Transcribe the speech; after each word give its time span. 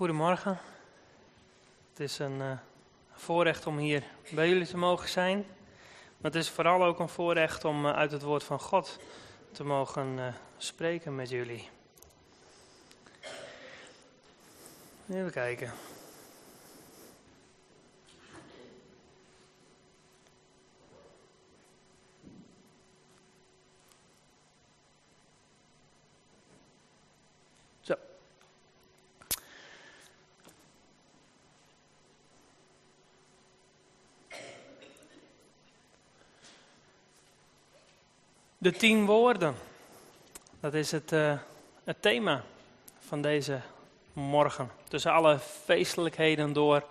Goedemorgen. 0.00 0.58
Het 1.90 2.00
is 2.00 2.18
een 2.18 2.38
uh, 2.38 2.52
voorrecht 3.12 3.66
om 3.66 3.78
hier 3.78 4.02
bij 4.30 4.48
jullie 4.48 4.66
te 4.66 4.76
mogen 4.76 5.08
zijn. 5.08 5.36
Maar 6.16 6.30
het 6.30 6.34
is 6.34 6.50
vooral 6.50 6.84
ook 6.84 6.98
een 6.98 7.08
voorrecht 7.08 7.64
om 7.64 7.86
uh, 7.86 7.92
uit 7.92 8.12
het 8.12 8.22
woord 8.22 8.44
van 8.44 8.60
God 8.60 8.98
te 9.52 9.64
mogen 9.64 10.18
uh, 10.18 10.26
spreken 10.56 11.14
met 11.14 11.28
jullie. 11.28 11.68
Even 15.10 15.30
kijken. 15.30 15.72
De 38.62 38.72
tien 38.72 39.06
woorden. 39.06 39.54
Dat 40.60 40.74
is 40.74 40.90
het, 40.90 41.12
uh, 41.12 41.38
het 41.84 42.02
thema 42.02 42.42
van 42.98 43.22
deze 43.22 43.60
morgen. 44.12 44.70
Tussen 44.88 45.12
alle 45.12 45.38
feestelijkheden 45.38 46.52
door 46.52 46.84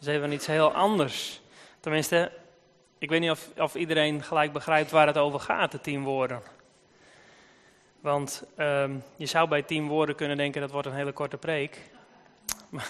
is 0.00 0.06
even 0.06 0.32
iets 0.32 0.46
heel 0.46 0.72
anders. 0.72 1.40
Tenminste, 1.80 2.32
ik 2.98 3.08
weet 3.08 3.20
niet 3.20 3.30
of, 3.30 3.48
of 3.56 3.74
iedereen 3.74 4.22
gelijk 4.22 4.52
begrijpt 4.52 4.90
waar 4.90 5.06
het 5.06 5.18
over 5.18 5.40
gaat, 5.40 5.72
de 5.72 5.80
tien 5.80 6.02
woorden. 6.02 6.42
Want 8.00 8.44
um, 8.58 9.02
je 9.16 9.26
zou 9.26 9.48
bij 9.48 9.62
tien 9.62 9.88
woorden 9.88 10.14
kunnen 10.14 10.36
denken 10.36 10.60
dat 10.60 10.70
wordt 10.70 10.86
een 10.86 10.94
hele 10.94 11.12
korte 11.12 11.36
preek. 11.36 11.80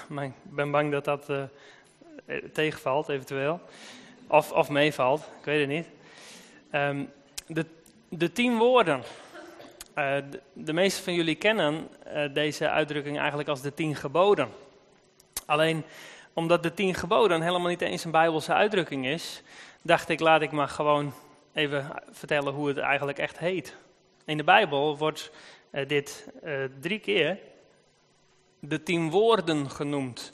Maar 0.08 0.24
ik 0.24 0.32
ben 0.42 0.70
bang 0.70 0.92
dat 0.92 1.04
dat 1.04 1.30
uh, 1.30 1.42
tegenvalt, 2.52 3.08
eventueel. 3.08 3.60
Of, 4.26 4.52
of 4.52 4.68
meevalt, 4.68 5.20
ik 5.20 5.44
weet 5.44 5.60
het 5.60 5.68
niet. 5.68 5.86
Um, 6.72 7.10
de 7.46 7.66
de 8.18 8.32
tien 8.32 8.58
woorden. 8.58 8.98
Uh, 8.98 10.14
de, 10.30 10.40
de 10.52 10.72
meesten 10.72 11.04
van 11.04 11.14
jullie 11.14 11.34
kennen 11.34 11.88
uh, 12.06 12.34
deze 12.34 12.68
uitdrukking 12.68 13.18
eigenlijk 13.18 13.48
als 13.48 13.60
de 13.60 13.74
tien 13.74 13.96
geboden. 13.96 14.48
Alleen 15.46 15.84
omdat 16.32 16.62
de 16.62 16.74
tien 16.74 16.94
geboden 16.94 17.42
helemaal 17.42 17.68
niet 17.68 17.80
eens 17.80 18.04
een 18.04 18.10
Bijbelse 18.10 18.52
uitdrukking 18.52 19.06
is, 19.06 19.42
dacht 19.82 20.08
ik 20.08 20.20
laat 20.20 20.42
ik 20.42 20.50
maar 20.50 20.68
gewoon 20.68 21.12
even 21.52 21.90
vertellen 22.10 22.52
hoe 22.52 22.68
het 22.68 22.78
eigenlijk 22.78 23.18
echt 23.18 23.38
heet. 23.38 23.76
In 24.24 24.36
de 24.36 24.44
Bijbel 24.44 24.98
wordt 24.98 25.30
uh, 25.70 25.88
dit 25.88 26.28
drie 26.80 26.98
keer 26.98 27.38
de 28.58 28.82
tien 28.82 29.10
woorden 29.10 29.70
genoemd. 29.70 30.32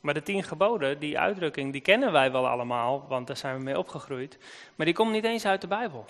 Maar 0.00 0.14
de 0.14 0.22
tien 0.22 0.42
geboden, 0.42 0.98
die 0.98 1.18
uitdrukking, 1.18 1.72
die 1.72 1.80
kennen 1.80 2.12
wij 2.12 2.32
wel 2.32 2.48
allemaal, 2.48 3.06
want 3.08 3.26
daar 3.26 3.36
zijn 3.36 3.56
we 3.56 3.62
mee 3.62 3.78
opgegroeid. 3.78 4.38
Maar 4.74 4.86
die 4.86 4.94
komt 4.94 5.12
niet 5.12 5.24
eens 5.24 5.46
uit 5.46 5.60
de 5.60 5.66
Bijbel. 5.66 6.06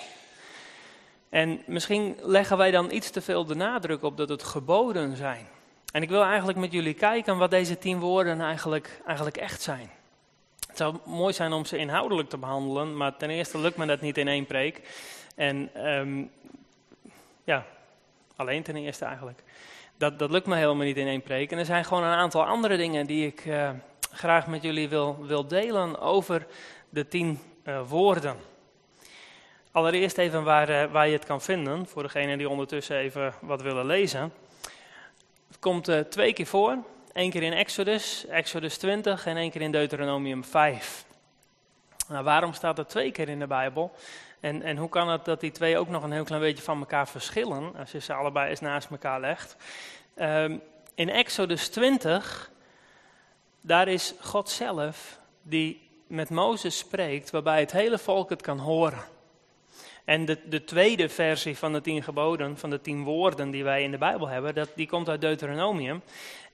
En 1.35 1.63
misschien 1.67 2.17
leggen 2.21 2.57
wij 2.57 2.71
dan 2.71 2.91
iets 2.91 3.11
te 3.11 3.21
veel 3.21 3.45
de 3.45 3.55
nadruk 3.55 4.03
op 4.03 4.17
dat 4.17 4.29
het 4.29 4.43
geboden 4.43 5.17
zijn. 5.17 5.47
En 5.93 6.03
ik 6.03 6.09
wil 6.09 6.23
eigenlijk 6.23 6.59
met 6.59 6.73
jullie 6.73 6.95
kijken 6.95 7.37
wat 7.37 7.51
deze 7.51 7.79
tien 7.79 7.99
woorden 8.01 8.41
eigenlijk, 8.41 9.01
eigenlijk 9.07 9.37
echt 9.37 9.63
zijn. 9.63 9.91
Het 10.67 10.77
zou 10.77 10.97
mooi 11.05 11.33
zijn 11.33 11.53
om 11.53 11.65
ze 11.65 11.77
inhoudelijk 11.77 12.29
te 12.29 12.39
behandelen, 12.39 12.97
maar 12.97 13.17
ten 13.17 13.31
eerste 13.31 13.59
lukt 13.59 13.77
me 13.77 13.87
dat 13.87 14.01
niet 14.01 14.19
in 14.19 14.29
één 14.29 14.47
preek. 14.47 14.81
En 15.35 15.87
um, 15.87 16.31
ja, 17.45 17.67
alleen 18.37 18.63
ten 18.63 18.77
eerste 18.77 19.05
eigenlijk. 19.05 19.43
Dat, 19.97 20.19
dat 20.19 20.31
lukt 20.31 20.47
me 20.47 20.57
helemaal 20.57 20.87
niet 20.87 20.97
in 20.97 21.07
één 21.07 21.23
preek. 21.23 21.53
En 21.53 21.59
er 21.59 21.65
zijn 21.65 21.85
gewoon 21.85 22.05
een 22.05 22.19
aantal 22.19 22.45
andere 22.45 22.77
dingen 22.77 23.07
die 23.07 23.27
ik 23.27 23.45
uh, 23.45 23.71
graag 24.11 24.47
met 24.47 24.63
jullie 24.63 24.89
wil, 24.89 25.25
wil 25.27 25.47
delen 25.47 26.01
over 26.01 26.47
de 26.89 27.09
tien 27.09 27.39
uh, 27.65 27.81
woorden. 27.89 28.37
Allereerst 29.75 30.19
even 30.19 30.45
waar, 30.45 30.71
uh, 30.71 30.93
waar 30.93 31.07
je 31.07 31.13
het 31.13 31.25
kan 31.25 31.41
vinden, 31.41 31.87
voor 31.87 32.03
degenen 32.03 32.39
die 32.39 32.49
ondertussen 32.49 32.97
even 32.97 33.35
wat 33.41 33.63
willen 33.63 33.87
lezen. 33.87 34.33
Het 35.49 35.59
komt 35.59 35.89
uh, 35.89 36.01
twee 36.01 36.33
keer 36.33 36.47
voor, 36.47 36.77
één 37.13 37.31
keer 37.31 37.43
in 37.43 37.53
Exodus, 37.53 38.27
Exodus 38.27 38.77
20 38.79 39.27
en 39.27 39.37
één 39.37 39.51
keer 39.51 39.61
in 39.61 39.73
Deuteronomium 39.73 40.45
5. 40.45 41.05
Nou, 42.09 42.25
waarom 42.25 42.53
staat 42.53 42.77
het 42.77 42.89
twee 42.89 43.11
keer 43.11 43.29
in 43.29 43.39
de 43.39 43.47
Bijbel? 43.47 43.93
En, 44.41 44.63
en 44.63 44.77
hoe 44.77 44.89
kan 44.89 45.09
het 45.09 45.25
dat 45.25 45.41
die 45.41 45.53
twee 45.53 45.79
ook 45.79 45.89
nog 45.89 46.03
een 46.03 46.13
heel 46.13 46.25
klein 46.25 46.43
beetje 46.43 46.65
van 46.65 46.79
elkaar 46.79 47.09
verschillen, 47.09 47.77
als 47.77 47.93
je 47.93 48.01
ze 48.01 48.13
allebei 48.13 48.51
eens 48.51 48.61
naast 48.61 48.91
elkaar 48.91 49.21
legt? 49.21 49.57
Um, 50.17 50.61
in 50.95 51.09
Exodus 51.09 51.69
20, 51.69 52.51
daar 53.61 53.89
is 53.89 54.15
God 54.21 54.51
zelf 54.51 55.19
die 55.43 55.91
met 56.07 56.31
Mozes 56.31 56.79
spreekt, 56.79 57.31
waarbij 57.31 57.61
het 57.61 57.73
hele 57.73 57.99
volk 57.99 58.31
het 58.31 58.43
kan 58.43 58.59
horen. 58.59 59.13
En 60.05 60.25
de, 60.25 60.39
de, 60.49 60.65
tweede 60.65 61.09
versie 61.09 61.59
van 61.59 61.73
de 61.73 61.81
tien 61.81 62.03
geboden, 62.03 62.59
van 62.59 62.71
de 62.71 62.81
tien 62.81 63.05
woorden 63.05 63.51
die 63.51 63.65
wij 63.65 63.83
in 63.83 63.91
de 63.91 63.99
Bijbel 63.99 64.29
hebben, 64.29 64.55
dat, 64.55 64.69
die 64.75 64.87
komt 64.87 65.09
uit 65.09 65.21
Deuteronomium. 65.21 66.03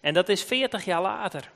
En 0.01 0.15
dat 0.15 0.29
is 0.29 0.43
40 0.43 0.85
jaar 0.85 1.03
later. 1.03 1.51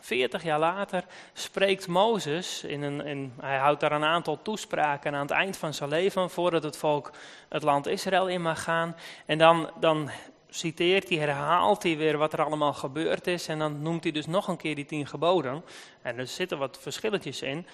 40 0.00 0.42
jaar 0.42 0.58
later 0.58 1.04
spreekt 1.32 1.86
Mozes, 1.86 2.64
in 2.64 2.82
een, 2.82 3.32
hij 3.40 3.56
houdt 3.56 3.80
daar 3.80 3.92
een 3.92 4.04
aantal 4.04 4.42
toespraken 4.42 5.14
aan 5.14 5.20
het 5.20 5.30
eind 5.30 5.56
van 5.56 5.74
zijn 5.74 5.90
leven, 5.90 6.30
voordat 6.30 6.62
het 6.62 6.76
volk 6.76 7.10
het 7.48 7.62
land 7.62 7.86
Israël 7.86 8.28
in 8.28 8.42
mag 8.42 8.62
gaan. 8.62 8.96
En 9.26 9.38
dan, 9.38 9.70
dan 9.80 10.10
citeert 10.50 11.08
hij, 11.08 11.18
herhaalt 11.18 11.82
hij 11.82 11.96
weer 11.96 12.18
wat 12.18 12.32
er 12.32 12.44
allemaal 12.44 12.72
gebeurd 12.72 13.26
is. 13.26 13.48
En 13.48 13.58
dan 13.58 13.82
noemt 13.82 14.02
hij 14.02 14.12
dus 14.12 14.26
nog 14.26 14.48
een 14.48 14.56
keer 14.56 14.74
die 14.74 14.86
tien 14.86 15.06
geboden. 15.06 15.64
En 16.02 16.18
er 16.18 16.26
zitten 16.26 16.58
wat 16.58 16.78
verschilletjes 16.80 17.42
in. 17.42 17.66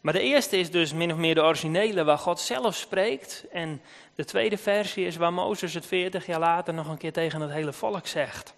Maar 0.00 0.12
de 0.12 0.20
eerste 0.20 0.56
is 0.56 0.70
dus 0.70 0.92
min 0.92 1.12
of 1.12 1.18
meer 1.18 1.34
de 1.34 1.42
originele 1.42 2.04
waar 2.04 2.18
God 2.18 2.40
zelf 2.40 2.76
spreekt. 2.76 3.44
En 3.52 3.82
de 4.14 4.24
tweede 4.24 4.58
versie 4.58 5.06
is 5.06 5.16
waar 5.16 5.32
Mozes 5.32 5.74
het 5.74 5.86
40 5.86 6.26
jaar 6.26 6.38
later 6.38 6.74
nog 6.74 6.88
een 6.88 6.98
keer 6.98 7.12
tegen 7.12 7.40
het 7.40 7.50
hele 7.50 7.72
volk 7.72 8.06
zegt. 8.06 8.54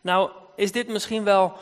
Nou, 0.00 0.30
is 0.56 0.72
dit 0.72 0.88
misschien 0.88 1.24
wel 1.24 1.56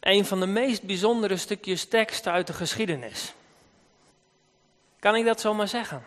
een 0.00 0.24
van 0.24 0.40
de 0.40 0.46
meest 0.46 0.82
bijzondere 0.82 1.36
stukjes 1.36 1.88
tekst 1.88 2.26
uit 2.26 2.46
de 2.46 2.52
geschiedenis? 2.52 3.32
Kan 4.98 5.14
ik 5.14 5.24
dat 5.24 5.40
zomaar 5.40 5.68
zeggen? 5.68 6.04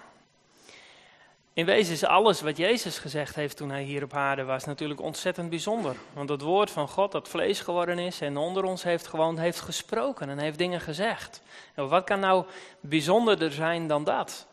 In 1.54 1.66
wezen 1.66 1.94
is 1.94 2.04
alles 2.04 2.42
wat 2.42 2.58
Jezus 2.58 2.98
gezegd 2.98 3.36
heeft 3.36 3.58
toen 3.58 3.70
hij 3.70 3.84
hier 3.84 4.04
op 4.04 4.14
aarde 4.14 4.44
was 4.44 4.66
natuurlijk 4.66 5.02
ontzettend 5.02 5.50
bijzonder. 5.50 5.96
Want 6.14 6.30
het 6.30 6.42
woord 6.42 6.72
van 6.72 6.88
God 6.88 7.12
dat 7.12 7.28
vlees 7.28 7.60
geworden 7.60 8.00
is 8.00 8.22
en 8.22 8.38
onder 8.38 8.64
ons 8.64 8.84
heeft 8.84 9.08
gewoond, 9.08 9.40
heeft 9.40 9.60
gesproken 9.60 10.30
en 10.30 10.38
heeft 10.38 10.58
dingen 10.58 10.82
gezegd. 10.82 11.42
En 11.74 11.88
wat 11.88 12.04
kan 12.04 12.20
nou 12.20 12.46
bijzonderder 12.80 13.52
zijn 13.52 13.88
dan 13.88 14.04
dat? 14.04 14.48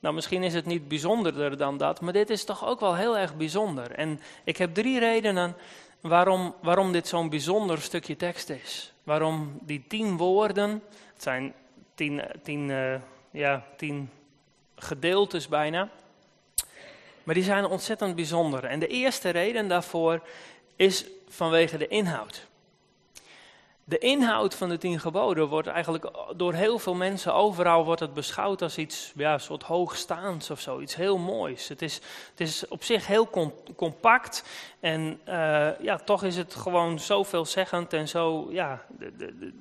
Nou, 0.00 0.14
misschien 0.14 0.42
is 0.42 0.54
het 0.54 0.66
niet 0.66 0.88
bijzonderder 0.88 1.56
dan 1.56 1.78
dat, 1.78 2.00
maar 2.00 2.12
dit 2.12 2.30
is 2.30 2.44
toch 2.44 2.66
ook 2.66 2.80
wel 2.80 2.96
heel 2.96 3.18
erg 3.18 3.36
bijzonder. 3.36 3.90
En 3.90 4.20
ik 4.44 4.56
heb 4.56 4.74
drie 4.74 4.98
redenen 4.98 5.56
waarom, 6.00 6.54
waarom 6.62 6.92
dit 6.92 7.08
zo'n 7.08 7.28
bijzonder 7.28 7.80
stukje 7.80 8.16
tekst 8.16 8.50
is. 8.50 8.92
Waarom 9.02 9.58
die 9.60 9.84
tien 9.88 10.16
woorden, 10.16 10.82
het 11.12 11.22
zijn 11.22 11.54
tien, 11.94 12.22
tien, 12.42 12.68
uh, 12.68 12.94
ja, 13.30 13.64
tien 13.76 14.10
gedeeltes 14.84 15.48
bijna. 15.48 15.88
Maar 17.22 17.34
die 17.34 17.44
zijn 17.44 17.66
ontzettend 17.66 18.14
bijzonder. 18.14 18.64
En 18.64 18.78
de 18.78 18.86
eerste 18.86 19.28
reden 19.28 19.68
daarvoor 19.68 20.22
is 20.76 21.04
vanwege 21.28 21.76
de 21.76 21.88
inhoud. 21.88 22.46
De 23.86 23.98
inhoud 23.98 24.54
van 24.54 24.68
de 24.68 24.78
tien 24.78 25.00
geboden 25.00 25.48
wordt 25.48 25.68
eigenlijk 25.68 26.10
door 26.36 26.52
heel 26.52 26.78
veel 26.78 26.94
mensen, 26.94 27.34
overal 27.34 27.84
wordt 27.84 28.00
het 28.00 28.14
beschouwd 28.14 28.62
als 28.62 28.78
iets, 28.78 29.12
ja, 29.16 29.38
soort 29.38 29.62
hoogstaans 29.62 30.50
of 30.50 30.60
zo, 30.60 30.80
iets 30.80 30.94
heel 30.94 31.18
moois. 31.18 31.68
Het 31.68 31.82
is, 31.82 31.94
het 32.30 32.40
is 32.40 32.68
op 32.68 32.84
zich 32.84 33.06
heel 33.06 33.52
compact 33.76 34.44
en 34.80 35.20
uh, 35.28 35.80
ja, 35.80 35.96
toch 36.04 36.22
is 36.22 36.36
het 36.36 36.54
gewoon 36.54 36.98
zo 36.98 37.22
veelzeggend 37.22 37.92
en 37.92 38.08
zo, 38.08 38.48
ja, 38.50 38.84
de, 38.98 39.16
de, 39.16 39.52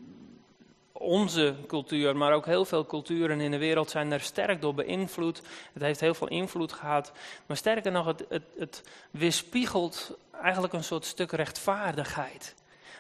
onze 0.94 1.56
cultuur, 1.68 2.16
maar 2.16 2.34
ook 2.34 2.46
heel 2.46 2.66
veel 2.66 2.86
culturen 2.86 3.40
in 3.40 3.52
de 3.52 3.58
wereld 3.58 3.90
zijn 3.90 4.12
er 4.12 4.22
sterk 4.22 4.62
door 4.62 4.74
beïnvloed. 4.74 5.42
Het 5.74 5.82
heeft 5.82 6.00
heel 6.00 6.14
veel 6.14 6.28
invloed 6.28 6.74
gehad. 6.74 7.12
Maar 7.46 7.58
sterker 7.58 7.92
nog, 7.92 8.06
het, 8.06 8.26
het, 8.30 8.44
het 8.58 8.84
weerspiegelt 9.12 10.18
eigenlijk 10.42 10.74
een 10.74 10.84
soort 10.84 11.06
stuk 11.06 11.32
rechtvaardigheid. 11.32 12.56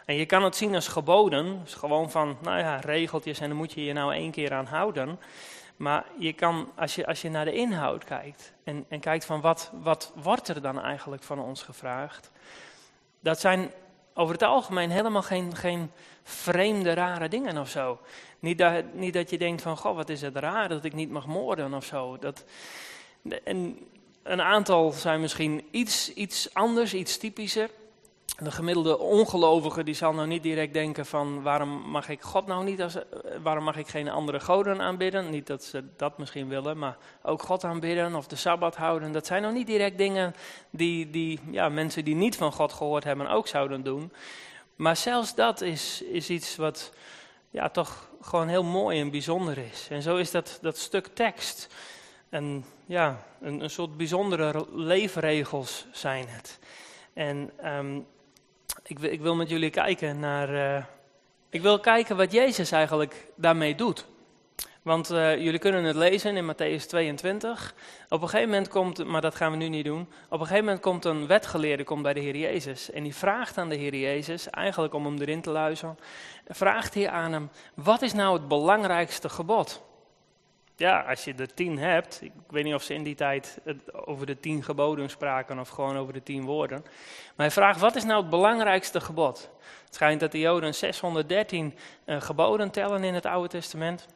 En 0.05 0.15
je 0.15 0.25
kan 0.25 0.43
het 0.43 0.55
zien 0.55 0.75
als 0.75 0.87
geboden, 0.87 1.59
dus 1.63 1.73
gewoon 1.73 2.11
van, 2.11 2.37
nou 2.41 2.59
ja, 2.59 2.75
regeltjes 2.75 3.39
en 3.39 3.47
dan 3.47 3.57
moet 3.57 3.73
je 3.73 3.83
je 3.83 3.93
nou 3.93 4.13
één 4.13 4.31
keer 4.31 4.53
aan 4.53 4.65
houden. 4.65 5.19
Maar 5.75 6.05
je 6.17 6.33
kan, 6.33 6.71
als 6.75 6.95
je, 6.95 7.05
als 7.05 7.21
je 7.21 7.29
naar 7.29 7.45
de 7.45 7.53
inhoud 7.53 8.03
kijkt 8.03 8.53
en, 8.63 8.85
en 8.87 8.99
kijkt 8.99 9.25
van 9.25 9.41
wat, 9.41 9.71
wat 9.81 10.11
wordt 10.15 10.47
er 10.47 10.61
dan 10.61 10.81
eigenlijk 10.81 11.23
van 11.23 11.39
ons 11.39 11.63
gevraagd, 11.63 12.31
dat 13.19 13.39
zijn 13.39 13.71
over 14.13 14.33
het 14.33 14.43
algemeen 14.43 14.89
helemaal 14.89 15.21
geen, 15.21 15.55
geen 15.55 15.91
vreemde, 16.23 16.93
rare 16.93 17.29
dingen 17.29 17.57
of 17.57 17.69
zo. 17.69 17.99
Niet 18.39 18.57
dat, 18.57 18.93
niet 18.93 19.13
dat 19.13 19.29
je 19.29 19.37
denkt 19.37 19.61
van, 19.61 19.77
goh, 19.77 19.95
wat 19.95 20.09
is 20.09 20.21
het 20.21 20.35
raar 20.35 20.69
dat 20.69 20.85
ik 20.85 20.93
niet 20.93 21.09
mag 21.09 21.25
moorden 21.25 21.73
of 21.73 21.85
zo. 21.85 22.17
Dat, 22.17 22.43
en 23.43 23.79
een 24.23 24.41
aantal 24.41 24.91
zijn 24.91 25.21
misschien 25.21 25.67
iets, 25.71 26.13
iets 26.13 26.53
anders, 26.53 26.93
iets 26.93 27.17
typischer. 27.17 27.69
De 28.37 28.51
gemiddelde 28.51 28.99
ongelovige 28.99 29.83
die 29.83 29.93
zal 29.93 30.13
nou 30.13 30.27
niet 30.27 30.43
direct 30.43 30.73
denken 30.73 31.05
van 31.05 31.41
waarom 31.41 31.69
mag 31.69 32.09
ik 32.09 32.21
God 32.21 32.45
nou 32.45 32.63
niet 32.63 32.81
als, 32.81 32.97
waarom 33.43 33.63
mag 33.63 33.77
ik 33.77 33.87
geen 33.87 34.09
andere 34.09 34.39
goden 34.39 34.81
aanbidden? 34.81 35.29
Niet 35.29 35.47
dat 35.47 35.63
ze 35.63 35.83
dat 35.97 36.17
misschien 36.17 36.47
willen, 36.47 36.77
maar 36.77 36.97
ook 37.23 37.41
God 37.41 37.63
aanbidden 37.63 38.15
of 38.15 38.27
de 38.27 38.35
Sabbat 38.35 38.75
houden. 38.75 39.11
Dat 39.11 39.25
zijn 39.25 39.41
nou 39.41 39.53
niet 39.53 39.67
direct 39.67 39.97
dingen 39.97 40.35
die, 40.69 41.09
die 41.09 41.39
ja, 41.51 41.69
mensen 41.69 42.05
die 42.05 42.15
niet 42.15 42.35
van 42.35 42.51
God 42.51 42.73
gehoord 42.73 43.03
hebben 43.03 43.29
ook 43.29 43.47
zouden 43.47 43.83
doen. 43.83 44.11
Maar 44.75 44.97
zelfs 44.97 45.35
dat 45.35 45.61
is, 45.61 46.01
is 46.01 46.29
iets 46.29 46.55
wat 46.55 46.93
ja, 47.49 47.69
toch 47.69 48.09
gewoon 48.21 48.47
heel 48.47 48.63
mooi 48.63 48.99
en 48.99 49.11
bijzonder 49.11 49.57
is. 49.57 49.87
En 49.89 50.01
zo 50.01 50.17
is 50.17 50.31
dat, 50.31 50.59
dat 50.61 50.77
stuk 50.77 51.07
tekst. 51.07 51.67
En 52.29 52.65
ja, 52.85 53.23
een, 53.41 53.63
een 53.63 53.69
soort 53.69 53.97
bijzondere 53.97 54.65
leefregels 54.71 55.85
zijn 55.91 56.25
het. 56.27 56.59
En 57.13 57.51
um, 57.65 58.05
ik, 58.83 58.99
ik, 58.99 59.21
wil 59.21 59.35
met 59.35 59.49
jullie 59.49 59.69
kijken 59.69 60.19
naar. 60.19 60.53
Uh, 60.53 60.83
ik 61.49 61.61
wil 61.61 61.79
kijken 61.79 62.17
wat 62.17 62.31
Jezus 62.31 62.71
eigenlijk 62.71 63.27
daarmee 63.35 63.75
doet. 63.75 64.05
Want 64.81 65.11
uh, 65.11 65.37
jullie 65.37 65.59
kunnen 65.59 65.83
het 65.83 65.95
lezen 65.95 66.37
in 66.37 66.53
Matthäus 66.53 66.85
22. 66.85 67.75
Op 68.09 68.21
een 68.21 68.29
gegeven 68.29 68.49
moment 68.49 68.67
komt, 68.67 69.05
maar 69.05 69.21
dat 69.21 69.35
gaan 69.35 69.51
we 69.51 69.57
nu 69.57 69.69
niet 69.69 69.85
doen. 69.85 70.01
Op 70.29 70.39
een 70.39 70.45
gegeven 70.45 70.65
moment 70.65 70.81
komt 70.81 71.05
een 71.05 71.27
wetgeleerde 71.27 71.83
komt 71.83 72.01
bij 72.03 72.13
de 72.13 72.19
Heer 72.19 72.35
Jezus. 72.35 72.91
En 72.91 73.03
die 73.03 73.15
vraagt 73.15 73.57
aan 73.57 73.69
de 73.69 73.75
Heer 73.75 73.95
Jezus, 73.95 74.49
eigenlijk 74.49 74.93
om 74.93 75.05
hem 75.05 75.17
erin 75.17 75.41
te 75.41 75.49
luisteren. 75.49 75.97
Vraagt 76.47 76.93
hij 76.93 77.09
aan 77.09 77.33
hem: 77.33 77.49
Wat 77.73 78.01
is 78.01 78.13
nou 78.13 78.33
het 78.33 78.47
belangrijkste 78.47 79.29
gebod? 79.29 79.83
Ja, 80.83 80.99
als 80.99 81.23
je 81.23 81.33
er 81.33 81.53
tien 81.53 81.77
hebt, 81.77 82.19
ik 82.21 82.31
weet 82.47 82.63
niet 82.63 82.73
of 82.73 82.83
ze 82.83 82.93
in 82.93 83.03
die 83.03 83.15
tijd 83.15 83.59
over 83.91 84.25
de 84.25 84.39
tien 84.39 84.63
geboden 84.63 85.09
spraken 85.09 85.59
of 85.59 85.69
gewoon 85.69 85.97
over 85.97 86.13
de 86.13 86.23
tien 86.23 86.45
woorden. 86.45 86.81
Maar 86.81 87.45
hij 87.45 87.51
vraagt, 87.51 87.79
wat 87.79 87.95
is 87.95 88.03
nou 88.03 88.21
het 88.21 88.29
belangrijkste 88.29 89.01
gebod? 89.01 89.49
Het 89.85 89.95
schijnt 89.95 90.19
dat 90.19 90.31
de 90.31 90.39
Joden 90.39 90.75
613 90.75 91.73
uh, 92.05 92.21
geboden 92.21 92.71
tellen 92.71 93.03
in 93.03 93.13
het 93.13 93.25
Oude 93.25 93.47
Testament. 93.47 94.07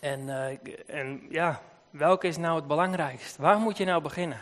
En, 0.00 0.20
uh, 0.20 0.46
en 0.86 1.26
ja, 1.30 1.62
welke 1.90 2.26
is 2.26 2.36
nou 2.36 2.56
het 2.56 2.66
belangrijkst? 2.66 3.36
Waar 3.36 3.58
moet 3.58 3.76
je 3.76 3.84
nou 3.84 4.02
beginnen? 4.02 4.40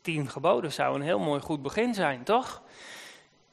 Tien 0.00 0.30
geboden 0.30 0.72
zou 0.72 0.94
een 0.94 1.02
heel 1.02 1.18
mooi 1.18 1.40
goed 1.40 1.62
begin 1.62 1.94
zijn, 1.94 2.22
toch? 2.22 2.62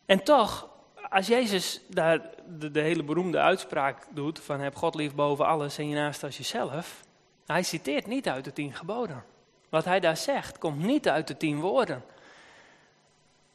En 0.06 0.24
toch 0.24 0.70
als 1.14 1.28
Jezus 1.28 1.82
daar 1.88 2.22
de, 2.58 2.80
hele 2.80 3.04
beroemde 3.04 3.40
uitspraak 3.40 4.06
doet 4.10 4.40
van 4.40 4.60
heb 4.60 4.76
God 4.76 4.96
lief 4.96 5.16
boven 5.16 5.46
alles 5.46 5.78
en 5.78 5.90
je 5.90 5.96
naast 5.96 6.24
als 6.24 6.38
jezelf, 6.38 7.04
hij 7.46 7.64
citeert 7.64 8.08
niet 8.08 8.30
uit 8.30 8.44
de 8.44 8.54
tien 8.54 8.74
geboden. 8.74 9.24
Wat 9.70 9.86
hij 9.86 10.00
daar 10.00 10.18
zegt 10.18 10.58
komt 10.58 10.84
niet 10.84 11.10
uit 11.10 11.28
de 11.28 11.38
tien 11.38 11.60
woorden. 11.60 12.04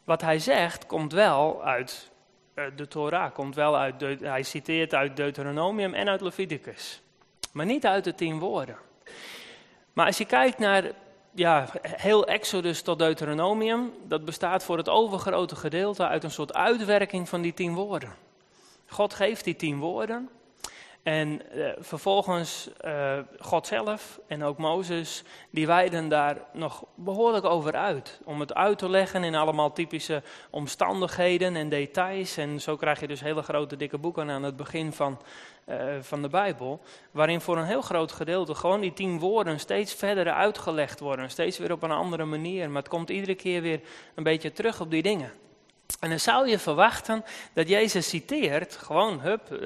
Wat 0.05 0.21
hij 0.21 0.39
zegt 0.39 0.87
komt 0.87 1.13
wel 1.13 1.65
uit 1.65 2.11
eh, 2.55 2.65
de 2.77 2.89
Torah, 2.89 3.33
komt 3.35 3.55
wel 3.55 3.77
uit 3.77 4.01
hij 4.21 4.43
citeert 4.43 4.95
uit 4.95 5.17
Deuteronomium 5.17 5.95
en 5.95 6.09
uit 6.09 6.21
Leviticus. 6.21 7.01
Maar 7.53 7.67
niet 7.67 7.87
uit 7.87 8.05
de 8.05 8.15
tien 8.15 8.39
woorden. 8.39 8.77
Maar 9.93 10.07
als 10.07 10.19
je 10.19 10.25
kijkt 10.25 10.59
naar 10.59 10.85
ja, 11.35 11.67
heel 11.83 12.27
Exodus 12.27 12.83
tot 12.83 12.99
Deuteronomium, 12.99 13.93
dat 14.05 14.25
bestaat 14.25 14.65
voor 14.65 14.77
het 14.77 14.89
overgrote 14.89 15.57
gedeelte 15.57 16.07
uit 16.07 16.25
een 16.25 16.31
soort 16.31 16.55
uitwerking 16.55 17.29
van 17.29 17.41
die 17.41 17.55
tien 17.55 17.75
woorden. 17.75 18.15
God 18.87 19.15
geeft 19.15 19.45
die 19.45 19.57
tien 19.57 19.79
woorden 19.79 20.29
en 21.09 21.51
eh, 21.51 21.69
vervolgens 21.79 22.71
uh, 22.85 23.19
God 23.39 23.67
zelf 23.67 24.21
en 24.27 24.43
ook 24.45 24.59
Mozes, 24.59 25.23
die 25.51 25.67
wijden 25.67 26.09
daar 26.09 26.37
nog 26.53 26.85
behoorlijk 26.95 27.45
over 27.45 27.73
uit. 27.73 28.21
Om 28.25 28.41
het 28.41 28.55
uit 28.55 28.79
te 28.79 28.89
leggen 28.89 29.25
in 29.25 29.35
allemaal 29.35 29.73
typische 29.73 30.23
omstandigheden 30.51 31.57
en 31.57 31.69
details. 31.69 32.37
En 32.37 32.61
zo 32.61 32.77
krijg 32.77 33.01
je 33.01 33.07
dus 33.07 33.21
hele 33.21 33.43
grote 33.43 33.77
dikke 33.77 33.99
boeken 33.99 34.31
aan 34.31 34.43
het 34.43 34.57
begin 34.57 34.93
van, 34.93 35.21
uh, 35.69 35.77
van 36.01 36.23
de 36.23 36.29
Bijbel. 36.29 36.81
Waarin 37.11 37.41
voor 37.41 37.57
een 37.57 37.65
heel 37.65 37.83
groot 37.83 38.13
gedeelte 38.13 38.55
gewoon 38.55 38.81
die 38.81 38.93
tien 38.93 39.19
woorden 39.19 39.61
steeds 39.61 39.95
verder 39.95 40.33
uitgelegd 40.33 41.01
worden. 41.01 41.31
Steeds 41.31 41.59
weer 41.59 41.73
op 41.73 41.83
een 41.83 41.91
andere 41.91 42.25
manier. 42.25 42.71
Maar 42.71 42.83
het 42.83 42.91
komt 42.91 43.11
iedere 43.11 43.35
keer 43.35 43.63
weer 43.63 43.81
een 44.15 44.23
beetje 44.23 44.53
terug 44.53 44.81
op 44.81 44.91
die 44.91 45.03
dingen. 45.03 45.33
En 46.01 46.09
dan 46.09 46.21
zou 46.21 46.49
je 46.49 46.59
verwachten 46.59 47.25
dat 47.53 47.69
Jezus 47.69 48.09
citeert, 48.09 48.77
gewoon, 48.77 49.21
hup, 49.21 49.53
eh, 49.53 49.59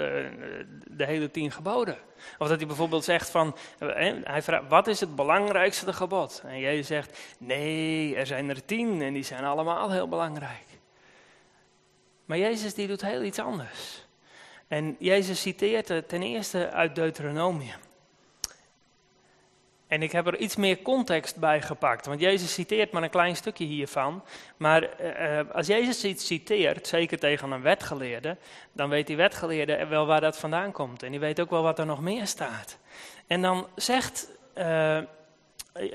de 0.86 1.04
hele 1.06 1.30
tien 1.30 1.50
geboden. 1.50 1.96
Of 2.38 2.48
dat 2.48 2.58
hij 2.58 2.66
bijvoorbeeld 2.66 3.04
zegt 3.04 3.30
van, 3.30 3.56
eh, 3.78 4.12
hij 4.24 4.42
vraagt, 4.42 4.68
wat 4.68 4.86
is 4.86 5.00
het 5.00 5.16
belangrijkste 5.16 5.92
gebod? 5.92 6.42
En 6.46 6.58
Jezus 6.58 6.86
zegt, 6.86 7.18
nee, 7.38 8.16
er 8.16 8.26
zijn 8.26 8.48
er 8.48 8.64
tien 8.64 9.02
en 9.02 9.12
die 9.12 9.22
zijn 9.22 9.44
allemaal 9.44 9.90
heel 9.90 10.08
belangrijk. 10.08 10.66
Maar 12.24 12.38
Jezus 12.38 12.74
die 12.74 12.86
doet 12.86 13.02
heel 13.02 13.22
iets 13.22 13.38
anders. 13.38 14.04
En 14.68 14.96
Jezus 14.98 15.40
citeert 15.40 16.08
ten 16.08 16.22
eerste 16.22 16.70
uit 16.70 16.94
Deuteronomium. 16.94 17.80
En 19.92 20.02
ik 20.02 20.12
heb 20.12 20.26
er 20.26 20.36
iets 20.36 20.56
meer 20.56 20.82
context 20.82 21.36
bij 21.36 21.62
gepakt, 21.62 22.06
want 22.06 22.20
Jezus 22.20 22.52
citeert 22.52 22.92
maar 22.92 23.02
een 23.02 23.10
klein 23.10 23.36
stukje 23.36 23.64
hiervan. 23.64 24.22
Maar 24.56 24.82
uh, 24.82 25.40
als 25.54 25.66
Jezus 25.66 26.04
iets 26.04 26.26
citeert, 26.26 26.86
zeker 26.86 27.18
tegen 27.18 27.50
een 27.50 27.62
wetgeleerde, 27.62 28.36
dan 28.72 28.88
weet 28.88 29.06
die 29.06 29.16
wetgeleerde 29.16 29.86
wel 29.86 30.06
waar 30.06 30.20
dat 30.20 30.38
vandaan 30.38 30.72
komt. 30.72 31.02
En 31.02 31.10
die 31.10 31.20
weet 31.20 31.40
ook 31.40 31.50
wel 31.50 31.62
wat 31.62 31.78
er 31.78 31.86
nog 31.86 32.00
meer 32.00 32.26
staat. 32.26 32.78
En 33.26 33.42
dan 33.42 33.66
zegt 33.76 34.28
uh, 34.58 34.98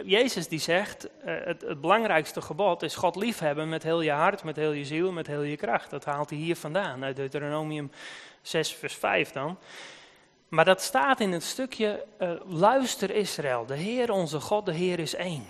Jezus 0.05 0.47
die 0.47 0.59
zegt, 0.59 1.09
het, 1.23 1.61
het, 1.61 1.81
belangrijkste 1.81 2.41
gebod 2.41 2.83
is 2.83 2.95
God 2.95 3.15
liefhebben 3.15 3.69
met 3.69 3.83
heel 3.83 4.01
je 4.01 4.11
hart, 4.11 4.43
met 4.43 4.55
heel 4.55 4.71
je 4.71 4.85
ziel, 4.85 5.11
met 5.11 5.27
heel 5.27 5.43
je 5.43 5.57
kracht. 5.57 5.89
Dat 5.89 6.05
haalt 6.05 6.29
hij 6.29 6.39
hier 6.39 6.55
vandaan, 6.55 7.03
uit 7.03 7.15
Deuteronomium 7.15 7.91
6 8.41 8.73
vers 8.73 8.95
5 8.95 9.31
dan. 9.31 9.57
Maar 10.47 10.65
dat 10.65 10.81
staat 10.81 11.19
in 11.19 11.31
het 11.31 11.43
stukje, 11.43 12.05
uh, 12.21 12.31
luister 12.45 13.11
Israël, 13.11 13.65
de 13.65 13.75
Heer 13.75 14.11
onze 14.11 14.39
God, 14.39 14.65
de 14.65 14.73
Heer 14.73 14.99
is 14.99 15.15
één. 15.15 15.45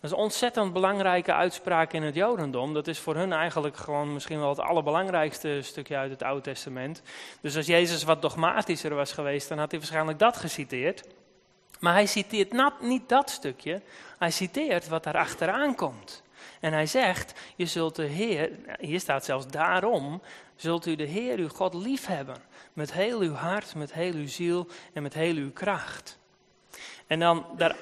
Dat 0.00 0.12
is 0.12 0.18
een 0.18 0.24
ontzettend 0.24 0.72
belangrijke 0.72 1.32
uitspraak 1.32 1.92
in 1.92 2.02
het 2.02 2.14
Jodendom. 2.14 2.74
Dat 2.74 2.86
is 2.86 2.98
voor 2.98 3.14
hun 3.14 3.32
eigenlijk 3.32 3.76
gewoon 3.76 4.12
misschien 4.12 4.38
wel 4.38 4.48
het 4.48 4.60
allerbelangrijkste 4.60 5.58
stukje 5.62 5.96
uit 5.96 6.10
het 6.10 6.22
Oude 6.22 6.40
Testament. 6.42 7.02
Dus 7.40 7.56
als 7.56 7.66
Jezus 7.66 8.02
wat 8.02 8.22
dogmatischer 8.22 8.94
was 8.94 9.12
geweest, 9.12 9.48
dan 9.48 9.58
had 9.58 9.70
hij 9.70 9.80
waarschijnlijk 9.80 10.18
dat 10.18 10.36
geciteerd. 10.36 11.08
Maar 11.80 11.92
hij 11.92 12.06
citeert 12.06 12.80
niet 12.80 13.08
dat 13.08 13.30
stukje, 13.30 13.82
hij 14.18 14.30
citeert 14.30 14.88
wat 14.88 15.04
daar 15.04 15.18
achteraan 15.18 15.74
komt. 15.74 16.22
En 16.60 16.72
hij 16.72 16.86
zegt, 16.86 17.40
je 17.56 17.66
zult 17.66 17.96
de 17.96 18.02
Heer, 18.02 18.50
hier 18.78 19.00
staat 19.00 19.24
zelfs 19.24 19.46
daarom, 19.46 20.22
zult 20.56 20.86
u 20.86 20.96
de 20.96 21.04
Heer 21.04 21.38
uw 21.38 21.48
God 21.48 21.74
lief 21.74 22.06
hebben. 22.06 22.36
Met 22.72 22.92
heel 22.92 23.20
uw 23.20 23.32
hart, 23.32 23.74
met 23.74 23.92
heel 23.92 24.12
uw 24.12 24.28
ziel 24.28 24.66
en 24.92 25.02
met 25.02 25.14
heel 25.14 25.34
uw 25.34 25.52
kracht. 25.52 26.18
En 27.06 27.18
dan 27.18 27.46
daar, 27.56 27.76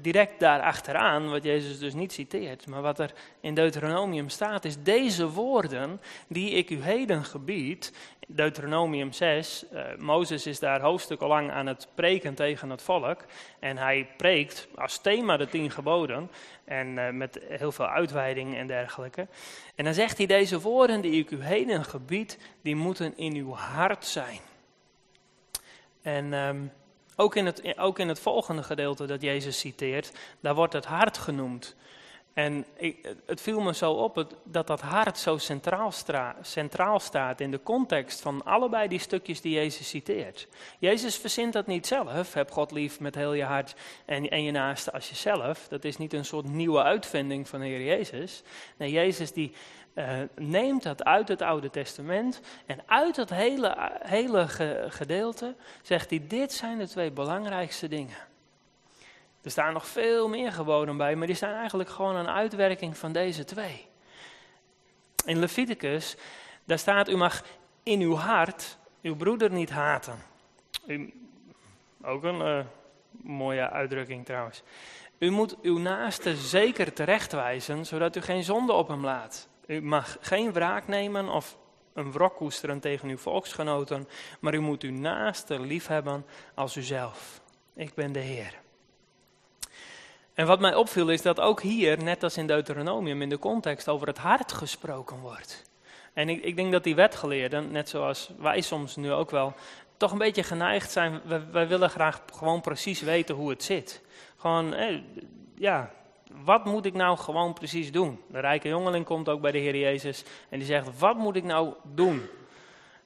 direct 0.00 0.40
daarachteraan, 0.40 1.30
wat 1.30 1.44
Jezus 1.44 1.78
dus 1.78 1.94
niet 1.94 2.12
citeert, 2.12 2.66
maar 2.66 2.82
wat 2.82 2.98
er 2.98 3.12
in 3.40 3.54
Deuteronomium 3.54 4.28
staat, 4.28 4.64
is 4.64 4.82
deze 4.82 5.30
woorden 5.30 6.00
die 6.28 6.50
ik 6.50 6.70
u 6.70 6.82
heden 6.82 7.24
gebied. 7.24 7.92
Deuteronomium 8.26 9.12
6, 9.12 9.64
uh, 9.72 9.80
eh, 9.80 9.98
Mozes 9.98 10.46
is 10.46 10.58
daar 10.58 10.80
hoofdstukken 10.80 11.28
lang 11.28 11.50
aan 11.50 11.66
het 11.66 11.88
preken 11.94 12.34
tegen 12.34 12.70
het 12.70 12.82
volk. 12.82 13.24
En 13.58 13.76
hij 13.76 14.08
preekt 14.16 14.68
als 14.74 14.98
thema 14.98 15.36
de 15.36 15.48
tien 15.48 15.70
geboden. 15.70 16.30
En 16.64 16.86
uh, 16.86 17.10
met 17.10 17.40
heel 17.48 17.72
veel 17.72 17.88
uitweiding 17.88 18.56
en 18.56 18.66
dergelijke. 18.66 19.26
En 19.74 19.84
dan 19.84 19.94
zegt 19.94 20.16
hij, 20.16 20.26
deze 20.26 20.60
woorden 20.60 21.00
die 21.00 21.20
ik 21.20 21.30
u 21.30 21.42
heden 21.42 21.84
gebied, 21.84 22.38
die 22.62 22.76
moeten 22.76 23.16
in 23.16 23.34
uw 23.34 23.52
hart 23.52 24.04
zijn. 24.04 24.40
En... 26.02 26.32
Um, 26.32 26.72
ook 27.16 27.36
in, 27.36 27.46
het, 27.46 27.78
ook 27.78 27.98
in 27.98 28.08
het 28.08 28.20
volgende 28.20 28.62
gedeelte 28.62 29.06
dat 29.06 29.22
Jezus 29.22 29.58
citeert, 29.58 30.12
daar 30.40 30.54
wordt 30.54 30.72
het 30.72 30.84
hart 30.84 31.18
genoemd. 31.18 31.74
En 32.34 32.64
het 33.26 33.40
viel 33.40 33.60
me 33.60 33.74
zo 33.74 33.92
op 33.92 34.26
dat 34.44 34.66
dat 34.66 34.80
hart 34.80 35.18
zo 35.18 35.38
centraal, 35.38 35.92
centraal, 36.42 37.00
staat 37.00 37.40
in 37.40 37.50
de 37.50 37.62
context 37.62 38.20
van 38.20 38.44
allebei 38.44 38.88
die 38.88 38.98
stukjes 38.98 39.40
die 39.40 39.54
Jezus 39.54 39.88
citeert. 39.88 40.48
Jezus 40.78 41.16
verzint 41.16 41.52
dat 41.52 41.66
niet 41.66 41.86
zelf, 41.86 42.34
heb 42.34 42.50
God 42.50 42.70
lief 42.70 43.00
met 43.00 43.14
heel 43.14 43.32
je 43.32 43.44
hart 43.44 43.74
en, 44.04 44.28
en 44.28 44.42
je 44.42 44.50
naaste 44.50 44.92
als 44.92 45.08
jezelf. 45.08 45.66
Dat 45.68 45.84
is 45.84 45.96
niet 45.96 46.12
een 46.12 46.24
soort 46.24 46.46
nieuwe 46.46 46.82
uitvinding 46.82 47.48
van 47.48 47.60
de 47.60 47.66
Heer 47.66 47.84
Jezus. 47.84 48.42
Nee, 48.76 48.90
Jezus 48.90 49.32
die 49.32 49.52
uh, 49.94 50.20
neemt 50.36 50.82
dat 50.82 51.04
uit 51.04 51.28
het 51.28 51.42
Oude 51.42 51.70
Testament 51.70 52.40
en 52.66 52.82
uit 52.86 53.14
dat 53.14 53.30
hele, 53.30 53.92
hele 54.02 54.48
gedeelte 54.88 55.54
zegt 55.82 56.10
hij, 56.10 56.24
dit 56.28 56.52
zijn 56.52 56.78
de 56.78 56.88
twee 56.88 57.10
belangrijkste 57.10 57.88
dingen. 57.88 58.16
Er 59.42 59.50
staan 59.50 59.72
nog 59.72 59.86
veel 59.86 60.28
meer 60.28 60.52
geboden 60.52 60.96
bij, 60.96 61.16
maar 61.16 61.26
die 61.26 61.36
zijn 61.36 61.54
eigenlijk 61.54 61.88
gewoon 61.88 62.16
een 62.16 62.28
uitwerking 62.28 62.96
van 62.96 63.12
deze 63.12 63.44
twee. 63.44 63.86
In 65.24 65.38
Leviticus, 65.38 66.16
daar 66.64 66.78
staat, 66.78 67.08
u 67.08 67.16
mag 67.16 67.42
in 67.82 68.00
uw 68.00 68.14
hart 68.14 68.78
uw 69.02 69.16
broeder 69.16 69.50
niet 69.50 69.70
haten. 69.70 70.18
ook 72.02 72.22
een 72.22 72.40
uh, 72.40 72.64
mooie 73.10 73.70
uitdrukking 73.70 74.24
trouwens. 74.24 74.62
U 75.18 75.30
moet 75.30 75.60
uw 75.62 75.78
naaste 75.78 76.36
zeker 76.36 76.92
terechtwijzen, 76.92 77.86
zodat 77.86 78.16
u 78.16 78.20
geen 78.20 78.44
zonde 78.44 78.72
op 78.72 78.88
hem 78.88 79.04
laat. 79.04 79.48
U 79.66 79.82
mag 79.82 80.16
geen 80.20 80.52
wraak 80.52 80.86
nemen 80.86 81.28
of 81.28 81.56
een 81.94 82.12
wrok 82.12 82.36
koesteren 82.36 82.80
tegen 82.80 83.08
uw 83.08 83.18
volksgenoten, 83.18 84.08
maar 84.40 84.54
u 84.54 84.60
moet 84.60 84.82
uw 84.82 84.92
naaste 84.92 85.60
lief 85.60 85.86
hebben 85.86 86.26
als 86.54 86.76
uzelf. 86.76 87.40
Ik 87.74 87.94
ben 87.94 88.12
de 88.12 88.18
Heer. 88.18 88.62
En 90.34 90.46
wat 90.46 90.60
mij 90.60 90.74
opviel 90.74 91.10
is 91.10 91.22
dat 91.22 91.40
ook 91.40 91.62
hier, 91.62 92.02
net 92.02 92.22
als 92.22 92.36
in 92.36 92.46
Deuteronomium, 92.46 93.22
in 93.22 93.28
de 93.28 93.38
context 93.38 93.88
over 93.88 94.06
het 94.06 94.18
hart 94.18 94.52
gesproken 94.52 95.18
wordt. 95.18 95.62
En 96.12 96.28
ik, 96.28 96.44
ik 96.44 96.56
denk 96.56 96.72
dat 96.72 96.84
die 96.84 96.94
wetgeleerden, 96.94 97.72
net 97.72 97.88
zoals 97.88 98.30
wij 98.38 98.60
soms 98.60 98.96
nu 98.96 99.12
ook 99.12 99.30
wel, 99.30 99.54
toch 99.96 100.12
een 100.12 100.18
beetje 100.18 100.42
geneigd 100.42 100.90
zijn. 100.90 101.20
Wij, 101.50 101.68
willen 101.68 101.90
graag 101.90 102.22
gewoon 102.32 102.60
precies 102.60 103.00
weten 103.00 103.34
hoe 103.34 103.50
het 103.50 103.62
zit. 103.62 104.02
Gewoon, 104.36 104.74
eh, 104.74 104.98
ja, 105.54 105.90
wat 106.44 106.64
moet 106.64 106.84
ik 106.84 106.94
nou 106.94 107.18
gewoon 107.18 107.52
precies 107.52 107.92
doen? 107.92 108.20
De 108.26 108.40
rijke 108.40 108.68
jongeling 108.68 109.04
komt 109.04 109.28
ook 109.28 109.40
bij 109.40 109.52
de 109.52 109.58
Heer 109.58 109.76
Jezus 109.76 110.24
en 110.48 110.58
die 110.58 110.66
zegt, 110.66 110.98
wat 110.98 111.16
moet 111.16 111.36
ik 111.36 111.44
nou 111.44 111.74
doen? 111.82 112.22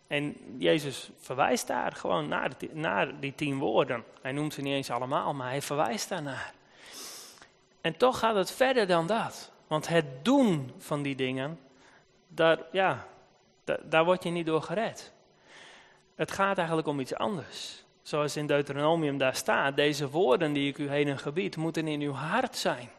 En 0.07 0.37
Jezus 0.59 1.11
verwijst 1.19 1.67
daar 1.67 1.93
gewoon 1.93 2.29
naar, 2.29 2.53
naar 2.73 3.21
die 3.21 3.35
tien 3.35 3.59
woorden. 3.59 4.05
Hij 4.23 4.33
noemt 4.33 4.55
ze 4.55 4.61
niet 4.61 4.73
eens 4.73 4.91
allemaal, 4.91 5.35
maar 5.35 5.49
hij 5.49 5.63
verwijst 5.63 6.09
daarnaar. 6.09 6.53
En 7.81 7.97
toch 7.97 8.19
gaat 8.19 8.35
het 8.35 8.51
verder 8.51 8.87
dan 8.87 9.07
dat. 9.07 9.51
Want 9.67 9.89
het 9.89 10.25
doen 10.25 10.73
van 10.79 11.03
die 11.03 11.15
dingen, 11.15 11.59
daar, 12.29 12.59
ja, 12.73 13.07
daar, 13.65 13.79
daar 13.83 14.05
word 14.05 14.23
je 14.23 14.31
niet 14.31 14.47
door 14.47 14.63
gered. 14.63 15.13
Het 16.15 16.33
gaat 16.33 16.59
eigenlijk 16.59 16.89
om 16.89 17.01
iets 17.01 17.15
anders. 17.15 17.85
Zoals 18.03 18.37
in 18.37 18.47
Deuteronomium 18.47 19.19
daar 19.19 19.35
staat, 19.35 19.77
deze 19.77 20.11
woorden 20.11 20.53
die 20.53 20.69
ik 20.69 20.79
u 20.79 20.89
heden 20.89 21.19
gebied, 21.19 21.57
moeten 21.57 21.89
in 21.89 22.01
uw 22.01 22.13
hart 22.13 22.57
zijn. 22.57 22.91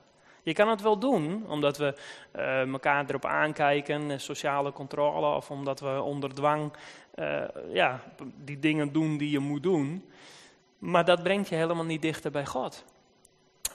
Je 0.49 0.55
kan 0.55 0.69
het 0.69 0.81
wel 0.81 0.99
doen, 0.99 1.45
omdat 1.47 1.77
we 1.77 1.95
uh, 2.35 2.61
elkaar 2.61 3.05
erop 3.07 3.25
aankijken, 3.25 4.11
eh, 4.11 4.17
sociale 4.17 4.71
controle, 4.71 5.35
of 5.35 5.51
omdat 5.51 5.79
we 5.79 6.01
onder 6.01 6.33
dwang 6.33 6.73
uh, 7.15 7.43
ja, 7.73 8.03
die 8.35 8.59
dingen 8.59 8.91
doen 8.91 9.17
die 9.17 9.29
je 9.29 9.39
moet 9.39 9.63
doen. 9.63 10.09
Maar 10.77 11.05
dat 11.05 11.23
brengt 11.23 11.49
je 11.49 11.55
helemaal 11.55 11.85
niet 11.85 12.01
dichter 12.01 12.31
bij 12.31 12.45
God. 12.45 12.85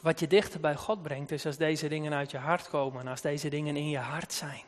Wat 0.00 0.20
je 0.20 0.26
dichter 0.26 0.60
bij 0.60 0.74
God 0.74 1.02
brengt, 1.02 1.30
is 1.30 1.46
als 1.46 1.56
deze 1.56 1.88
dingen 1.88 2.12
uit 2.12 2.30
je 2.30 2.38
hart 2.38 2.68
komen, 2.68 3.06
als 3.06 3.20
deze 3.20 3.48
dingen 3.48 3.76
in 3.76 3.88
je 3.88 3.98
hart 3.98 4.32
zijn. 4.32 4.62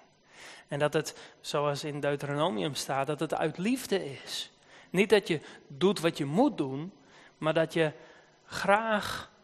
En 0.68 0.78
dat 0.78 0.92
het, 0.92 1.34
zoals 1.40 1.84
in 1.84 2.00
Deuteronomium 2.00 2.74
staat, 2.74 3.06
dat 3.06 3.20
het 3.20 3.34
uit 3.34 3.58
liefde 3.58 4.12
is. 4.12 4.52
Niet 4.90 5.10
dat 5.10 5.28
je 5.28 5.40
doet 5.66 6.00
wat 6.00 6.18
je 6.18 6.24
moet 6.24 6.58
doen, 6.58 6.92
maar 7.38 7.54
dat 7.54 7.72
je 7.72 7.92
graag 8.44 9.34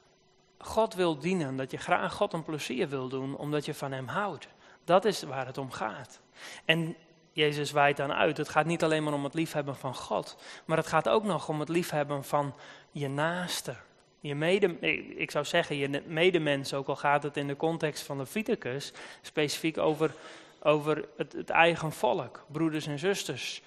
God 0.63 0.95
wil 0.95 1.19
dienen. 1.19 1.57
Dat 1.57 1.71
je 1.71 1.77
graag 1.77 2.13
God 2.13 2.33
een 2.33 2.43
plezier 2.43 2.89
wil 2.89 3.09
doen, 3.09 3.37
omdat 3.37 3.65
je 3.65 3.75
van 3.75 3.93
Hem 3.93 4.07
houdt. 4.07 4.49
Dat 4.85 5.05
is 5.05 5.23
waar 5.23 5.47
het 5.47 5.59
om 5.59 5.71
gaat. 5.71 6.21
En 6.65 6.97
Jezus 7.33 7.71
wijt 7.71 7.97
dan 7.97 8.13
uit, 8.13 8.37
het 8.37 8.49
gaat 8.49 8.67
niet 8.67 8.83
alleen 8.83 9.03
maar 9.03 9.13
om 9.13 9.25
het 9.25 9.35
liefhebben 9.35 9.77
van 9.77 9.95
God, 9.95 10.37
maar 10.65 10.77
het 10.77 10.87
gaat 10.87 11.09
ook 11.09 11.25
nog 11.25 11.49
om 11.49 11.61
het 11.61 11.69
liefhebben 11.69 12.25
van 12.25 12.55
je 12.91 13.09
naaste. 13.09 13.75
Je 14.21 14.35
mede, 14.35 14.79
ik 15.17 15.31
zou 15.31 15.45
zeggen 15.45 15.77
je 15.77 16.03
medemens, 16.07 16.75
ook 16.75 16.89
al 16.89 16.97
gaat 16.97 17.23
het 17.23 17.37
in 17.37 17.47
de 17.47 17.57
context 17.57 18.03
van 18.03 18.19
de 18.19 18.27
Viticus, 18.27 18.93
specifiek 19.23 19.79
over, 19.79 20.15
over 20.63 21.05
het, 21.17 21.33
het 21.33 21.51
eigen 21.51 21.93
volk, 21.93 22.45
broeders 22.47 22.87
en 22.87 22.99
zusters. 22.99 23.63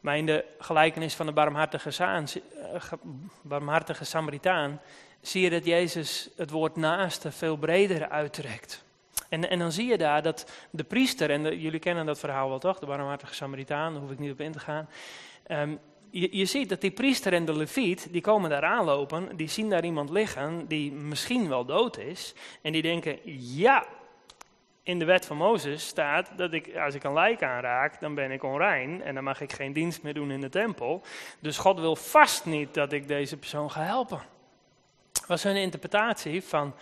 Maar 0.00 0.16
in 0.16 0.26
de 0.26 0.44
gelijkenis 0.58 1.14
van 1.14 1.26
de 1.26 1.32
barmhartige, 1.32 2.04
eh, 2.04 2.92
barmhartige 3.42 4.04
Samaritaan 4.04 4.80
zie 5.26 5.42
je 5.42 5.50
dat 5.50 5.64
Jezus 5.64 6.28
het 6.36 6.50
woord 6.50 6.76
naaste 6.76 7.32
veel 7.32 7.56
breder 7.56 8.08
uittrekt. 8.08 8.84
En, 9.28 9.50
en 9.50 9.58
dan 9.58 9.72
zie 9.72 9.86
je 9.86 9.98
daar 9.98 10.22
dat 10.22 10.52
de 10.70 10.84
priester, 10.84 11.30
en 11.30 11.58
jullie 11.58 11.78
kennen 11.78 12.06
dat 12.06 12.18
verhaal 12.18 12.48
wel 12.48 12.58
toch, 12.58 12.78
de 12.78 12.86
barmhartige 12.86 13.34
Samaritaan, 13.34 13.92
daar 13.92 14.02
hoef 14.02 14.10
ik 14.10 14.18
niet 14.18 14.32
op 14.32 14.40
in 14.40 14.52
te 14.52 14.58
gaan. 14.58 14.88
Um, 15.48 15.78
je, 16.10 16.36
je 16.36 16.44
ziet 16.44 16.68
dat 16.68 16.80
die 16.80 16.90
priester 16.90 17.32
en 17.32 17.44
de 17.44 17.56
leviet, 17.56 18.08
die 18.10 18.20
komen 18.20 18.50
daar 18.50 18.64
aanlopen, 18.64 19.36
die 19.36 19.48
zien 19.48 19.70
daar 19.70 19.84
iemand 19.84 20.10
liggen 20.10 20.66
die 20.66 20.92
misschien 20.92 21.48
wel 21.48 21.64
dood 21.64 21.98
is. 21.98 22.34
En 22.62 22.72
die 22.72 22.82
denken, 22.82 23.18
ja, 23.56 23.86
in 24.82 24.98
de 24.98 25.04
wet 25.04 25.26
van 25.26 25.36
Mozes 25.36 25.86
staat 25.86 26.30
dat 26.36 26.52
ik, 26.52 26.76
als 26.76 26.94
ik 26.94 27.04
een 27.04 27.12
lijk 27.12 27.42
aanraak, 27.42 28.00
dan 28.00 28.14
ben 28.14 28.30
ik 28.30 28.42
onrein 28.42 29.02
en 29.02 29.14
dan 29.14 29.24
mag 29.24 29.40
ik 29.40 29.52
geen 29.52 29.72
dienst 29.72 30.02
meer 30.02 30.14
doen 30.14 30.30
in 30.30 30.40
de 30.40 30.48
tempel. 30.48 31.02
Dus 31.40 31.58
God 31.58 31.80
wil 31.80 31.96
vast 31.96 32.44
niet 32.44 32.74
dat 32.74 32.92
ik 32.92 33.08
deze 33.08 33.36
persoon 33.36 33.70
ga 33.70 33.82
helpen. 33.82 34.33
Was 35.26 35.42
hun 35.42 35.56
interpretatie 35.56 36.42
van, 36.42 36.74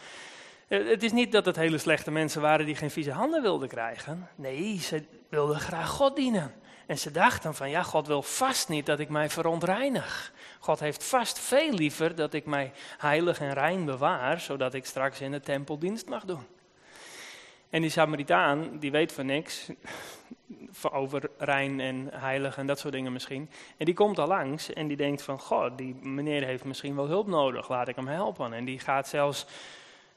eh, 0.68 0.88
het 0.88 1.02
is 1.02 1.12
niet 1.12 1.32
dat 1.32 1.44
het 1.44 1.56
hele 1.56 1.78
slechte 1.78 2.10
mensen 2.10 2.40
waren 2.40 2.66
die 2.66 2.76
geen 2.76 2.90
vieze 2.90 3.10
handen 3.10 3.42
wilden 3.42 3.68
krijgen. 3.68 4.28
Nee, 4.34 4.80
ze 4.80 5.04
wilden 5.28 5.60
graag 5.60 5.88
God 5.88 6.16
dienen. 6.16 6.54
En 6.86 6.98
ze 6.98 7.10
dachten 7.10 7.54
van, 7.54 7.70
ja, 7.70 7.82
God 7.82 8.06
wil 8.06 8.22
vast 8.22 8.68
niet 8.68 8.86
dat 8.86 8.98
ik 8.98 9.08
mij 9.08 9.30
verontreinig. 9.30 10.32
God 10.58 10.80
heeft 10.80 11.04
vast 11.04 11.38
veel 11.38 11.72
liever 11.72 12.14
dat 12.14 12.34
ik 12.34 12.46
mij 12.46 12.72
heilig 12.98 13.40
en 13.40 13.52
rein 13.52 13.84
bewaar, 13.84 14.40
zodat 14.40 14.74
ik 14.74 14.86
straks 14.86 15.20
in 15.20 15.30
de 15.30 15.40
tempel 15.40 15.78
dienst 15.78 16.08
mag 16.08 16.24
doen. 16.24 16.46
En 17.72 17.80
die 17.80 17.90
Samaritaan, 17.90 18.78
die 18.78 18.90
weet 18.90 19.12
van 19.12 19.26
niks 19.26 19.70
over 20.90 21.30
rein 21.38 21.80
en 21.80 22.08
heilig 22.12 22.56
en 22.58 22.66
dat 22.66 22.78
soort 22.78 22.92
dingen 22.92 23.12
misschien. 23.12 23.50
En 23.76 23.84
die 23.84 23.94
komt 23.94 24.18
al 24.18 24.26
langs 24.26 24.72
en 24.72 24.88
die 24.88 24.96
denkt 24.96 25.22
van, 25.22 25.38
god, 25.38 25.78
die 25.78 25.94
meneer 25.94 26.44
heeft 26.44 26.64
misschien 26.64 26.96
wel 26.96 27.06
hulp 27.06 27.26
nodig, 27.26 27.68
laat 27.68 27.88
ik 27.88 27.96
hem 27.96 28.06
helpen. 28.06 28.52
En 28.52 28.64
die 28.64 28.78
gaat 28.78 29.08
zelfs, 29.08 29.46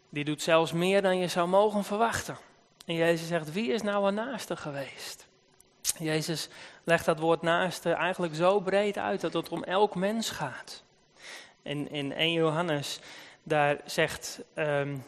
die 0.09 0.23
doet 0.23 0.41
zelfs 0.41 0.71
meer 0.71 1.01
dan 1.01 1.17
je 1.17 1.27
zou 1.27 1.47
mogen 1.47 1.83
verwachten. 1.83 2.37
En 2.85 2.95
Jezus 2.95 3.27
zegt, 3.27 3.51
wie 3.51 3.71
is 3.71 3.81
nou 3.81 4.07
een 4.07 4.13
naaste 4.13 4.55
geweest? 4.55 5.27
Jezus 5.99 6.49
legt 6.83 7.05
dat 7.05 7.19
woord 7.19 7.41
naaste 7.41 7.91
eigenlijk 7.91 8.35
zo 8.35 8.59
breed 8.59 8.97
uit 8.97 9.21
dat 9.21 9.33
het 9.33 9.49
om 9.49 9.63
elk 9.63 9.95
mens 9.95 10.29
gaat. 10.29 10.83
En 11.63 11.91
in 11.91 12.13
1 12.13 12.31
Johannes, 12.31 12.99
daar 13.43 13.77
zegt 13.85 14.41
um, 14.55 15.03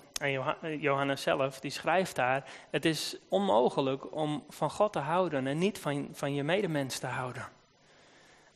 Johannes 0.79 1.21
zelf, 1.21 1.59
die 1.59 1.71
schrijft 1.71 2.15
daar, 2.15 2.43
het 2.69 2.85
is 2.85 3.17
onmogelijk 3.27 4.15
om 4.15 4.43
van 4.49 4.69
God 4.69 4.93
te 4.93 4.99
houden 4.99 5.47
en 5.47 5.57
niet 5.57 5.79
van, 5.79 6.07
van 6.11 6.33
je 6.33 6.43
medemens 6.43 6.99
te 6.99 7.07
houden. 7.07 7.47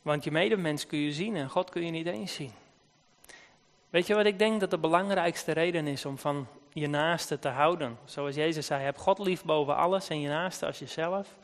Want 0.02 0.24
je 0.24 0.30
medemens 0.30 0.86
kun 0.86 0.98
je 0.98 1.12
zien 1.12 1.36
en 1.36 1.48
God 1.48 1.70
kun 1.70 1.84
je 1.84 1.90
niet 1.90 2.06
eens 2.06 2.34
zien. 2.34 2.52
Weet 3.90 4.06
je 4.06 4.14
wat 4.14 4.26
ik 4.26 4.38
denk 4.38 4.60
dat 4.60 4.70
de 4.70 4.78
belangrijkste 4.78 5.52
reden 5.52 5.86
is 5.86 6.04
om 6.04 6.18
van 6.18 6.46
je 6.72 6.88
naaste 6.88 7.38
te 7.38 7.48
houden? 7.48 7.98
Zoals 8.04 8.34
Jezus 8.34 8.66
zei, 8.66 8.82
heb 8.82 8.98
God 8.98 9.18
lief 9.18 9.44
boven 9.44 9.76
alles 9.76 10.08
en 10.08 10.20
je 10.20 10.28
naaste 10.28 10.66
als 10.66 10.78
jezelf. 10.78 11.36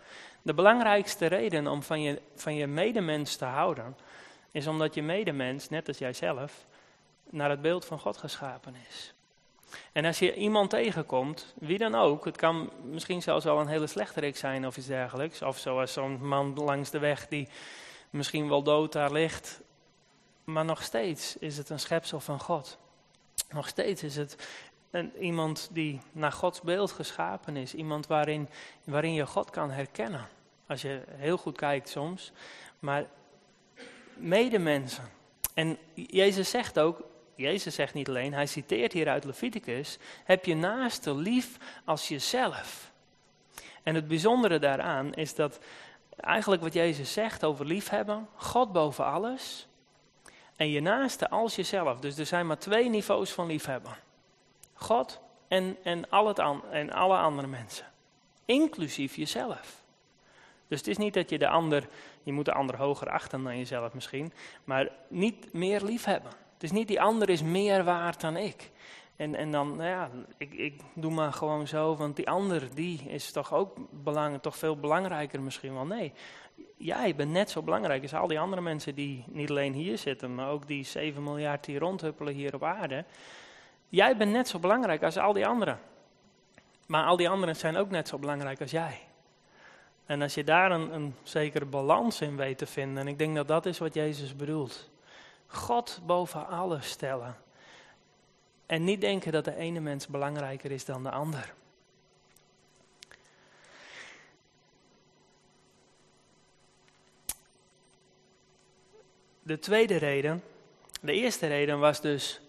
De 0.43 0.55
belangrijkste 0.55 1.27
reden 1.27 1.67
om 1.67 1.83
van 1.83 2.03
je, 2.03 2.23
van 2.35 2.55
je 2.55 2.67
medemens 2.67 3.37
te 3.37 3.45
houden, 3.45 3.97
is 4.51 4.67
omdat 4.67 4.95
je 4.95 5.03
medemens, 5.03 5.69
net 5.69 5.89
als 5.89 5.99
jijzelf, 5.99 6.67
naar 7.31 7.51
het 7.51 7.63
beeld 7.63 7.85
van 7.85 7.99
God 7.99 8.17
geschapen 8.17 8.75
is. 8.89 9.15
En 9.99 10.05
als 10.05 10.19
je 10.19 10.35
iemand 10.35 10.71
tegenkomt, 10.71 11.55
wie 11.55 11.79
dan 11.79 11.95
ook, 11.95 12.25
het 12.25 12.37
kan 12.37 12.71
misschien 12.83 13.23
zelfs 13.23 13.45
wel 13.45 13.61
een 13.61 13.67
hele 13.67 13.87
slechterik 13.87 14.37
zijn 14.37 14.67
of 14.67 14.77
iets 14.77 14.87
dergelijks, 14.87 15.43
of 15.43 15.59
zoals 15.59 15.93
zo'n 15.93 16.27
man 16.27 16.55
langs 16.55 16.91
de 16.91 16.99
weg 16.99 17.29
die 17.29 17.49
misschien 18.11 18.49
wel 18.49 18.63
dood 18.63 18.93
daar 18.93 19.13
ligt, 19.13 19.61
maar 20.45 20.65
nog 20.65 20.83
steeds 20.83 21.37
is 21.37 21.57
het 21.57 21.71
een 21.71 21.79
schepsel 21.79 22.21
van 22.21 22.41
God. 22.41 22.79
Nog 23.51 23.69
steeds 23.69 24.03
is 24.03 24.17
het 24.17 24.49
een, 24.91 25.13
iemand 25.21 25.69
die 25.73 26.01
naar 26.13 26.33
Gods 26.33 26.61
beeld 26.61 26.93
geschapen 26.93 27.57
is, 27.57 27.75
iemand 27.75 28.07
waarin, 28.07 28.49
waarin 28.85 29.15
je 29.15 29.27
God 29.27 29.51
kan 29.51 29.71
herkennen. 29.71 30.29
Als 30.67 30.83
je 30.83 31.03
heel 31.09 31.37
goed 31.37 31.57
kijkt 31.57 31.89
soms. 31.89 32.33
Maar 32.79 33.07
medemensen. 34.15 35.09
En 35.55 35.79
Jezus 35.95 36.51
zegt 36.51 36.79
ook, 36.79 37.03
Jezus 37.39 37.75
zegt 37.75 37.95
niet 37.95 38.09
alleen, 38.09 38.33
hij 38.33 38.47
citeert 38.47 38.93
hier 38.93 39.09
uit 39.09 39.25
Leviticus, 39.25 39.99
heb 40.25 40.45
je 40.45 40.55
naaste 40.55 41.15
lief 41.15 41.57
als 41.85 42.09
jezelf. 42.09 42.93
En 43.83 43.95
het 43.95 44.09
bijzondere 44.09 44.59
daaraan 44.59 45.15
is 45.15 45.35
dat 45.35 45.59
eigenlijk 46.17 46.63
wat 46.63 46.73
Jezus 46.73 47.13
zegt 47.13 47.45
over 47.45 47.67
liefhebben, 47.67 48.29
God 48.35 48.73
boven 48.73 49.05
alles 49.05 49.67
en 50.57 50.71
je 50.71 50.81
naaste 50.81 51.31
als 51.31 51.57
jezelf. 51.57 52.01
Dus 52.01 52.19
er 52.19 52.27
zijn 52.27 52.47
maar 52.47 52.59
twee 52.59 52.89
niveaus 52.89 53.31
van 53.31 53.47
liefhebben. 53.47 53.97
God 54.75 55.21
en, 55.49 55.77
en, 55.83 56.11
al 56.11 56.27
het 56.27 56.39
an, 56.39 56.63
en 56.71 56.93
alle 56.93 57.17
andere 57.17 57.49
mensen. 57.49 57.87
Inclusief 58.45 59.17
jezelf. 59.17 59.83
Dus 60.69 60.79
het 60.79 60.89
is 60.89 60.97
niet 60.97 61.15
dat 61.15 61.31
je 61.31 61.39
de 61.39 61.49
ander, 61.49 61.89
je 62.23 62.33
moet 62.33 62.45
de 62.45 62.53
ander 62.53 62.77
hoger 62.77 63.11
achten 63.11 63.43
dan 63.43 63.59
jezelf 63.59 63.95
misschien, 63.95 64.33
maar 64.65 64.89
niet 65.09 65.53
meer 65.53 65.83
lief 65.83 66.05
is 66.63 66.71
niet 66.71 66.89
die 66.89 67.01
ander 67.01 67.29
is 67.29 67.43
meer 67.43 67.85
waard 67.85 68.21
dan 68.21 68.37
ik. 68.37 68.71
En, 69.17 69.35
en 69.35 69.51
dan, 69.51 69.77
nou 69.77 69.89
ja, 69.89 70.11
ik, 70.37 70.55
ik 70.55 70.81
doe 70.95 71.13
maar 71.13 71.33
gewoon 71.33 71.67
zo, 71.67 71.97
want 71.97 72.17
die 72.17 72.29
ander, 72.29 72.75
die 72.75 73.03
is 73.09 73.33
toch 73.33 73.55
ook 73.55 73.77
belangrijk, 73.91 74.43
toch 74.43 74.57
veel 74.57 74.77
belangrijker 74.77 75.43
misschien 75.43 75.75
wel. 75.75 75.87
Nee, 75.87 76.13
jij 76.77 77.15
bent 77.15 77.31
net 77.31 77.51
zo 77.51 77.63
belangrijk 77.63 78.03
als 78.03 78.15
al 78.15 78.27
die 78.27 78.41
andere 78.41 78.63
mensen 78.63 78.95
die 78.95 79.25
niet 79.27 79.51
alleen 79.51 79.73
hier 79.73 79.99
zitten, 79.99 80.35
maar 80.35 80.49
ook 80.49 80.67
die 80.67 80.85
7 80.85 81.23
miljard 81.23 81.65
die 81.65 81.79
rondhuppelen 81.79 82.35
hier 82.35 82.55
op 82.55 82.65
aarde. 82.65 83.05
Jij 83.89 84.17
bent 84.17 84.33
net 84.33 84.49
zo 84.49 84.59
belangrijk 84.59 85.03
als 85.03 85.17
al 85.17 85.33
die 85.33 85.47
anderen. 85.47 85.79
Maar 86.87 87.05
al 87.05 87.17
die 87.17 87.29
anderen 87.29 87.57
zijn 87.57 87.77
ook 87.77 87.91
net 87.91 88.09
zo 88.09 88.19
belangrijk 88.19 88.61
als 88.61 88.71
jij. 88.71 88.99
En 90.07 90.23
als 90.23 90.35
je 90.35 90.45
daar 90.45 90.71
een, 90.71 90.95
een 90.95 91.15
zekere 91.23 91.65
balans 91.65 92.21
in 92.21 92.37
weet 92.37 92.59
te 92.59 92.67
vinden, 92.67 92.99
en 93.03 93.09
ik 93.09 93.19
denk 93.19 93.37
dat 93.37 93.49
dat 93.49 93.67
is 93.67 93.79
wat 93.79 93.95
Jezus 93.95 94.37
bedoelt. 94.37 94.91
God 95.49 96.01
boven 96.07 96.47
alles 96.47 96.89
stellen. 96.89 97.37
En 98.67 98.85
niet 98.85 99.01
denken 99.01 99.33
dat 99.33 99.45
de 99.45 99.57
ene 99.57 99.81
mens 99.81 100.07
belangrijker 100.07 100.71
is 100.71 100.85
dan 100.85 101.03
de 101.03 101.11
ander. 101.11 101.55
De 109.43 109.59
tweede 109.59 109.97
reden, 109.97 110.43
de 111.01 111.13
eerste 111.13 111.47
reden 111.47 111.79
was 111.79 112.01
dus 112.01 112.41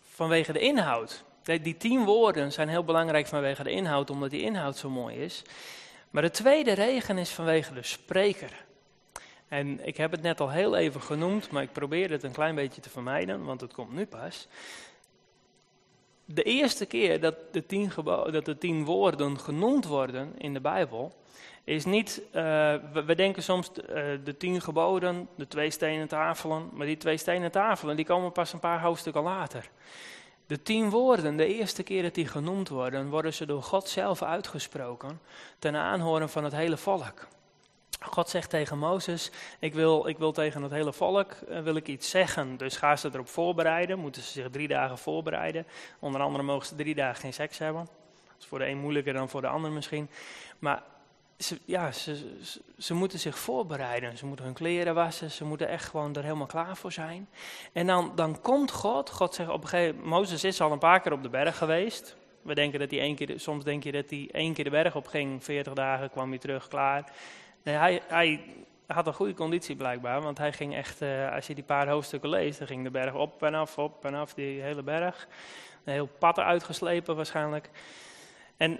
vanwege 0.00 0.52
de 0.52 0.58
inhoud. 0.58 1.24
Die 1.42 1.76
tien 1.76 2.04
woorden 2.04 2.52
zijn 2.52 2.68
heel 2.68 2.84
belangrijk 2.84 3.26
vanwege 3.26 3.62
de 3.62 3.70
inhoud, 3.70 4.10
omdat 4.10 4.30
die 4.30 4.42
inhoud 4.42 4.76
zo 4.76 4.90
mooi 4.90 5.16
is. 5.16 5.42
Maar 6.10 6.22
de 6.22 6.30
tweede 6.30 6.72
regen 6.72 7.18
is 7.18 7.30
vanwege 7.30 7.74
de 7.74 7.82
spreker. 7.82 8.64
En 9.54 9.86
ik 9.86 9.96
heb 9.96 10.10
het 10.10 10.22
net 10.22 10.40
al 10.40 10.50
heel 10.50 10.76
even 10.76 11.00
genoemd, 11.00 11.50
maar 11.50 11.62
ik 11.62 11.72
probeer 11.72 12.10
het 12.10 12.22
een 12.22 12.32
klein 12.32 12.54
beetje 12.54 12.80
te 12.80 12.90
vermijden, 12.90 13.44
want 13.44 13.60
het 13.60 13.72
komt 13.72 13.92
nu 13.92 14.06
pas. 14.06 14.48
De 16.24 16.42
eerste 16.42 16.86
keer 16.86 17.20
dat 17.20 17.34
de 17.50 17.66
tien, 17.66 17.92
dat 18.30 18.44
de 18.44 18.58
tien 18.58 18.84
woorden 18.84 19.38
genoemd 19.38 19.86
worden 19.86 20.32
in 20.38 20.52
de 20.52 20.60
Bijbel, 20.60 21.12
is 21.64 21.84
niet, 21.84 22.22
uh, 22.26 22.74
we, 23.06 23.14
denken 23.14 23.42
soms 23.42 23.70
uh, 23.70 23.86
de 24.24 24.36
tien 24.38 24.60
geboden, 24.60 25.28
de 25.34 25.48
twee 25.48 25.70
stenen 25.70 26.08
tafelen, 26.08 26.70
maar 26.72 26.86
die 26.86 26.96
twee 26.96 27.16
stenen 27.16 27.50
tafelen 27.50 27.96
die 27.96 28.04
komen 28.04 28.32
pas 28.32 28.52
een 28.52 28.60
paar 28.60 28.80
hoofdstukken 28.80 29.22
later. 29.22 29.70
De 30.46 30.62
tien 30.62 30.90
woorden, 30.90 31.36
de 31.36 31.54
eerste 31.54 31.82
keer 31.82 32.02
dat 32.02 32.14
die 32.14 32.26
genoemd 32.26 32.68
worden, 32.68 33.10
worden 33.10 33.34
ze 33.34 33.46
door 33.46 33.62
God 33.62 33.88
zelf 33.88 34.22
uitgesproken 34.22 35.20
ten 35.58 35.76
aanhoren 35.76 36.28
van 36.28 36.44
het 36.44 36.54
hele 36.54 36.76
volk. 36.76 37.26
God 38.00 38.28
zegt 38.28 38.50
tegen 38.50 38.78
Mozes, 38.78 39.30
ik 39.58 39.74
wil, 39.74 40.06
ik 40.06 40.18
wil 40.18 40.32
tegen 40.32 40.62
het 40.62 40.72
hele 40.72 40.92
volk 40.92 41.32
uh, 41.48 41.60
wil 41.60 41.76
ik 41.76 41.88
iets 41.88 42.10
zeggen. 42.10 42.56
Dus 42.56 42.76
ga 42.76 42.96
ze 42.96 43.10
erop 43.12 43.28
voorbereiden, 43.28 43.98
moeten 43.98 44.22
ze 44.22 44.30
zich 44.30 44.50
drie 44.50 44.68
dagen 44.68 44.98
voorbereiden. 44.98 45.66
Onder 45.98 46.20
andere 46.20 46.44
mogen 46.44 46.66
ze 46.66 46.74
drie 46.74 46.94
dagen 46.94 47.20
geen 47.20 47.32
seks 47.32 47.58
hebben. 47.58 47.88
Dat 48.26 48.36
is 48.38 48.46
voor 48.46 48.58
de 48.58 48.66
een 48.66 48.78
moeilijker 48.78 49.12
dan 49.12 49.28
voor 49.28 49.40
de 49.40 49.46
ander 49.46 49.70
misschien. 49.70 50.08
Maar 50.58 50.82
ze, 51.38 51.58
ja, 51.64 51.92
ze, 51.92 52.38
ze, 52.78 52.94
moeten 52.94 53.18
zich 53.18 53.38
voorbereiden. 53.38 54.16
Ze 54.16 54.26
moeten 54.26 54.44
hun 54.44 54.54
kleren 54.54 54.94
wassen. 54.94 55.30
Ze 55.30 55.44
moeten 55.44 55.68
echt 55.68 55.84
gewoon 55.84 56.14
er 56.14 56.22
helemaal 56.22 56.46
klaar 56.46 56.76
voor 56.76 56.92
zijn. 56.92 57.28
En 57.72 57.86
dan, 57.86 58.12
dan 58.14 58.40
komt 58.40 58.70
God. 58.70 59.10
God 59.10 59.34
zegt 59.34 59.50
op 59.50 59.62
een 59.62 59.68
gegeven 59.68 59.94
moment, 59.94 60.10
Mozes 60.10 60.44
is 60.44 60.60
al 60.60 60.72
een 60.72 60.78
paar 60.78 61.00
keer 61.00 61.12
op 61.12 61.22
de 61.22 61.28
berg 61.28 61.58
geweest. 61.58 62.16
We 62.42 62.54
denken 62.54 62.78
dat 62.78 62.90
hij 62.90 63.00
één 63.00 63.14
keer, 63.14 63.40
soms 63.40 63.64
denk 63.64 63.84
je 63.84 63.92
dat 63.92 64.10
hij 64.10 64.28
één 64.32 64.54
keer 64.54 64.64
de 64.64 64.70
berg 64.70 64.96
op 64.96 65.06
ging. 65.06 65.44
40 65.44 65.72
dagen 65.72 66.10
kwam 66.10 66.28
hij 66.28 66.38
terug, 66.38 66.68
klaar. 66.68 67.12
Nee, 67.64 67.74
hij, 67.74 68.02
hij 68.06 68.40
had 68.86 69.06
een 69.06 69.14
goede 69.14 69.34
conditie 69.34 69.76
blijkbaar. 69.76 70.22
Want 70.22 70.38
hij 70.38 70.52
ging 70.52 70.74
echt, 70.74 71.02
uh, 71.02 71.34
als 71.34 71.46
je 71.46 71.54
die 71.54 71.64
paar 71.64 71.88
hoofdstukken 71.88 72.30
leest, 72.30 72.58
dan 72.58 72.66
ging 72.66 72.84
de 72.84 72.90
berg 72.90 73.14
op 73.14 73.42
en 73.42 73.54
af, 73.54 73.78
op 73.78 74.04
en 74.04 74.14
af, 74.14 74.34
die 74.34 74.60
hele 74.60 74.82
berg. 74.82 75.28
Een 75.84 75.92
heel 75.92 76.08
pad 76.18 76.38
uitgeslepen 76.38 77.16
waarschijnlijk. 77.16 77.70
En 78.56 78.72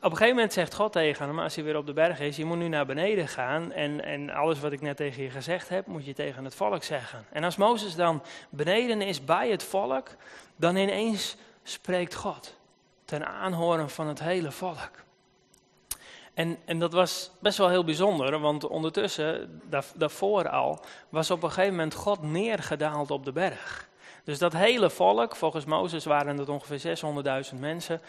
op 0.00 0.10
een 0.10 0.16
gegeven 0.16 0.34
moment 0.34 0.52
zegt 0.52 0.74
God 0.74 0.92
tegen 0.92 1.26
hem, 1.26 1.38
als 1.38 1.54
hij 1.54 1.64
weer 1.64 1.76
op 1.76 1.86
de 1.86 1.92
berg 1.92 2.20
is, 2.20 2.36
je 2.36 2.44
moet 2.44 2.58
nu 2.58 2.68
naar 2.68 2.86
beneden 2.86 3.28
gaan 3.28 3.72
en, 3.72 4.04
en 4.04 4.30
alles 4.30 4.60
wat 4.60 4.72
ik 4.72 4.80
net 4.80 4.96
tegen 4.96 5.22
je 5.22 5.30
gezegd 5.30 5.68
heb, 5.68 5.86
moet 5.86 6.04
je 6.04 6.14
tegen 6.14 6.44
het 6.44 6.54
volk 6.54 6.82
zeggen. 6.82 7.24
En 7.32 7.44
als 7.44 7.56
Mozes 7.56 7.94
dan 7.94 8.22
beneden 8.50 9.02
is 9.02 9.24
bij 9.24 9.50
het 9.50 9.62
volk, 9.62 10.08
dan 10.56 10.76
ineens 10.76 11.36
spreekt 11.62 12.14
God 12.14 12.56
ten 13.04 13.26
aanhoren 13.26 13.90
van 13.90 14.06
het 14.06 14.20
hele 14.20 14.50
volk. 14.50 14.90
En, 16.38 16.58
en 16.64 16.78
dat 16.78 16.92
was 16.92 17.30
best 17.40 17.58
wel 17.58 17.68
heel 17.68 17.84
bijzonder, 17.84 18.38
want 18.38 18.64
ondertussen, 18.64 19.60
daar, 19.64 19.84
daarvoor 19.94 20.48
al, 20.48 20.80
was 21.08 21.30
op 21.30 21.42
een 21.42 21.48
gegeven 21.48 21.74
moment 21.74 21.94
God 21.94 22.22
neergedaald 22.22 23.10
op 23.10 23.24
de 23.24 23.32
berg. 23.32 23.88
Dus 24.24 24.38
dat 24.38 24.52
hele 24.52 24.90
volk, 24.90 25.36
volgens 25.36 25.64
Mozes 25.64 26.04
waren 26.04 26.38
het 26.38 26.48
ongeveer 26.48 26.98
600.000 27.52 27.58
mensen. 27.58 28.00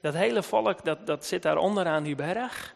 Dat 0.00 0.14
hele 0.14 0.42
volk, 0.42 0.84
dat, 0.84 1.06
dat 1.06 1.26
zit 1.26 1.42
daar 1.42 1.56
onderaan 1.56 2.02
die 2.02 2.14
berg. 2.14 2.74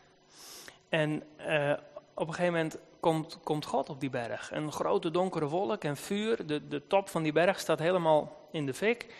En 0.88 1.22
uh, 1.48 1.72
op 2.14 2.28
een 2.28 2.34
gegeven 2.34 2.52
moment 2.52 2.78
komt, 3.00 3.38
komt 3.42 3.64
God 3.64 3.88
op 3.88 4.00
die 4.00 4.10
berg. 4.10 4.50
Een 4.52 4.72
grote 4.72 5.10
donkere 5.10 5.46
wolk 5.46 5.84
en 5.84 5.96
vuur. 5.96 6.46
De, 6.46 6.68
de 6.68 6.86
top 6.86 7.08
van 7.08 7.22
die 7.22 7.32
berg 7.32 7.60
staat 7.60 7.78
helemaal 7.78 8.48
in 8.50 8.66
de 8.66 8.74
fik. 8.74 9.14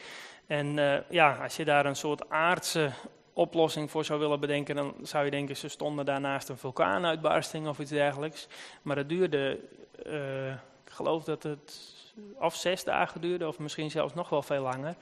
En 0.46 0.76
uh, 0.76 1.10
ja, 1.10 1.38
als 1.42 1.56
je 1.56 1.64
daar 1.64 1.86
een 1.86 1.96
soort 1.96 2.30
aardse 2.30 2.90
oplossing 3.32 3.90
voor 3.90 4.04
zou 4.04 4.20
willen 4.20 4.40
bedenken, 4.40 4.74
dan 4.74 4.94
zou 5.02 5.24
je 5.24 5.30
denken 5.30 5.56
ze 5.56 5.68
stonden 5.68 6.04
daarnaast 6.04 6.48
een 6.48 6.58
vulkaanuitbarsting 6.58 7.68
of 7.68 7.78
iets 7.78 7.90
dergelijks. 7.90 8.46
Maar 8.82 8.96
het 8.96 9.08
duurde, 9.08 9.60
uh, 10.06 10.50
ik 10.50 10.92
geloof 10.92 11.24
dat 11.24 11.42
het 11.42 11.94
of 12.38 12.54
zes 12.54 12.84
dagen 12.84 13.20
duurde, 13.20 13.48
of 13.48 13.58
misschien 13.58 13.90
zelfs 13.90 14.14
nog 14.14 14.28
wel 14.28 14.42
veel 14.42 14.62
langer. 14.62 14.94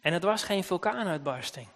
En 0.00 0.12
het 0.12 0.22
was 0.22 0.42
geen 0.42 0.64
vulkaanuitbarsting. 0.64 1.66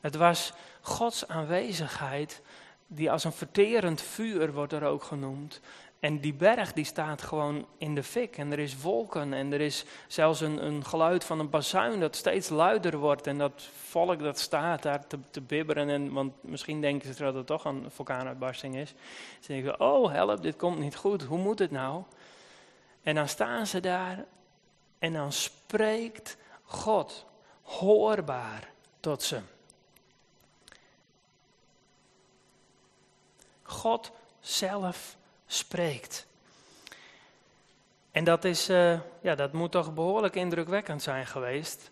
Het 0.00 0.16
was 0.16 0.52
Gods 0.80 1.28
aanwezigheid, 1.28 2.42
die 2.86 3.10
als 3.10 3.24
een 3.24 3.32
verterend 3.32 4.02
vuur 4.02 4.52
wordt 4.52 4.72
er 4.72 4.84
ook 4.84 5.02
genoemd. 5.02 5.60
En 6.00 6.20
die 6.20 6.34
berg 6.34 6.72
die 6.72 6.84
staat 6.84 7.22
gewoon 7.22 7.66
in 7.78 7.94
de 7.94 8.02
fik. 8.02 8.38
En 8.38 8.52
er 8.52 8.58
is 8.58 8.80
wolken. 8.80 9.32
En 9.32 9.52
er 9.52 9.60
is 9.60 9.84
zelfs 10.06 10.40
een, 10.40 10.66
een 10.66 10.84
geluid 10.84 11.24
van 11.24 11.38
een 11.38 11.50
bazuin 11.50 12.00
dat 12.00 12.16
steeds 12.16 12.48
luider 12.48 12.96
wordt. 12.98 13.26
En 13.26 13.38
dat 13.38 13.68
volk 13.86 14.18
dat 14.18 14.38
staat 14.38 14.82
daar 14.82 15.06
te, 15.06 15.18
te 15.30 15.40
bibberen. 15.40 15.88
En, 15.88 16.12
want 16.12 16.32
misschien 16.40 16.80
denken 16.80 17.14
ze 17.14 17.22
dat 17.22 17.34
het 17.34 17.46
toch 17.46 17.64
een 17.64 17.84
vulkaanuitbarsting 17.88 18.76
is. 18.76 18.94
Ze 19.40 19.52
denken, 19.52 19.80
oh 19.80 20.12
help, 20.12 20.42
dit 20.42 20.56
komt 20.56 20.78
niet 20.78 20.96
goed. 20.96 21.22
Hoe 21.22 21.38
moet 21.38 21.58
het 21.58 21.70
nou? 21.70 22.02
En 23.02 23.14
dan 23.14 23.28
staan 23.28 23.66
ze 23.66 23.80
daar 23.80 24.24
en 24.98 25.12
dan 25.12 25.32
spreekt 25.32 26.36
God 26.62 27.26
hoorbaar 27.62 28.70
tot 29.00 29.22
ze. 29.22 29.40
God 33.62 34.12
zelf 34.40 35.16
spreekt. 35.46 36.26
En 38.10 38.24
dat, 38.24 38.44
is, 38.44 38.70
uh, 38.70 39.00
ja, 39.20 39.34
dat 39.34 39.52
moet 39.52 39.70
toch 39.70 39.94
behoorlijk 39.94 40.36
indrukwekkend 40.36 41.02
zijn 41.02 41.26
geweest. 41.26 41.90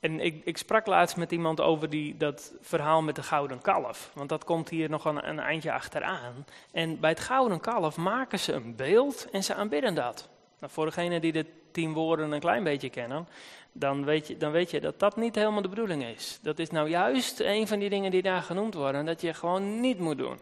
En 0.00 0.20
ik, 0.20 0.44
ik, 0.44 0.56
sprak 0.56 0.86
laatst 0.86 1.16
met 1.16 1.32
iemand 1.32 1.60
over 1.60 1.90
die, 1.90 2.16
dat 2.16 2.52
verhaal 2.60 3.02
met 3.02 3.16
de 3.16 3.22
gouden 3.22 3.60
kalf. 3.60 4.10
Want 4.14 4.28
dat 4.28 4.44
komt 4.44 4.68
hier 4.68 4.90
nog 4.90 5.04
een, 5.04 5.28
een 5.28 5.38
eindje 5.38 5.72
achteraan. 5.72 6.46
En 6.72 7.00
bij 7.00 7.10
het 7.10 7.20
gouden 7.20 7.60
kalf 7.60 7.96
maken 7.96 8.38
ze 8.38 8.52
een 8.52 8.76
beeld 8.76 9.30
en 9.30 9.44
ze 9.44 9.54
aanbidden 9.54 9.94
dat. 9.94 10.28
Nou, 10.58 10.72
voor 10.72 10.84
degenen 10.84 11.20
die 11.20 11.32
de 11.32 11.46
tien 11.70 11.92
woorden 11.92 12.32
een 12.32 12.40
klein 12.40 12.64
beetje 12.64 12.90
kennen, 12.90 13.28
dan 13.72 14.04
weet, 14.04 14.26
je, 14.26 14.36
dan 14.36 14.50
weet 14.52 14.70
je 14.70 14.80
dat 14.80 14.98
dat 14.98 15.16
niet 15.16 15.34
helemaal 15.34 15.62
de 15.62 15.68
bedoeling 15.68 16.04
is. 16.04 16.38
Dat 16.42 16.58
is 16.58 16.70
nou 16.70 16.88
juist 16.88 17.40
een 17.40 17.68
van 17.68 17.78
die 17.78 17.90
dingen 17.90 18.10
die 18.10 18.22
daar 18.22 18.42
genoemd 18.42 18.74
worden, 18.74 19.04
dat 19.04 19.20
je 19.20 19.34
gewoon 19.34 19.80
niet 19.80 19.98
moet 19.98 20.18
doen. 20.18 20.38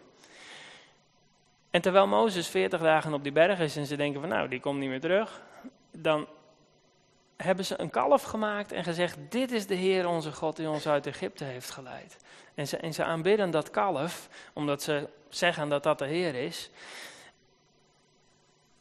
En 1.75 1.81
terwijl 1.81 2.07
Mozes 2.07 2.49
40 2.49 2.81
dagen 2.81 3.15
op 3.15 3.23
die 3.23 3.33
berg 3.33 3.59
is 3.59 3.77
en 3.77 3.87
ze 3.87 3.97
denken 3.97 4.21
van 4.21 4.29
nou, 4.29 4.49
die 4.49 4.61
komt 4.61 4.79
niet 4.79 4.89
meer 4.89 5.01
terug, 5.01 5.43
dan 5.91 6.27
hebben 7.37 7.65
ze 7.65 7.81
een 7.81 7.91
kalf 7.91 8.23
gemaakt 8.23 8.73
en 8.73 8.85
gezegd: 8.85 9.19
Dit 9.29 9.53
is 9.53 9.67
de 9.67 9.75
Heer 9.75 10.09
onze 10.09 10.33
God 10.33 10.57
die 10.57 10.69
ons 10.69 10.89
uit 10.89 11.07
Egypte 11.07 11.45
heeft 11.45 11.71
geleid. 11.71 12.17
En 12.55 12.69
ze, 12.69 12.77
en 12.77 12.95
ze 12.95 13.05
aanbidden 13.05 13.51
dat 13.51 13.71
kalf, 13.71 14.29
omdat 14.53 14.83
ze 14.83 15.09
zeggen 15.29 15.69
dat 15.69 15.83
dat 15.83 15.99
de 15.99 16.07
Heer 16.07 16.35
is. 16.35 16.71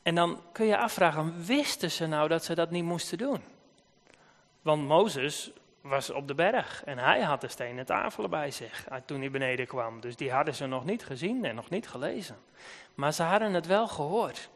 En 0.03 0.15
dan 0.15 0.41
kun 0.51 0.65
je 0.65 0.77
afvragen: 0.77 1.45
wisten 1.45 1.91
ze 1.91 2.08
nou 2.08 2.27
dat 2.27 2.43
ze 2.43 2.56
dat 2.56 2.69
niet 2.69 2.84
moesten 2.84 3.17
doen? 3.17 3.41
Want 4.62 4.88
Mozes 4.88 5.51
was 5.84 6.10
op 6.10 6.27
de 6.27 6.36
berg 6.36 6.84
en 6.84 6.97
hij 6.97 7.21
had 7.21 7.41
de 7.41 7.47
stenen 7.47 7.86
tafelen 7.86 8.29
bij 8.29 8.51
zich 8.51 8.88
toen 9.06 9.19
hij 9.19 9.32
beneden 9.32 9.67
kwam. 9.67 10.01
Dus 10.01 10.15
die 10.15 10.32
hadden 10.32 10.56
ze 10.56 10.65
nog 10.65 10.86
niet 10.86 11.06
gezien 11.06 11.45
en 11.45 11.56
nog 11.56 11.69
niet 11.69 11.88
gelezen. 11.88 12.38
Maar 12.95 13.13
ze 13.13 13.23
hadden 13.23 13.53
het 13.53 13.65
wel 13.65 13.88
gehoord. 13.88 14.49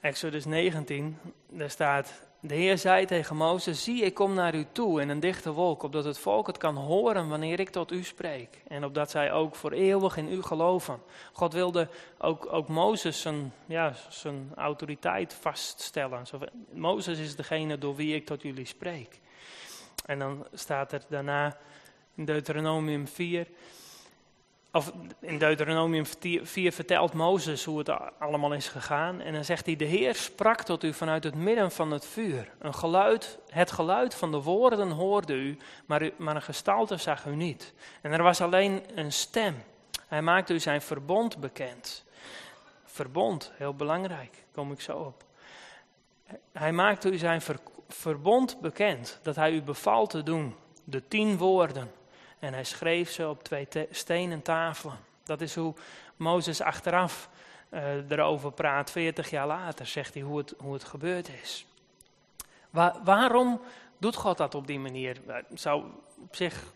Exodus 0.00 0.44
19, 0.44 1.18
daar 1.48 1.70
staat, 1.70 2.12
de 2.40 2.54
Heer 2.54 2.78
zei 2.78 3.06
tegen 3.06 3.36
Mozes, 3.36 3.84
zie 3.84 4.02
ik 4.02 4.14
kom 4.14 4.34
naar 4.34 4.54
u 4.54 4.66
toe 4.72 5.00
in 5.00 5.08
een 5.08 5.20
dichte 5.20 5.52
wolk, 5.52 5.82
opdat 5.82 6.04
het 6.04 6.18
volk 6.18 6.46
het 6.46 6.56
kan 6.56 6.76
horen 6.76 7.28
wanneer 7.28 7.60
ik 7.60 7.70
tot 7.70 7.92
u 7.92 8.04
spreek. 8.04 8.62
En 8.68 8.84
opdat 8.84 9.10
zij 9.10 9.32
ook 9.32 9.54
voor 9.54 9.72
eeuwig 9.72 10.16
in 10.16 10.32
u 10.32 10.42
geloven. 10.42 11.02
God 11.32 11.52
wilde 11.52 11.88
ook, 12.18 12.52
ook 12.52 12.68
Mozes 12.68 13.20
zijn, 13.20 13.52
ja, 13.66 13.94
zijn 14.08 14.52
autoriteit 14.56 15.34
vaststellen. 15.34 16.26
Mozes 16.72 17.18
is 17.18 17.36
degene 17.36 17.78
door 17.78 17.96
wie 17.96 18.14
ik 18.14 18.26
tot 18.26 18.42
jullie 18.42 18.66
spreek. 18.66 19.20
En 20.04 20.18
dan 20.18 20.46
staat 20.52 20.92
er 20.92 21.02
daarna 21.08 21.56
in 22.14 22.24
Deuteronomium 22.24 23.08
4, 23.08 23.46
of 24.72 24.92
in 25.20 25.38
Deuteronomium 25.38 26.04
4 26.42 26.72
vertelt 26.72 27.12
Mozes 27.12 27.64
hoe 27.64 27.78
het 27.78 27.90
allemaal 28.18 28.52
is 28.52 28.68
gegaan. 28.68 29.20
En 29.20 29.32
dan 29.32 29.44
zegt 29.44 29.66
hij, 29.66 29.76
de 29.76 29.84
Heer 29.84 30.14
sprak 30.14 30.62
tot 30.62 30.84
u 30.84 30.92
vanuit 30.92 31.24
het 31.24 31.34
midden 31.34 31.70
van 31.70 31.90
het 31.90 32.06
vuur. 32.06 32.48
Een 32.58 32.74
geluid, 32.74 33.38
het 33.48 33.70
geluid 33.70 34.14
van 34.14 34.30
de 34.30 34.42
woorden 34.42 34.90
hoorde 34.90 35.32
u, 35.32 35.58
maar, 35.86 36.02
u, 36.02 36.12
maar 36.16 36.34
een 36.34 36.42
gestalte 36.42 36.96
zag 36.96 37.26
u 37.26 37.36
niet. 37.36 37.72
En 38.00 38.12
er 38.12 38.22
was 38.22 38.40
alleen 38.40 38.82
een 38.94 39.12
stem. 39.12 39.62
Hij 40.06 40.22
maakte 40.22 40.54
u 40.54 40.60
zijn 40.60 40.82
verbond 40.82 41.38
bekend. 41.38 42.04
Verbond, 42.84 43.52
heel 43.56 43.74
belangrijk, 43.74 44.44
kom 44.52 44.72
ik 44.72 44.80
zo 44.80 44.96
op. 44.96 45.24
Hij 46.52 46.72
maakte 46.72 47.10
u 47.10 47.18
zijn 47.18 47.42
verbond 47.88 48.60
bekend, 48.60 49.18
dat 49.22 49.36
hij 49.36 49.52
u 49.52 49.62
beval 49.62 50.06
te 50.06 50.22
doen. 50.22 50.54
De 50.84 51.08
tien 51.08 51.36
woorden. 51.36 51.90
En 52.40 52.52
hij 52.52 52.64
schreef 52.64 53.10
ze 53.10 53.28
op 53.28 53.42
twee 53.42 53.68
stenen 53.90 54.42
tafelen. 54.42 54.98
Dat 55.24 55.40
is 55.40 55.54
hoe 55.54 55.74
Mozes 56.16 56.60
achteraf 56.60 57.28
uh, 57.70 58.10
erover 58.10 58.52
praat, 58.52 58.90
40 58.90 59.30
jaar 59.30 59.46
later, 59.46 59.86
zegt 59.86 60.14
hij 60.14 60.22
hoe 60.22 60.38
het, 60.38 60.54
hoe 60.58 60.72
het 60.72 60.84
gebeurd 60.84 61.28
is. 61.42 61.66
waarom 63.04 63.60
doet 63.98 64.16
God 64.16 64.36
dat 64.36 64.54
op 64.54 64.66
die 64.66 64.78
manier? 64.78 65.20
Zou, 65.54 65.84
op 66.18 66.36
zich 66.36 66.72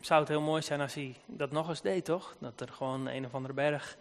zou 0.00 0.20
het 0.20 0.28
heel 0.28 0.40
mooi 0.40 0.62
zijn 0.62 0.80
als 0.80 0.94
hij 0.94 1.14
dat 1.26 1.50
nog 1.50 1.68
eens 1.68 1.80
deed, 1.80 2.04
toch? 2.04 2.36
Dat 2.38 2.60
er 2.60 2.68
gewoon 2.68 3.06
een 3.06 3.24
of 3.24 3.34
andere 3.34 3.54
berg 3.54 3.96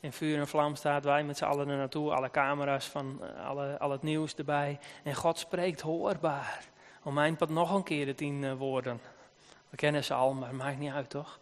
in 0.00 0.12
vuur 0.12 0.38
en 0.38 0.48
vlam 0.48 0.74
staat, 0.74 1.04
wij 1.04 1.24
met 1.24 1.36
z'n 1.36 1.44
allen 1.44 1.68
er 1.68 1.76
naartoe, 1.76 2.14
alle 2.14 2.30
camera's 2.30 2.86
van 2.86 3.22
eh, 3.22 3.48
alle, 3.48 3.78
al 3.78 3.90
het 3.90 4.02
nieuws 4.02 4.34
erbij. 4.34 4.78
En 5.02 5.14
God 5.14 5.38
spreekt 5.38 5.80
hoorbaar. 5.80 6.64
Om 7.02 7.14
mijn 7.14 7.36
pad 7.36 7.48
nog 7.48 7.74
een 7.74 7.82
keer 7.82 8.06
de 8.06 8.14
tien 8.14 8.56
woorden. 8.56 9.00
We 9.72 9.78
kennen 9.78 10.04
ze 10.04 10.14
al, 10.14 10.32
maar 10.32 10.48
het 10.48 10.56
maakt 10.56 10.78
niet 10.78 10.92
uit, 10.92 11.10
toch? 11.10 11.38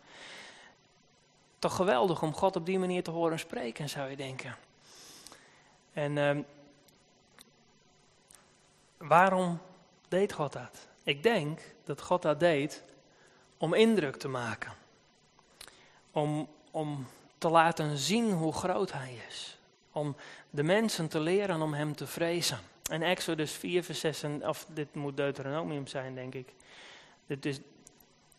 Toch 1.59 1.77
geweldig 1.77 2.23
om 2.23 2.35
God 2.35 2.57
op 2.57 2.67
die 2.67 2.79
manier 2.79 3.03
te 3.03 3.11
horen 3.11 3.39
spreken, 3.39 3.89
zou 3.89 4.11
je 4.11 4.17
denken. 4.17 4.57
En 5.93 6.17
uh, 6.17 6.39
waarom 8.97 9.61
deed 10.09 10.33
God 10.33 10.53
dat? 10.53 10.89
Ik 11.03 11.23
denk 11.23 11.61
dat 11.85 12.01
God 12.01 12.23
dat 12.23 12.41
deed 12.41 12.83
om 13.59 13.75
indruk 13.75 14.17
te 14.17 14.29
maken. 14.29 14.73
Om, 16.11 16.49
om 16.71 17.07
te 17.39 17.49
laten 17.49 17.99
zien 17.99 18.33
hoe 18.33 18.53
groot 18.53 18.93
hij 18.93 19.19
is. 19.29 19.59
Om 19.93 20.17
de 20.51 20.63
mensen 20.63 21.09
te 21.09 21.21
leren 21.21 21.63
om 21.63 21.75
hem 21.75 21.97
te 21.97 22.07
vrezen. 22.07 22.59
En 22.91 23.03
Exodus 23.03 23.53
4, 23.53 23.85
vers 23.85 24.01
6, 24.01 24.25
of 24.43 24.67
dit 24.69 24.95
moet 24.95 25.17
Deuteronomium 25.17 25.87
zijn, 25.87 26.15
denk 26.15 26.35
ik. 26.35 26.49
Dit 27.27 27.47
is 27.47 27.61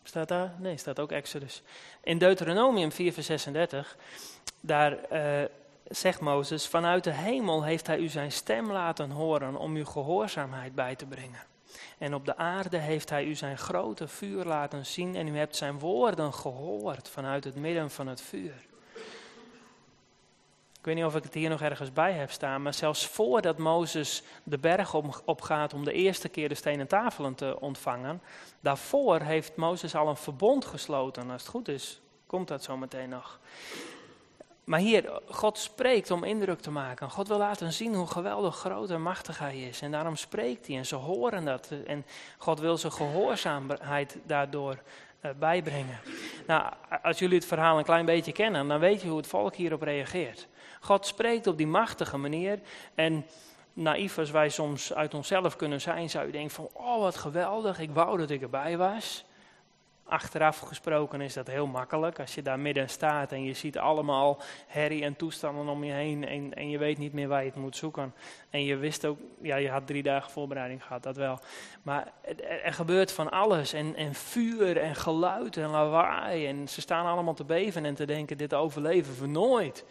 Staat 0.02 0.28
daar? 0.28 0.54
Nee, 0.58 0.76
staat 0.76 0.98
ook 0.98 1.12
Exodus. 1.12 1.62
In 2.02 2.18
Deuteronomium 2.18 2.92
4, 2.92 3.12
vers 3.12 3.26
36, 3.26 3.96
daar 4.60 4.98
uh, 5.12 5.48
zegt 5.88 6.20
Mozes: 6.20 6.66
Vanuit 6.66 7.04
de 7.04 7.12
hemel 7.12 7.64
heeft 7.64 7.86
hij 7.86 7.98
u 7.98 8.08
zijn 8.08 8.32
stem 8.32 8.72
laten 8.72 9.10
horen 9.10 9.56
om 9.56 9.74
uw 9.74 9.84
gehoorzaamheid 9.84 10.74
bij 10.74 10.96
te 10.96 11.06
brengen. 11.06 11.42
En 11.98 12.14
op 12.14 12.26
de 12.26 12.36
aarde 12.36 12.76
heeft 12.76 13.10
hij 13.10 13.24
u 13.24 13.34
zijn 13.34 13.58
grote 13.58 14.08
vuur 14.08 14.44
laten 14.44 14.86
zien 14.86 15.16
en 15.16 15.28
u 15.28 15.36
hebt 15.36 15.56
zijn 15.56 15.78
woorden 15.78 16.34
gehoord 16.34 17.08
vanuit 17.08 17.44
het 17.44 17.56
midden 17.56 17.90
van 17.90 18.06
het 18.06 18.20
vuur. 18.20 18.54
Ik 20.82 20.88
weet 20.88 20.96
niet 20.96 21.06
of 21.06 21.16
ik 21.16 21.22
het 21.22 21.34
hier 21.34 21.48
nog 21.48 21.60
ergens 21.60 21.92
bij 21.92 22.12
heb 22.12 22.30
staan, 22.30 22.62
maar 22.62 22.74
zelfs 22.74 23.06
voordat 23.06 23.58
Mozes 23.58 24.22
de 24.42 24.58
berg 24.58 24.94
opgaat 25.24 25.74
om 25.74 25.84
de 25.84 25.92
eerste 25.92 26.28
keer 26.28 26.48
de 26.48 26.54
stenen 26.54 26.86
tafelen 26.86 27.34
te 27.34 27.56
ontvangen, 27.60 28.22
daarvoor 28.60 29.20
heeft 29.20 29.56
Mozes 29.56 29.94
al 29.94 30.08
een 30.08 30.16
verbond 30.16 30.64
gesloten. 30.64 31.30
Als 31.30 31.42
het 31.42 31.50
goed 31.50 31.68
is, 31.68 32.00
komt 32.26 32.48
dat 32.48 32.62
zo 32.62 32.76
meteen 32.76 33.08
nog. 33.08 33.38
Maar 34.64 34.78
hier, 34.78 35.20
God 35.26 35.58
spreekt 35.58 36.10
om 36.10 36.24
indruk 36.24 36.60
te 36.60 36.70
maken. 36.70 37.10
God 37.10 37.28
wil 37.28 37.38
laten 37.38 37.72
zien 37.72 37.94
hoe 37.94 38.06
geweldig 38.06 38.56
groot 38.56 38.90
en 38.90 39.02
machtig 39.02 39.38
hij 39.38 39.60
is. 39.60 39.80
En 39.80 39.90
daarom 39.90 40.16
spreekt 40.16 40.66
hij 40.66 40.76
en 40.76 40.86
ze 40.86 40.94
horen 40.94 41.44
dat. 41.44 41.70
En 41.86 42.04
God 42.38 42.60
wil 42.60 42.78
zijn 42.78 42.92
gehoorzaamheid 42.92 44.18
daardoor 44.26 44.78
bijbrengen. 45.38 45.98
Nou, 46.46 46.72
als 47.02 47.18
jullie 47.18 47.36
het 47.36 47.46
verhaal 47.46 47.78
een 47.78 47.84
klein 47.84 48.04
beetje 48.04 48.32
kennen, 48.32 48.68
dan 48.68 48.80
weet 48.80 49.02
je 49.02 49.08
hoe 49.08 49.16
het 49.16 49.26
volk 49.26 49.54
hierop 49.54 49.82
reageert. 49.82 50.48
God 50.80 51.06
spreekt 51.06 51.46
op 51.46 51.56
die 51.56 51.66
machtige 51.66 52.16
manier. 52.16 52.58
En 52.94 53.26
naïef 53.72 54.18
als 54.18 54.30
wij 54.30 54.48
soms 54.48 54.94
uit 54.94 55.14
onszelf 55.14 55.56
kunnen 55.56 55.80
zijn, 55.80 56.10
zou 56.10 56.26
je 56.26 56.32
denken 56.32 56.50
van, 56.50 56.68
oh 56.72 57.00
wat 57.00 57.16
geweldig, 57.16 57.78
ik 57.78 57.90
wou 57.90 58.18
dat 58.18 58.30
ik 58.30 58.42
erbij 58.42 58.76
was. 58.76 59.24
Achteraf 60.04 60.58
gesproken 60.58 61.20
is 61.20 61.34
dat 61.34 61.46
heel 61.46 61.66
makkelijk. 61.66 62.20
Als 62.20 62.34
je 62.34 62.42
daar 62.42 62.58
midden 62.58 62.88
staat 62.88 63.32
en 63.32 63.44
je 63.44 63.54
ziet 63.54 63.78
allemaal 63.78 64.40
herrie 64.66 65.02
en 65.02 65.16
toestanden 65.16 65.68
om 65.68 65.84
je 65.84 65.92
heen 65.92 66.26
en, 66.28 66.54
en 66.54 66.70
je 66.70 66.78
weet 66.78 66.98
niet 66.98 67.12
meer 67.12 67.28
waar 67.28 67.40
je 67.40 67.50
het 67.50 67.58
moet 67.58 67.76
zoeken. 67.76 68.14
En 68.50 68.64
je 68.64 68.76
wist 68.76 69.04
ook, 69.04 69.18
ja 69.42 69.56
je 69.56 69.70
had 69.70 69.86
drie 69.86 70.02
dagen 70.02 70.30
voorbereiding 70.30 70.82
gehad, 70.84 71.02
dat 71.02 71.16
wel. 71.16 71.38
Maar 71.82 72.12
er, 72.62 72.72
gebeurt 72.72 73.12
van 73.12 73.30
alles 73.30 73.72
en, 73.72 73.96
en 73.96 74.14
vuur 74.14 74.76
en 74.76 74.94
geluid 74.94 75.56
en 75.56 75.68
lawaai 75.68 76.46
en 76.46 76.68
ze 76.68 76.80
staan 76.80 77.06
allemaal 77.06 77.34
te 77.34 77.44
beven 77.44 77.84
en 77.84 77.94
te 77.94 78.04
denken 78.04 78.38
dit 78.38 78.54
overleven 78.54 79.20
we 79.20 79.26
nooit. 79.26 79.84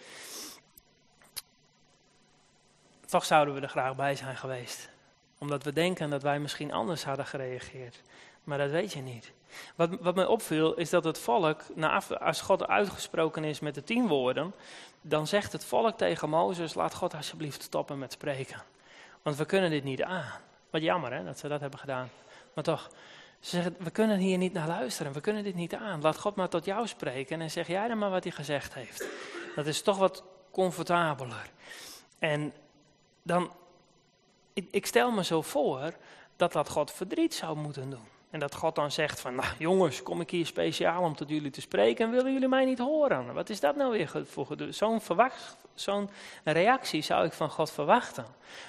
Toch 3.06 3.26
zouden 3.26 3.54
we 3.54 3.62
er 3.62 3.70
graag 3.70 3.96
bij 3.96 4.16
zijn 4.16 4.38
geweest. 4.38 4.90
Omdat 5.38 5.64
we 5.64 5.74
denken 5.74 6.10
dat 6.10 6.22
wij 6.22 6.40
misschien 6.40 6.72
anders 6.72 7.04
hadden 7.04 7.26
gereageerd. 7.26 8.02
Maar 8.44 8.58
dat 8.58 8.70
weet 8.70 8.94
je 8.94 9.02
niet. 9.02 9.32
Wat, 9.76 9.90
wat 10.00 10.16
mij 10.16 10.26
opviel 10.26 10.74
is 10.74 10.90
dat 10.90 11.04
het 11.04 11.20
volk, 11.20 11.62
als 12.20 12.42
God 12.42 12.68
uitgesproken 12.68 13.44
is 13.44 13.60
met 13.60 13.76
de 13.76 13.84
tien 13.84 14.08
woorden, 14.08 14.54
dan 15.02 15.28
zegt 15.28 15.52
het 15.52 15.66
volk 15.66 15.98
tegen 15.98 16.30
Mozes, 16.30 16.74
laat 16.74 16.94
God 16.94 17.14
alsjeblieft 17.14 17.62
stoppen 17.62 18.00
met 18.00 18.12
spreken. 18.12 18.64
Want 19.22 19.36
we 19.36 19.46
kunnen 19.46 19.70
dit 19.70 19.84
niet 19.84 20.04
aan. 20.04 20.40
Wat 20.70 20.82
jammer 20.82 21.14
hè, 21.14 21.24
dat 21.24 21.40
ze 21.40 21.48
dat 21.48 21.62
hebben 21.62 21.80
gedaan. 21.80 22.10
Maar 22.54 22.64
toch, 22.64 22.90
ze 23.40 23.50
zeggen, 23.50 23.76
we 23.80 23.90
kunnen 23.90 24.18
hier 24.18 24.38
niet 24.38 24.54
naar 24.54 24.68
luisteren, 24.68 25.14
we 25.14 25.22
kunnen 25.22 25.44
dit 25.44 25.56
niet 25.56 25.76
aan. 25.76 26.02
Laat 26.02 26.20
God 26.20 26.36
maar 26.36 26.50
tot 26.50 26.66
jou 26.66 26.88
spreken 26.88 27.42
en 27.42 27.52
zeg 27.52 27.68
jij 27.68 27.88
dan 27.88 27.98
maar 27.98 28.10
wat 28.10 28.24
hij 28.24 28.32
gezegd 28.32 28.74
heeft. 28.74 29.08
Dat 29.56 29.66
is 29.66 29.82
toch 29.82 29.98
wat 29.98 30.24
comfortabeler. 30.52 31.50
En 32.20 32.54
dan, 33.24 33.52
ik, 34.54 34.68
ik 34.72 34.86
stel 34.86 35.12
me 35.12 35.24
zo 35.24 35.42
voor 35.42 35.94
dat 36.36 36.52
dat 36.52 36.70
God 36.70 36.92
verdriet 36.92 37.34
zou 37.34 37.58
moeten 37.58 37.90
doen. 37.90 38.08
En 38.32 38.40
dat 38.40 38.56
God 38.56 38.76
dan 38.76 38.92
zegt 38.92 39.20
van, 39.20 39.36
nou 39.36 39.48
jongens, 39.58 40.04
kom 40.04 40.22
ik 40.22 40.30
hier 40.30 40.46
speciaal 40.46 41.04
om 41.04 41.16
tot 41.16 41.30
jullie 41.30 41.52
te 41.52 41.62
spreken 41.62 42.06
en 42.06 42.12
willen 42.12 42.34
jullie 42.34 42.48
mij 42.48 42.66
niet 42.66 42.80
horen? 42.80 43.34
Wat 43.34 43.50
is 43.50 43.60
dat 43.60 43.76
nou 43.76 43.92
weer 43.92 44.26
voor 44.26 44.48
Zo'n 44.70 45.02
zo'n 45.74 46.10
reactie 46.44 47.02
zou 47.02 47.26
ik 47.26 47.34
van 47.34 47.50
God 47.50 47.72
verwachten. 47.72 48.26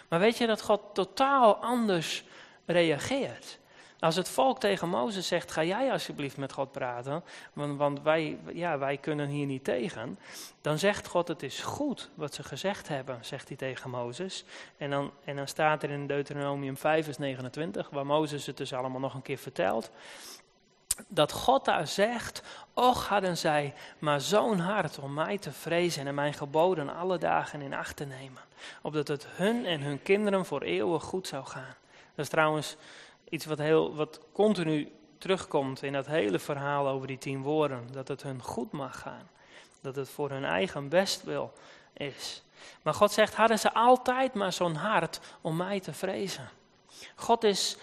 Maar 0.09 0.21
weet 0.21 0.39
je 0.39 0.47
dat 0.47 0.63
God 0.63 0.81
totaal 0.93 1.57
anders 1.57 2.25
reageert? 2.67 3.59
Als 4.03 4.17
het 4.17 4.29
volk 4.29 4.61
tegen 4.61 4.89
Mozes 4.89 5.27
zegt, 5.27 5.53
ga 5.53 5.65
jij 5.65 5.93
alsjeblieft 5.93 6.37
met 6.37 6.53
God 6.53 6.73
praten, 6.73 7.25
want, 7.53 7.79
want, 7.79 8.03
wij, 8.03 8.39
ja, 8.53 8.79
wij 8.79 8.97
kunnen 8.97 9.29
hier 9.29 9.47
niet 9.47 9.65
tegen. 9.65 10.19
Dan 10.61 10.79
zegt 10.79 11.07
God, 11.07 11.29
het 11.29 11.43
is 11.43 11.61
goed 11.61 12.11
wat 12.15 12.35
ze 12.35 12.43
gezegd 12.43 12.89
hebben, 12.89 13.19
zegt 13.21 13.49
hij 13.49 13.57
tegen 13.57 13.91
Mozes. 13.91 14.45
En 14.77 14.91
dan, 14.91 15.11
en 15.25 15.37
dan 15.37 15.49
staat 15.49 15.83
er 15.83 15.91
in 15.91 16.07
Deuteronomium 16.07 16.77
5 16.77 17.05
vers 17.05 17.19
29, 17.19 17.91
waar 17.91 18.07
Mozes 18.07 18.47
het 18.47 18.57
dus 18.57 18.73
allemaal 18.73 19.01
nog 19.01 19.15
een 19.15 19.23
keer 19.23 19.39
vertelt. 19.39 19.91
Dat 21.09 21.33
God 21.33 21.65
daar 21.65 21.87
zegt, 21.87 22.43
och 22.75 23.09
hadden 23.09 23.37
zij 23.37 23.75
maar 23.99 24.21
zo'n 24.21 24.59
hart 24.59 24.99
om 24.99 25.15
mij 25.15 25.39
te 25.39 25.53
vrezen 25.53 26.07
en 26.07 26.15
mijn 26.15 26.35
geboden 26.35 26.97
alle 26.97 27.19
dagen 27.19 27.61
in 27.61 27.75
acht 27.75 27.97
te 27.97 28.05
nemen. 28.05 28.43
Opdat 28.83 29.09
het 29.09 29.27
hun 29.29 29.67
en 29.67 29.81
hun 29.81 30.03
kinderen 30.03 30.47
voor 30.47 30.63
eeuwig 30.63 31.03
goed 31.03 31.27
zou 31.27 31.45
gaan. 31.45 31.75
Dat 32.15 32.25
is 32.25 32.29
trouwens 32.29 32.77
iets 33.33 33.45
wat, 33.45 33.59
heel, 33.59 33.95
wat 33.95 34.21
continu 34.33 34.93
terugkomt 35.19 35.83
in 35.83 35.93
dat 35.93 36.07
hele 36.07 36.39
verhaal 36.39 36.89
over 36.89 37.07
die 37.07 37.19
tien 37.19 37.43
woorden. 37.43 37.89
Dat 37.93 38.09
het 38.09 38.23
hun 38.23 38.43
goed 38.43 38.73
mag 38.73 38.99
gaan. 38.99 39.29
Dat 39.81 39.97
het 39.97 40.09
voor 40.09 40.31
hun 40.31 40.45
eigen 40.45 40.89
bestwil 40.89 41.53
is. 41.93 42.43
Maar 42.83 42.95
God 42.95 43.13
zegt, 43.13 43.35
hadden 43.35 43.59
ze 43.59 43.75
altijd 43.75 44.35
maar 44.35 44.53
zo'n 44.53 44.75
hart 44.75 45.21
om 45.41 45.57
mij 45.57 45.81
te 45.81 45.93
vrezen. 45.93 46.49
God 47.17 47.45
is 47.45 47.77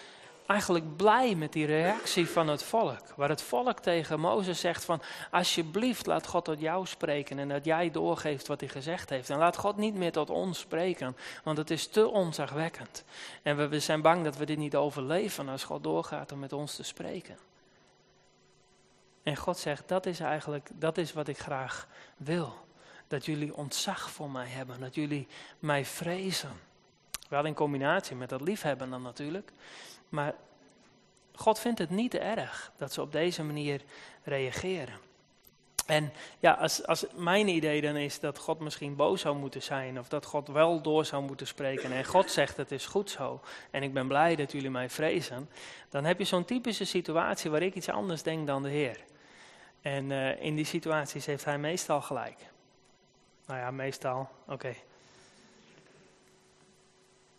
eigenlijk 0.49 0.95
blij 0.95 1.35
met 1.35 1.53
die 1.53 1.65
reactie 1.65 2.29
van 2.29 2.47
het 2.47 2.63
volk. 2.63 3.13
Waar 3.15 3.29
het 3.29 3.41
volk 3.41 3.79
tegen 3.79 4.19
Mozes 4.19 4.59
zegt 4.59 4.85
van, 4.85 5.01
alsjeblieft 5.31 6.05
laat 6.05 6.27
God 6.27 6.45
tot 6.45 6.59
jou 6.59 6.85
spreken 6.85 7.39
en 7.39 7.47
dat 7.47 7.65
jij 7.65 7.91
doorgeeft 7.91 8.47
wat 8.47 8.59
hij 8.59 8.69
gezegd 8.69 9.09
heeft. 9.09 9.29
En 9.29 9.37
laat 9.37 9.57
God 9.57 9.77
niet 9.77 9.95
meer 9.95 10.11
tot 10.11 10.29
ons 10.29 10.59
spreken, 10.59 11.17
want 11.43 11.57
het 11.57 11.69
is 11.69 11.87
te 11.87 12.07
onzagwekkend. 12.07 13.03
En 13.43 13.57
we, 13.57 13.67
we 13.67 13.79
zijn 13.79 14.01
bang 14.01 14.23
dat 14.23 14.37
we 14.37 14.45
dit 14.45 14.57
niet 14.57 14.75
overleven 14.75 15.49
als 15.49 15.63
God 15.63 15.83
doorgaat 15.83 16.31
om 16.31 16.39
met 16.39 16.53
ons 16.53 16.75
te 16.75 16.83
spreken. 16.83 17.37
En 19.23 19.35
God 19.35 19.57
zegt, 19.57 19.87
dat 19.87 20.05
is 20.05 20.19
eigenlijk, 20.19 20.69
dat 20.73 20.97
is 20.97 21.13
wat 21.13 21.27
ik 21.27 21.39
graag 21.39 21.87
wil. 22.17 22.53
Dat 23.07 23.25
jullie 23.25 23.55
ontzag 23.55 24.09
voor 24.09 24.31
mij 24.31 24.47
hebben, 24.47 24.79
dat 24.79 24.95
jullie 24.95 25.27
mij 25.59 25.85
vrezen. 25.85 26.51
Wel 27.27 27.45
in 27.45 27.53
combinatie 27.53 28.15
met 28.15 28.29
dat 28.29 28.41
liefhebben 28.41 28.89
dan 28.89 29.01
natuurlijk. 29.01 29.51
Maar 30.09 30.35
God 31.35 31.59
vindt 31.59 31.79
het 31.79 31.89
niet 31.89 32.15
erg 32.15 32.71
dat 32.77 32.93
ze 32.93 33.01
op 33.01 33.11
deze 33.11 33.43
manier 33.43 33.81
reageren. 34.23 35.07
En 35.89 36.11
ja, 36.39 36.51
als, 36.51 36.85
als 36.85 37.05
mijn 37.15 37.47
idee 37.47 37.81
dan 37.81 37.95
is 37.95 38.19
dat 38.19 38.37
God 38.37 38.59
misschien 38.59 38.95
boos 38.95 39.21
zou 39.21 39.37
moeten 39.37 39.61
zijn, 39.61 39.99
of 39.99 40.07
dat 40.07 40.25
God 40.25 40.47
wel 40.47 40.81
door 40.81 41.05
zou 41.05 41.23
moeten 41.23 41.47
spreken 41.47 41.91
en 41.91 42.05
God 42.05 42.31
zegt 42.31 42.57
het 42.57 42.71
is 42.71 42.85
goed 42.85 43.09
zo, 43.09 43.41
en 43.71 43.83
ik 43.83 43.93
ben 43.93 44.07
blij 44.07 44.35
dat 44.35 44.51
jullie 44.51 44.69
mij 44.69 44.89
vrezen, 44.89 45.49
dan 45.89 46.05
heb 46.05 46.19
je 46.19 46.25
zo'n 46.25 46.45
typische 46.45 46.85
situatie 46.85 47.51
waar 47.51 47.61
ik 47.61 47.75
iets 47.75 47.89
anders 47.89 48.23
denk 48.23 48.47
dan 48.47 48.63
de 48.63 48.69
Heer. 48.69 48.99
En 49.81 50.09
uh, 50.09 50.41
in 50.41 50.55
die 50.55 50.65
situaties 50.65 51.25
heeft 51.25 51.45
hij 51.45 51.57
meestal 51.57 52.01
gelijk. 52.01 52.37
Nou 53.45 53.59
ja, 53.59 53.71
meestal, 53.71 54.29
oké. 54.47 54.75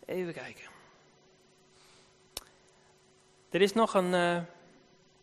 Even 0.05 0.33
kijken. 0.33 0.70
Er 3.51 3.61
is 3.61 3.73
nog 3.73 3.93
een, 3.93 4.13
uh, 4.13 4.37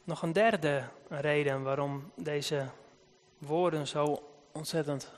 nog 0.05 0.23
een 0.23 0.33
derde 0.33 0.85
reden 1.09 1.63
waarom 1.63 2.11
deze 2.15 2.67
woorden 3.39 3.87
zo 3.87 4.23
ontzettend 4.53 5.11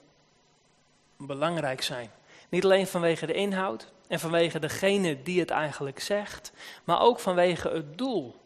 belangrijk 1.17 1.83
zijn. 1.83 2.11
Niet 2.49 2.65
alleen 2.65 2.87
vanwege 2.87 3.27
de 3.27 3.33
inhoud 3.33 3.93
en 4.09 4.21
vanwege 4.21 4.59
degene 4.59 5.23
die 5.23 5.41
het 5.41 5.51
eigenlijk 5.51 6.01
zegt, 6.01 6.53
maar 6.85 7.01
ook 7.01 7.21
vanwege 7.21 7.69
het 7.69 7.99
doel. 7.99 8.41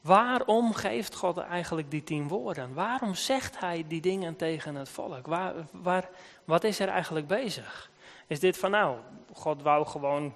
Waarom 0.00 0.74
geeft 0.74 1.14
God 1.14 1.38
eigenlijk 1.38 1.90
die 1.90 2.04
tien 2.04 2.28
woorden? 2.28 2.74
Waarom 2.74 3.14
zegt 3.14 3.58
hij 3.58 3.84
die 3.88 4.00
dingen 4.00 4.36
tegen 4.36 4.74
het 4.74 4.88
volk? 4.88 5.26
Waar, 5.26 5.54
waar, 5.70 6.08
wat 6.44 6.64
is 6.64 6.78
er 6.78 6.88
eigenlijk 6.88 7.26
bezig? 7.26 7.90
Is 8.26 8.40
dit 8.40 8.58
van 8.58 8.70
nou, 8.70 8.96
God 9.32 9.62
wou 9.62 9.86
gewoon 9.86 10.34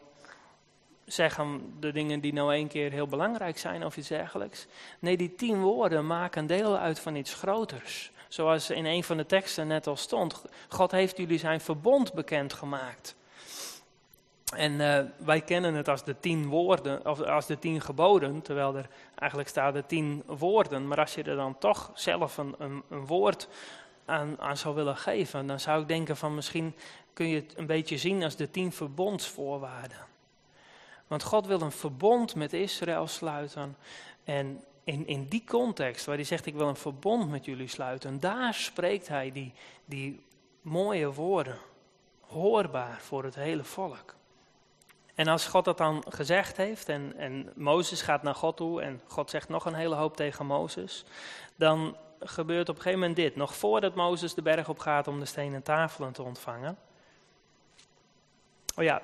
zeggen 1.12 1.74
de 1.80 1.92
dingen 1.92 2.20
die 2.20 2.32
nou 2.32 2.52
één 2.52 2.68
keer 2.68 2.90
heel 2.90 3.06
belangrijk 3.06 3.58
zijn 3.58 3.84
of 3.84 3.96
iets 3.96 4.08
dergelijks? 4.08 4.66
Nee, 4.98 5.16
die 5.16 5.34
tien 5.34 5.60
woorden 5.60 6.06
maken 6.06 6.46
deel 6.46 6.76
uit 6.76 7.00
van 7.00 7.16
iets 7.16 7.34
groters. 7.34 8.10
Zoals 8.28 8.70
in 8.70 8.84
een 8.84 9.04
van 9.04 9.16
de 9.16 9.26
teksten 9.26 9.66
net 9.66 9.86
al 9.86 9.96
stond. 9.96 10.42
God 10.68 10.90
heeft 10.90 11.16
jullie 11.16 11.38
zijn 11.38 11.60
verbond 11.60 12.12
bekendgemaakt. 12.12 13.14
En 14.56 14.72
uh, 14.72 14.98
wij 15.16 15.40
kennen 15.40 15.74
het 15.74 15.88
als 15.88 16.04
de 16.04 16.20
tien 16.20 16.46
woorden, 16.46 17.06
of 17.06 17.20
als 17.20 17.46
de 17.46 17.58
tien 17.58 17.80
geboden, 17.80 18.42
terwijl 18.42 18.76
er 18.76 18.88
eigenlijk 19.14 19.50
staat 19.50 19.74
de 19.74 19.86
tien 19.86 20.22
woorden. 20.26 20.88
Maar 20.88 20.98
als 20.98 21.14
je 21.14 21.22
er 21.22 21.36
dan 21.36 21.58
toch 21.58 21.90
zelf 21.94 22.36
een, 22.36 22.54
een, 22.58 22.82
een 22.88 23.06
woord 23.06 23.48
aan, 24.04 24.40
aan, 24.40 24.56
zou 24.56 24.74
willen 24.74 24.96
geven, 24.96 25.46
dan 25.46 25.60
zou 25.60 25.82
ik 25.82 25.88
denken 25.88 26.16
van 26.16 26.34
misschien 26.34 26.74
kun 27.12 27.28
je 27.28 27.36
het 27.36 27.58
een 27.58 27.66
beetje 27.66 27.98
zien 27.98 28.22
als 28.22 28.36
de 28.36 28.50
tien 28.50 28.72
verbondsvoorwaarden. 28.72 30.08
Want 31.10 31.22
God 31.22 31.46
wil 31.46 31.60
een 31.60 31.72
verbond 31.72 32.34
met 32.34 32.52
Israël 32.52 33.06
sluiten. 33.06 33.76
En 34.24 34.64
in, 34.84 35.06
in 35.06 35.24
die 35.28 35.44
context, 35.46 36.06
waar 36.06 36.14
hij 36.14 36.24
zegt 36.24 36.46
ik 36.46 36.54
wil 36.54 36.68
een 36.68 36.76
verbond 36.76 37.30
met 37.30 37.44
jullie 37.44 37.68
sluiten, 37.68 38.20
daar 38.20 38.54
spreekt 38.54 39.08
hij 39.08 39.32
die, 39.32 39.52
die 39.84 40.24
mooie 40.62 41.12
woorden, 41.12 41.58
hoorbaar 42.20 43.00
voor 43.00 43.24
het 43.24 43.34
hele 43.34 43.64
volk. 43.64 44.14
En 45.14 45.28
als 45.28 45.46
God 45.46 45.64
dat 45.64 45.78
dan 45.78 46.04
gezegd 46.08 46.56
heeft 46.56 46.88
en, 46.88 47.14
en 47.16 47.52
Mozes 47.54 48.02
gaat 48.02 48.22
naar 48.22 48.34
God 48.34 48.56
toe 48.56 48.82
en 48.82 49.00
God 49.06 49.30
zegt 49.30 49.48
nog 49.48 49.64
een 49.64 49.74
hele 49.74 49.94
hoop 49.94 50.16
tegen 50.16 50.46
Mozes, 50.46 51.04
dan 51.56 51.96
gebeurt 52.20 52.68
op 52.68 52.74
een 52.76 52.82
gegeven 52.82 53.00
moment 53.00 53.18
dit. 53.18 53.36
Nog 53.36 53.54
voordat 53.54 53.94
Mozes 53.94 54.34
de 54.34 54.42
berg 54.42 54.68
op 54.68 54.78
gaat 54.78 55.08
om 55.08 55.18
de 55.18 55.26
stenen 55.26 55.62
tafelen 55.62 56.12
te 56.12 56.22
ontvangen. 56.22 56.78
Oh 58.76 58.84
ja, 58.84 59.02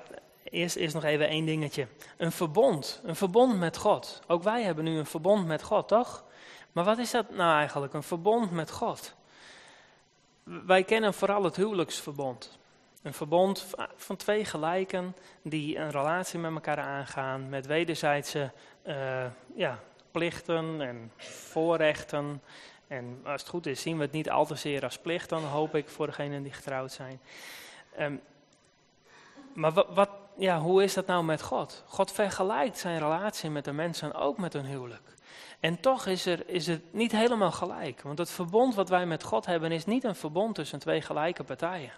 eerst, 0.49 0.75
eerst 0.75 0.93
nog 0.93 1.03
even 1.03 1.27
één 1.27 1.45
dingetje. 1.45 1.87
Een 2.17 2.31
verbond, 2.31 3.01
een 3.03 3.15
verbond 3.15 3.59
met 3.59 3.77
God. 3.77 4.21
Ook 4.27 4.43
wij 4.43 4.63
hebben 4.63 4.83
nu 4.83 4.97
een 4.97 5.05
verbond 5.05 5.47
met 5.47 5.63
God, 5.63 5.87
toch? 5.87 6.23
Maar 6.71 6.83
wat 6.83 6.97
is 6.97 7.11
dat 7.11 7.29
nou 7.29 7.57
eigenlijk, 7.57 7.93
een 7.93 8.03
verbond 8.03 8.51
met 8.51 8.71
God? 8.71 9.15
Wij 10.43 10.83
kennen 10.83 11.13
vooral 11.13 11.43
het 11.43 11.55
huwelijksverbond. 11.55 12.57
Een 13.01 13.13
verbond 13.13 13.67
van 13.95 14.15
twee 14.15 14.45
gelijken 14.45 15.15
die 15.41 15.77
een 15.77 15.91
relatie 15.91 16.39
met 16.39 16.53
elkaar 16.53 16.79
aangaan, 16.79 17.49
met 17.49 17.65
wederzijdse 17.65 18.51
uh, 18.87 19.25
ja, 19.55 19.79
plichten 20.11 20.81
en 20.81 21.11
voorrechten. 21.51 22.41
En 22.87 23.21
als 23.23 23.41
het 23.41 23.49
goed 23.49 23.65
is, 23.65 23.81
zien 23.81 23.97
we 23.97 24.03
het 24.03 24.11
niet 24.11 24.29
al 24.29 24.45
te 24.45 24.55
zeer 24.55 24.83
als 24.83 24.97
plicht, 24.97 25.29
dan 25.29 25.43
hoop 25.43 25.75
ik 25.75 25.89
voor 25.89 26.05
degenen 26.05 26.43
die 26.43 26.53
getrouwd 26.53 26.91
zijn. 26.91 27.19
Um, 27.99 28.21
maar 29.53 29.71
wat, 29.71 29.87
wat, 29.89 30.09
ja, 30.37 30.59
hoe 30.59 30.83
is 30.83 30.93
dat 30.93 31.05
nou 31.05 31.23
met 31.23 31.41
God? 31.41 31.83
God 31.87 32.11
vergelijkt 32.11 32.77
zijn 32.77 32.99
relatie 32.99 33.49
met 33.49 33.65
de 33.65 33.71
mensen 33.71 34.13
ook 34.13 34.37
met 34.37 34.53
een 34.53 34.65
huwelijk. 34.65 35.15
En 35.59 35.79
toch 35.79 36.05
is, 36.05 36.25
er, 36.25 36.49
is 36.49 36.67
het 36.67 36.93
niet 36.93 37.11
helemaal 37.11 37.51
gelijk. 37.51 38.01
Want 38.01 38.17
het 38.17 38.31
verbond 38.31 38.75
wat 38.75 38.89
wij 38.89 39.05
met 39.05 39.23
God 39.23 39.45
hebben 39.45 39.71
is 39.71 39.85
niet 39.85 40.03
een 40.03 40.15
verbond 40.15 40.55
tussen 40.55 40.79
twee 40.79 41.01
gelijke 41.01 41.43
partijen. 41.43 41.91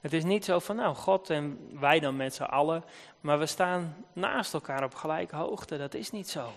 Het 0.00 0.12
is 0.12 0.24
niet 0.24 0.44
zo 0.44 0.58
van, 0.58 0.76
nou, 0.76 0.94
God 0.94 1.30
en 1.30 1.68
wij 1.80 2.00
dan 2.00 2.16
met 2.16 2.34
z'n 2.34 2.42
allen, 2.42 2.84
maar 3.20 3.38
we 3.38 3.46
staan 3.46 3.96
naast 4.12 4.54
elkaar 4.54 4.84
op 4.84 4.94
gelijke 4.94 5.36
hoogte. 5.36 5.78
Dat 5.78 5.94
is 5.94 6.10
niet 6.10 6.28
zo. 6.28 6.50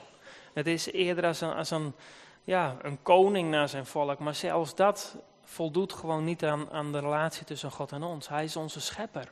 Het 0.54 0.67
is 0.67 0.91
eerder 0.91 1.26
als 1.26 1.41
een, 1.41 1.54
als 1.54 1.71
een, 1.71 1.93
ja, 2.43 2.78
een 2.82 3.02
koning 3.02 3.49
naar 3.49 3.69
zijn 3.69 3.86
volk, 3.86 4.19
maar 4.19 4.36
zelfs 4.36 4.76
dat 4.76 5.15
voldoet 5.43 5.93
gewoon 5.93 6.23
niet 6.23 6.45
aan, 6.45 6.71
aan 6.71 6.91
de 6.91 6.99
relatie 6.99 7.45
tussen 7.45 7.71
God 7.71 7.91
en 7.91 8.04
ons. 8.04 8.28
Hij 8.28 8.43
is 8.43 8.56
onze 8.56 8.82
schepper. 8.82 9.32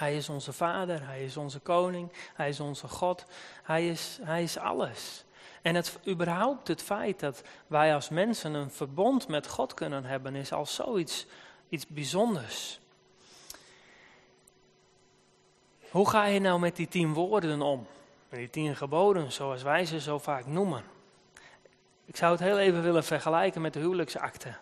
Hij 0.00 0.16
is 0.16 0.28
onze 0.28 0.52
vader, 0.52 1.06
hij 1.06 1.24
is 1.24 1.36
onze 1.36 1.58
koning, 1.58 2.12
hij 2.34 2.48
is 2.48 2.60
onze 2.60 2.88
God, 2.88 3.24
hij 3.62 3.88
is, 3.88 4.18
hij 4.22 4.42
is 4.42 4.58
alles. 4.58 5.24
En 5.62 5.74
het, 5.74 5.98
überhaupt 6.06 6.68
het 6.68 6.82
feit 6.82 7.20
dat 7.20 7.42
wij 7.66 7.94
als 7.94 8.08
mensen 8.08 8.54
een 8.54 8.70
verbond 8.70 9.28
met 9.28 9.48
God 9.48 9.74
kunnen 9.74 10.04
hebben, 10.04 10.34
is 10.34 10.52
al 10.52 10.66
zoiets 10.66 11.26
iets 11.68 11.86
bijzonders. 11.86 12.80
Hoe 15.90 16.08
ga 16.08 16.24
je 16.24 16.40
nou 16.40 16.60
met 16.60 16.76
die 16.76 16.88
tien 16.88 17.12
woorden 17.12 17.62
om? 17.62 17.86
Met 18.28 18.38
die 18.38 18.50
tien 18.50 18.76
geboden, 18.76 19.32
zoals 19.32 19.62
wij 19.62 19.84
ze 19.84 20.00
zo 20.00 20.18
vaak 20.18 20.46
noemen. 20.46 20.84
Ik 22.04 22.16
zou 22.16 22.32
het 22.32 22.40
heel 22.40 22.58
even 22.58 22.82
willen 22.82 23.04
vergelijken 23.04 23.60
met 23.60 23.72
de 23.72 23.80
huwelijksakte. 23.80 24.54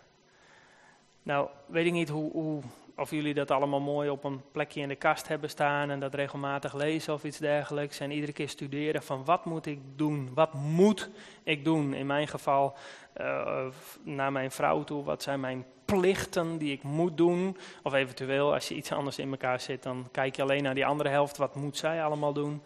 Nou, 1.23 1.49
weet 1.65 1.85
ik 1.85 1.91
niet 1.91 2.09
hoe, 2.09 2.31
hoe 2.31 2.61
of 2.99 3.09
jullie 3.11 3.33
dat 3.33 3.51
allemaal 3.51 3.79
mooi 3.79 4.09
op 4.09 4.23
een 4.23 4.41
plekje 4.51 4.81
in 4.81 4.87
de 4.87 4.95
kast 4.95 5.27
hebben 5.27 5.49
staan 5.49 5.89
en 5.89 5.99
dat 5.99 6.13
regelmatig 6.13 6.73
lezen 6.73 7.13
of 7.13 7.23
iets 7.23 7.37
dergelijks. 7.37 7.99
En 7.99 8.11
iedere 8.11 8.31
keer 8.31 8.49
studeren 8.49 9.03
van 9.03 9.25
wat 9.25 9.45
moet 9.45 9.65
ik 9.65 9.79
doen? 9.95 10.29
Wat 10.33 10.53
moet 10.53 11.09
ik 11.43 11.63
doen? 11.63 11.93
In 11.93 12.05
mijn 12.05 12.27
geval 12.27 12.75
uh, 13.21 13.65
naar 14.03 14.31
mijn 14.31 14.51
vrouw 14.51 14.83
toe, 14.83 15.03
wat 15.03 15.23
zijn 15.23 15.39
mijn 15.39 15.65
plichten 15.85 16.57
die 16.57 16.71
ik 16.71 16.83
moet 16.83 17.17
doen? 17.17 17.57
Of 17.83 17.93
eventueel, 17.93 18.53
als 18.53 18.67
je 18.67 18.75
iets 18.75 18.91
anders 18.91 19.17
in 19.17 19.31
elkaar 19.31 19.59
zit, 19.59 19.83
dan 19.83 20.07
kijk 20.11 20.35
je 20.35 20.41
alleen 20.41 20.63
naar 20.63 20.75
die 20.75 20.85
andere 20.85 21.09
helft. 21.09 21.37
Wat 21.37 21.55
moet 21.55 21.77
zij 21.77 22.03
allemaal 22.03 22.33
doen? 22.33 22.61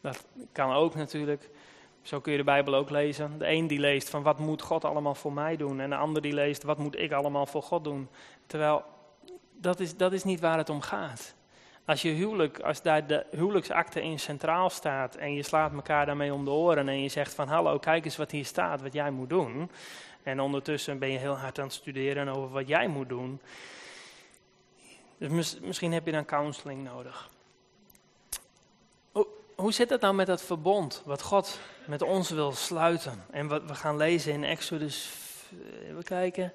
Dat 0.00 0.26
kan 0.52 0.72
ook 0.72 0.94
natuurlijk. 0.94 1.50
Zo 2.02 2.20
kun 2.20 2.32
je 2.32 2.38
de 2.38 2.44
Bijbel 2.44 2.74
ook 2.74 2.90
lezen. 2.90 3.38
De 3.38 3.48
een 3.48 3.66
die 3.66 3.78
leest 3.78 4.10
van 4.10 4.22
wat 4.22 4.38
moet 4.38 4.62
God 4.62 4.84
allemaal 4.84 5.14
voor 5.14 5.32
mij 5.32 5.56
doen. 5.56 5.80
En 5.80 5.90
de 5.90 5.96
ander 5.96 6.22
die 6.22 6.34
leest 6.34 6.62
wat 6.62 6.78
moet 6.78 6.98
ik 6.98 7.12
allemaal 7.12 7.46
voor 7.46 7.62
God 7.62 7.84
doen. 7.84 8.08
Terwijl 8.46 8.84
dat 9.56 9.80
is, 9.80 9.96
dat 9.96 10.12
is 10.12 10.24
niet 10.24 10.40
waar 10.40 10.58
het 10.58 10.70
om 10.70 10.80
gaat. 10.80 11.34
Als 11.84 12.02
je 12.02 12.08
huwelijk, 12.08 12.60
als 12.60 12.82
daar 12.82 13.06
de 13.06 13.26
huwelijksakte 13.30 14.02
in 14.02 14.18
centraal 14.20 14.70
staat 14.70 15.14
en 15.14 15.34
je 15.34 15.42
slaat 15.42 15.72
elkaar 15.72 16.06
daarmee 16.06 16.34
om 16.34 16.44
de 16.44 16.50
oren 16.50 16.88
en 16.88 17.00
je 17.00 17.08
zegt 17.08 17.34
van 17.34 17.48
hallo, 17.48 17.78
kijk 17.78 18.04
eens 18.04 18.16
wat 18.16 18.30
hier 18.30 18.44
staat, 18.44 18.82
wat 18.82 18.92
jij 18.92 19.10
moet 19.10 19.28
doen. 19.28 19.70
En 20.22 20.40
ondertussen 20.40 20.98
ben 20.98 21.10
je 21.10 21.18
heel 21.18 21.36
hard 21.36 21.58
aan 21.58 21.64
het 21.64 21.74
studeren 21.74 22.28
over 22.28 22.50
wat 22.50 22.68
jij 22.68 22.88
moet 22.88 23.08
doen. 23.08 23.40
Dus 25.18 25.58
misschien 25.60 25.92
heb 25.92 26.06
je 26.06 26.12
dan 26.12 26.24
counseling 26.24 26.84
nodig. 26.84 27.30
Hoe, 29.12 29.26
hoe 29.54 29.72
zit 29.72 29.90
het 29.90 30.00
nou 30.00 30.14
met 30.14 30.26
dat 30.26 30.42
verbond 30.42 31.02
wat 31.04 31.22
God 31.22 31.58
met 31.86 32.02
ons 32.02 32.30
wil 32.30 32.52
sluiten? 32.52 33.24
En 33.30 33.48
wat 33.48 33.64
we 33.64 33.74
gaan 33.74 33.96
lezen 33.96 34.32
in 34.32 34.44
Exodus, 34.44 35.12
even 35.88 36.02
kijken. 36.02 36.52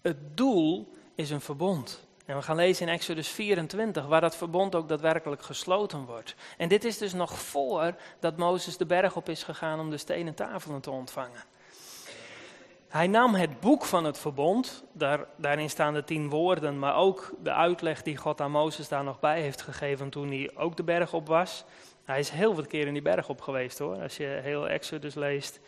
Het 0.00 0.36
doel 0.36 0.92
is 1.14 1.30
een 1.30 1.40
verbond. 1.40 2.04
En 2.24 2.36
we 2.36 2.42
gaan 2.42 2.56
lezen 2.56 2.86
in 2.86 2.92
Exodus 2.92 3.28
24, 3.28 4.06
waar 4.06 4.20
dat 4.20 4.36
verbond 4.36 4.74
ook 4.74 4.88
daadwerkelijk 4.88 5.42
gesloten 5.42 6.04
wordt. 6.04 6.34
En 6.56 6.68
dit 6.68 6.84
is 6.84 6.98
dus 6.98 7.12
nog 7.12 7.38
voor 7.38 7.94
dat 8.20 8.36
Mozes 8.36 8.76
de 8.76 8.86
berg 8.86 9.16
op 9.16 9.28
is 9.28 9.42
gegaan 9.42 9.80
om 9.80 9.90
de 9.90 9.96
stenen 9.96 10.34
tafelen 10.34 10.80
te 10.80 10.90
ontvangen. 10.90 11.44
Hij 12.88 13.06
nam 13.06 13.34
het 13.34 13.60
boek 13.60 13.84
van 13.84 14.04
het 14.04 14.18
verbond, 14.18 14.84
daar, 14.92 15.26
daarin 15.36 15.70
staan 15.70 15.94
de 15.94 16.04
tien 16.04 16.28
woorden, 16.28 16.78
maar 16.78 16.96
ook 16.96 17.32
de 17.42 17.52
uitleg 17.52 18.02
die 18.02 18.16
God 18.16 18.40
aan 18.40 18.50
Mozes 18.50 18.88
daar 18.88 19.04
nog 19.04 19.20
bij 19.20 19.40
heeft 19.40 19.62
gegeven 19.62 20.10
toen 20.10 20.28
hij 20.28 20.50
ook 20.54 20.76
de 20.76 20.82
berg 20.82 21.12
op 21.12 21.26
was. 21.26 21.64
Hij 22.04 22.18
is 22.18 22.30
heel 22.30 22.54
wat 22.54 22.66
keer 22.66 22.86
in 22.86 22.92
die 22.92 23.02
berg 23.02 23.28
op 23.28 23.40
geweest 23.40 23.78
hoor, 23.78 24.02
als 24.02 24.16
je 24.16 24.40
heel 24.42 24.68
Exodus 24.68 25.14
leest. 25.14 25.60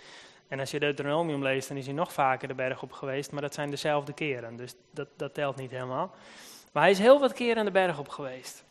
En 0.54 0.60
als 0.60 0.70
je 0.70 0.80
Deuteronomium 0.80 1.42
leest, 1.42 1.68
dan 1.68 1.76
is 1.76 1.86
hij 1.86 1.94
nog 1.94 2.12
vaker 2.12 2.48
de 2.48 2.54
berg 2.54 2.82
op 2.82 2.92
geweest, 2.92 3.30
maar 3.30 3.42
dat 3.42 3.54
zijn 3.54 3.70
dezelfde 3.70 4.12
keren, 4.12 4.56
dus 4.56 4.74
dat, 4.90 5.08
dat 5.16 5.34
telt 5.34 5.56
niet 5.56 5.70
helemaal. 5.70 6.14
Maar 6.72 6.82
hij 6.82 6.92
is 6.92 6.98
heel 6.98 7.20
wat 7.20 7.32
keer 7.32 7.56
aan 7.56 7.64
de 7.64 7.70
berg 7.70 7.98
op 7.98 8.08
geweest. 8.08 8.64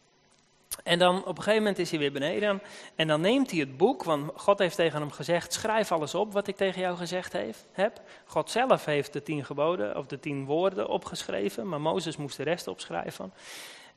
En 0.84 1.00
dan 1.00 1.17
op 1.17 1.38
een 1.38 1.43
gegeven 1.43 1.58
moment 1.58 1.80
is 1.80 1.89
hij 1.89 2.00
weer 2.00 2.12
beneden. 2.12 2.62
En 2.96 3.08
dan 3.08 3.22
neemt 3.22 3.52
hij 3.52 3.60
het 3.60 3.78
boek, 3.78 4.04
want 4.04 4.32
God 4.36 4.60
heeft 4.60 4.76
tegen 4.76 5.00
hem 5.00 5.12
gezegd: 5.12 5.54
schrijf 5.54 5.91
alles 5.91 6.15
op 6.15 6.34
wat 6.34 6.48
ik 6.48 6.56
tegen 6.56 6.82
jou 6.82 6.98
gezegd 6.98 7.34
heb. 7.72 8.02
God 8.26 8.50
zelf 8.50 8.86
heeft 8.86 9.13
de 9.13 9.24
tien 9.24 9.46
geboden 9.46 9.98
of 9.98 10.06
de 10.06 10.19
tien 10.19 10.46
woorden 10.46 10.88
opgeschreven, 10.88 11.69
maar 11.69 11.82
Mozes 11.82 12.17
moest 12.17 12.38
de 12.38 12.43
rest 12.43 12.67
opschrijven. 12.67 13.34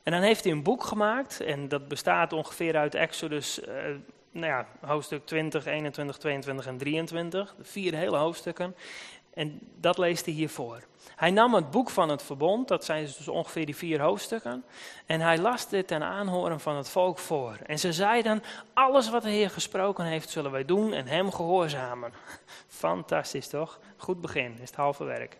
En 0.03 0.11
dan 0.11 0.21
heeft 0.21 0.43
hij 0.43 0.53
een 0.53 0.63
boek 0.63 0.83
gemaakt, 0.83 1.41
en 1.41 1.67
dat 1.67 1.87
bestaat 1.87 2.33
ongeveer 2.33 2.77
uit 2.77 2.95
Exodus, 2.95 3.59
uh, 3.59 3.73
nou 4.31 4.45
ja, 4.45 4.67
hoofdstuk 4.85 5.25
20, 5.25 5.65
21, 5.65 6.17
22 6.17 6.67
en 6.67 6.77
23. 6.77 7.55
Vier 7.61 7.93
hele 7.95 8.17
hoofdstukken. 8.17 8.75
En 9.37 9.59
dat 9.75 9.97
leest 9.97 10.25
hij 10.25 10.33
hiervoor. 10.33 10.83
Hij 11.15 11.31
nam 11.31 11.53
het 11.53 11.71
boek 11.71 11.89
van 11.89 12.09
het 12.09 12.23
verbond, 12.23 12.67
dat 12.67 12.85
zijn 12.85 13.05
dus 13.05 13.27
ongeveer 13.27 13.65
die 13.65 13.75
vier 13.75 14.01
hoofdstukken, 14.01 14.63
en 15.05 15.21
hij 15.21 15.37
las 15.37 15.69
dit 15.69 15.87
ten 15.87 16.03
aanhoren 16.03 16.59
van 16.59 16.75
het 16.75 16.89
volk 16.89 17.19
voor. 17.19 17.57
En 17.65 17.79
ze 17.79 17.93
zeiden, 17.93 18.43
alles 18.73 19.09
wat 19.09 19.23
de 19.23 19.29
Heer 19.29 19.49
gesproken 19.49 20.05
heeft, 20.05 20.29
zullen 20.29 20.51
wij 20.51 20.65
doen 20.65 20.93
en 20.93 21.07
hem 21.07 21.31
gehoorzamen. 21.31 22.13
Fantastisch 22.67 23.47
toch? 23.47 23.79
Goed 23.97 24.21
begin, 24.21 24.53
is 24.53 24.69
het 24.69 24.75
halve 24.75 25.03
werk. 25.03 25.37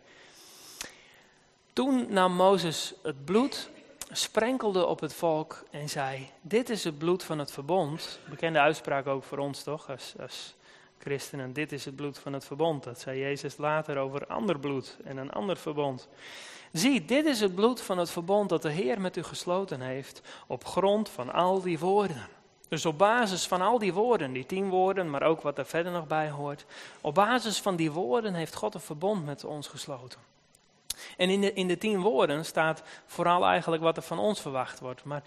Toen 1.74 2.06
nam 2.10 2.34
Mozes 2.34 2.94
het 3.04 3.26
bloed, 3.26 3.70
sprenkelde 4.12 4.86
op 4.86 5.00
het 5.00 5.14
volk 5.14 5.64
en 5.72 5.90
zei, 5.90 6.30
dit 6.42 6.70
is 6.70 6.84
het 6.84 6.98
bloed 6.98 7.24
van 7.24 7.40
het 7.40 7.52
verbond. 7.52 8.20
Bekende 8.30 8.60
uitspraak 8.60 9.08
ook 9.08 9.24
voor 9.24 9.38
ons 9.38 9.64
toch, 9.64 9.90
als, 9.90 10.14
als 10.20 10.56
christenen, 10.98 11.54
dit 11.54 11.72
is 11.72 11.86
het 11.86 11.96
bloed 11.96 12.18
van 12.18 12.34
het 12.34 12.46
verbond. 12.46 12.84
Dat 12.84 13.00
zei 13.00 13.20
Jezus 13.20 13.58
later 13.58 13.98
over 13.98 14.28
ander 14.28 14.60
bloed 14.60 14.98
en 15.04 15.18
een 15.18 15.32
ander 15.32 15.58
verbond. 15.58 16.08
Zie, 16.72 17.06
dit 17.06 17.26
is 17.26 17.40
het 17.40 17.56
bloed 17.56 17.82
van 17.82 17.98
het 17.98 18.10
verbond 18.10 18.50
dat 18.50 18.62
de 18.62 18.72
Heer 18.72 19.02
met 19.02 19.18
u 19.18 19.24
gesloten 19.24 19.82
heeft, 19.82 20.22
op 20.48 20.66
grond 20.66 21.10
van 21.10 21.34
al 21.34 21.62
die 21.62 21.80
woorden. 21.80 22.28
Dus 22.70 22.86
op 22.86 22.98
basis 22.98 23.48
van 23.48 23.62
al 23.62 23.80
die 23.80 23.94
woorden, 23.94 24.34
die 24.34 24.46
tien 24.46 24.70
woorden, 24.70 25.10
maar 25.10 25.24
ook 25.24 25.42
wat 25.42 25.58
er 25.58 25.66
verder 25.66 25.92
nog 25.92 26.08
bij 26.08 26.30
hoort, 26.30 26.66
op 27.02 27.16
basis 27.16 27.60
van 27.60 27.76
die 27.76 27.92
woorden 27.92 28.34
heeft 28.34 28.56
God 28.56 28.74
een 28.74 28.80
verbond 28.80 29.26
met 29.26 29.44
ons 29.44 29.68
gesloten. 29.68 30.20
En 31.18 31.30
in 31.30 31.42
de, 31.42 31.54
in 31.54 31.68
de 31.68 31.78
tien 31.78 32.02
woorden 32.02 32.46
staat 32.46 32.84
vooral 33.06 33.46
eigenlijk 33.46 33.84
wat 33.84 33.98
er 33.98 34.04
van 34.04 34.20
ons 34.20 34.42
verwacht 34.42 34.80
wordt. 34.80 35.04
Maar 35.04 35.24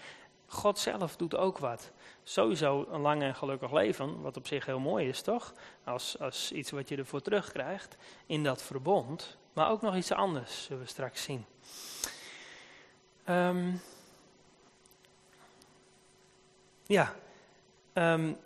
God 0.47 0.79
zelf 0.79 1.15
doet 1.15 1.35
ook 1.35 1.57
wat. 1.57 1.91
Sowieso 2.23 2.85
een 2.91 3.01
lang 3.01 3.21
en 3.21 3.35
gelukkig 3.35 3.71
leven, 3.71 4.21
wat 4.21 4.37
op 4.37 4.47
zich 4.47 4.65
heel 4.65 4.79
mooi 4.79 5.07
is, 5.07 5.21
toch? 5.21 5.53
Als, 5.83 6.19
als 6.19 6.51
iets 6.51 6.71
wat 6.71 6.89
je 6.89 6.97
ervoor 6.97 7.21
terugkrijgt 7.21 7.97
in 8.25 8.43
dat 8.43 8.61
verbond. 8.61 9.37
Maar 9.53 9.69
ook 9.69 9.81
nog 9.81 9.95
iets 9.95 10.11
anders, 10.11 10.63
zullen 10.63 10.81
we 10.81 10.89
straks 10.89 11.23
zien. 11.23 11.45
Um, 13.29 13.81
ja, 16.85 17.13
um, 17.93 18.37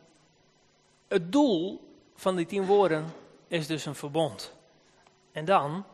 het 1.08 1.32
doel 1.32 1.90
van 2.16 2.36
die 2.36 2.46
tien 2.46 2.66
woorden 2.66 3.14
is 3.48 3.68
dus 3.68 3.86
een 3.86 3.96
verbond. 3.96 4.54
En 5.32 5.46
dan 5.46 5.86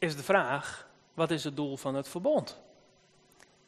is 0.00 0.16
de 0.16 0.22
vraag, 0.22 0.88
wat 1.14 1.30
is 1.30 1.44
het 1.44 1.56
doel 1.56 1.76
van 1.76 1.94
het 1.94 2.08
verbond? 2.08 2.60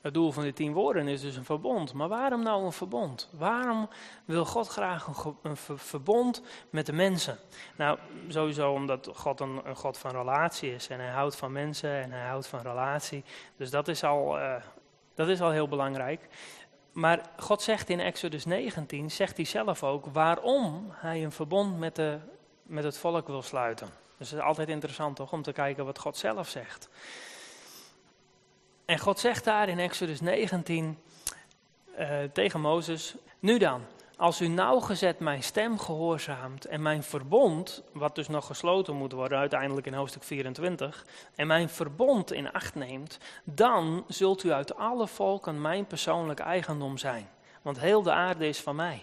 Het 0.00 0.14
doel 0.14 0.32
van 0.32 0.42
die 0.42 0.52
tien 0.52 0.72
woorden 0.72 1.08
is 1.08 1.20
dus 1.20 1.36
een 1.36 1.44
verbond. 1.44 1.92
Maar 1.92 2.08
waarom 2.08 2.42
nou 2.42 2.64
een 2.64 2.72
verbond? 2.72 3.28
Waarom 3.32 3.88
wil 4.24 4.44
God 4.44 4.68
graag 4.68 5.24
een, 5.42 5.56
verbond 5.76 6.42
met 6.70 6.86
de 6.86 6.92
mensen? 6.92 7.38
Nou, 7.76 7.98
sowieso 8.28 8.72
omdat 8.72 9.10
God 9.14 9.40
een, 9.40 9.62
God 9.74 9.98
van 9.98 10.10
relatie 10.10 10.74
is. 10.74 10.88
En 10.88 11.00
hij 11.00 11.10
houdt 11.10 11.36
van 11.36 11.52
mensen 11.52 11.90
en 11.90 12.10
hij 12.10 12.26
houdt 12.26 12.46
van 12.46 12.60
relatie. 12.60 13.24
Dus 13.56 13.70
dat 13.70 13.88
is 13.88 14.04
al, 14.04 14.38
uh, 14.38 14.54
dat 15.14 15.28
is 15.28 15.40
al 15.40 15.50
heel 15.50 15.68
belangrijk. 15.68 16.28
Maar 16.92 17.30
God 17.36 17.62
zegt 17.62 17.88
in 17.88 18.00
Exodus 18.00 18.44
19, 18.44 19.10
zegt 19.10 19.36
hij 19.36 19.46
zelf 19.46 19.82
ook, 19.82 20.06
waarom 20.06 20.88
hij 20.90 21.24
een 21.24 21.32
verbond 21.32 21.78
met, 21.78 21.96
de, 21.96 22.18
met 22.62 22.84
het 22.84 22.98
volk 22.98 23.26
wil 23.26 23.42
sluiten. 23.42 24.01
Dus 24.22 24.30
het 24.30 24.40
is 24.40 24.46
altijd 24.46 24.68
interessant 24.68 25.16
toch, 25.16 25.32
om 25.32 25.42
te 25.42 25.52
kijken 25.52 25.84
wat 25.84 25.98
God 25.98 26.16
zelf 26.16 26.48
zegt. 26.48 26.88
En 28.84 28.98
God 28.98 29.18
zegt 29.18 29.44
daar 29.44 29.68
in 29.68 29.78
Exodus 29.78 30.20
19 30.20 30.98
uh, 31.98 32.22
tegen 32.32 32.60
Mozes: 32.60 33.14
Nu 33.38 33.58
dan, 33.58 33.84
als 34.16 34.40
u 34.40 34.48
nauwgezet 34.48 35.18
mijn 35.18 35.42
stem 35.42 35.78
gehoorzaamt 35.78 36.64
en 36.64 36.82
mijn 36.82 37.02
verbond, 37.02 37.82
wat 37.92 38.14
dus 38.14 38.28
nog 38.28 38.46
gesloten 38.46 38.96
moet 38.96 39.12
worden 39.12 39.38
uiteindelijk 39.38 39.86
in 39.86 39.94
hoofdstuk 39.94 40.22
24, 40.22 41.06
en 41.34 41.46
mijn 41.46 41.68
verbond 41.68 42.32
in 42.32 42.52
acht 42.52 42.74
neemt, 42.74 43.18
dan 43.44 44.04
zult 44.08 44.44
u 44.44 44.52
uit 44.52 44.76
alle 44.76 45.06
volken 45.06 45.60
mijn 45.60 45.86
persoonlijk 45.86 46.40
eigendom 46.40 46.98
zijn. 46.98 47.28
Want 47.62 47.80
heel 47.80 48.02
de 48.02 48.12
aarde 48.12 48.48
is 48.48 48.60
van 48.60 48.76
mij. 48.76 49.02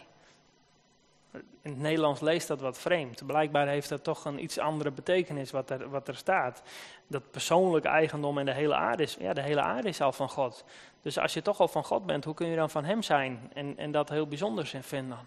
In 1.62 1.72
het 1.72 1.80
Nederlands 1.80 2.22
leest 2.22 2.48
dat 2.48 2.62
wat 2.62 2.78
vreemd. 2.78 3.26
Blijkbaar 3.26 3.68
heeft 3.68 3.90
dat 3.90 4.04
toch 4.04 4.26
een 4.26 4.44
iets 4.44 4.60
andere 4.60 4.92
betekenis 4.92 5.52
wat 5.52 5.70
er, 5.70 5.90
wat 5.90 6.08
er 6.08 6.16
staat. 6.16 6.62
Dat 7.08 7.32
persoonlijke 7.32 7.88
eigendom 7.88 8.38
en 8.38 8.46
de 8.46 8.54
hele 8.54 8.76
aarde 8.76 9.04
is, 9.04 9.18
ja, 9.20 9.34
de 9.34 9.42
hele 9.42 9.62
aarde 9.62 9.88
is 9.88 10.02
al 10.02 10.12
van 10.12 10.30
God. 10.30 10.64
Dus 11.02 11.18
als 11.18 11.34
je 11.34 11.42
toch 11.42 11.60
al 11.60 11.68
van 11.68 11.84
God 11.84 12.06
bent, 12.06 12.26
hoe 12.26 12.34
kun 12.34 12.48
je 12.48 12.56
dan 12.56 12.70
van 12.70 12.86
Hem 12.86 13.02
zijn 13.02 13.52
en, 13.54 13.78
en 13.78 13.92
dat 13.92 14.10
heel 14.10 14.28
bijzonders 14.28 14.74
in 14.74 14.84
vinden? 14.84 15.20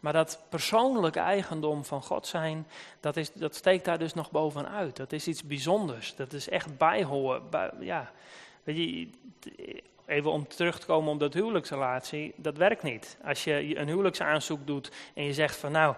Maar 0.00 0.12
dat 0.12 0.42
persoonlijke 0.48 1.18
eigendom 1.18 1.84
van 1.84 2.02
God 2.02 2.26
zijn, 2.26 2.66
dat, 3.00 3.16
is, 3.16 3.32
dat 3.32 3.54
steekt 3.54 3.84
daar 3.84 3.98
dus 3.98 4.14
nog 4.14 4.30
bovenuit. 4.30 4.96
Dat 4.96 5.12
is 5.12 5.26
iets 5.26 5.42
bijzonders. 5.42 6.14
Dat 6.14 6.32
is 6.32 6.48
echt 6.48 6.78
bijhoren. 6.78 7.50
Bij, 7.50 7.70
ja, 7.80 8.10
weet 8.64 8.76
je, 8.76 9.08
even 10.10 10.30
om 10.30 10.48
terug 10.48 10.78
te 10.78 10.86
komen 10.86 11.12
op 11.12 11.20
dat 11.20 11.34
huwelijksrelatie, 11.34 12.32
dat 12.36 12.56
werkt 12.56 12.82
niet. 12.82 13.18
Als 13.24 13.44
je 13.44 13.78
een 13.78 13.88
huwelijksaanzoek 13.88 14.66
doet 14.66 14.90
en 15.14 15.24
je 15.24 15.34
zegt 15.34 15.56
van 15.56 15.72
nou, 15.72 15.94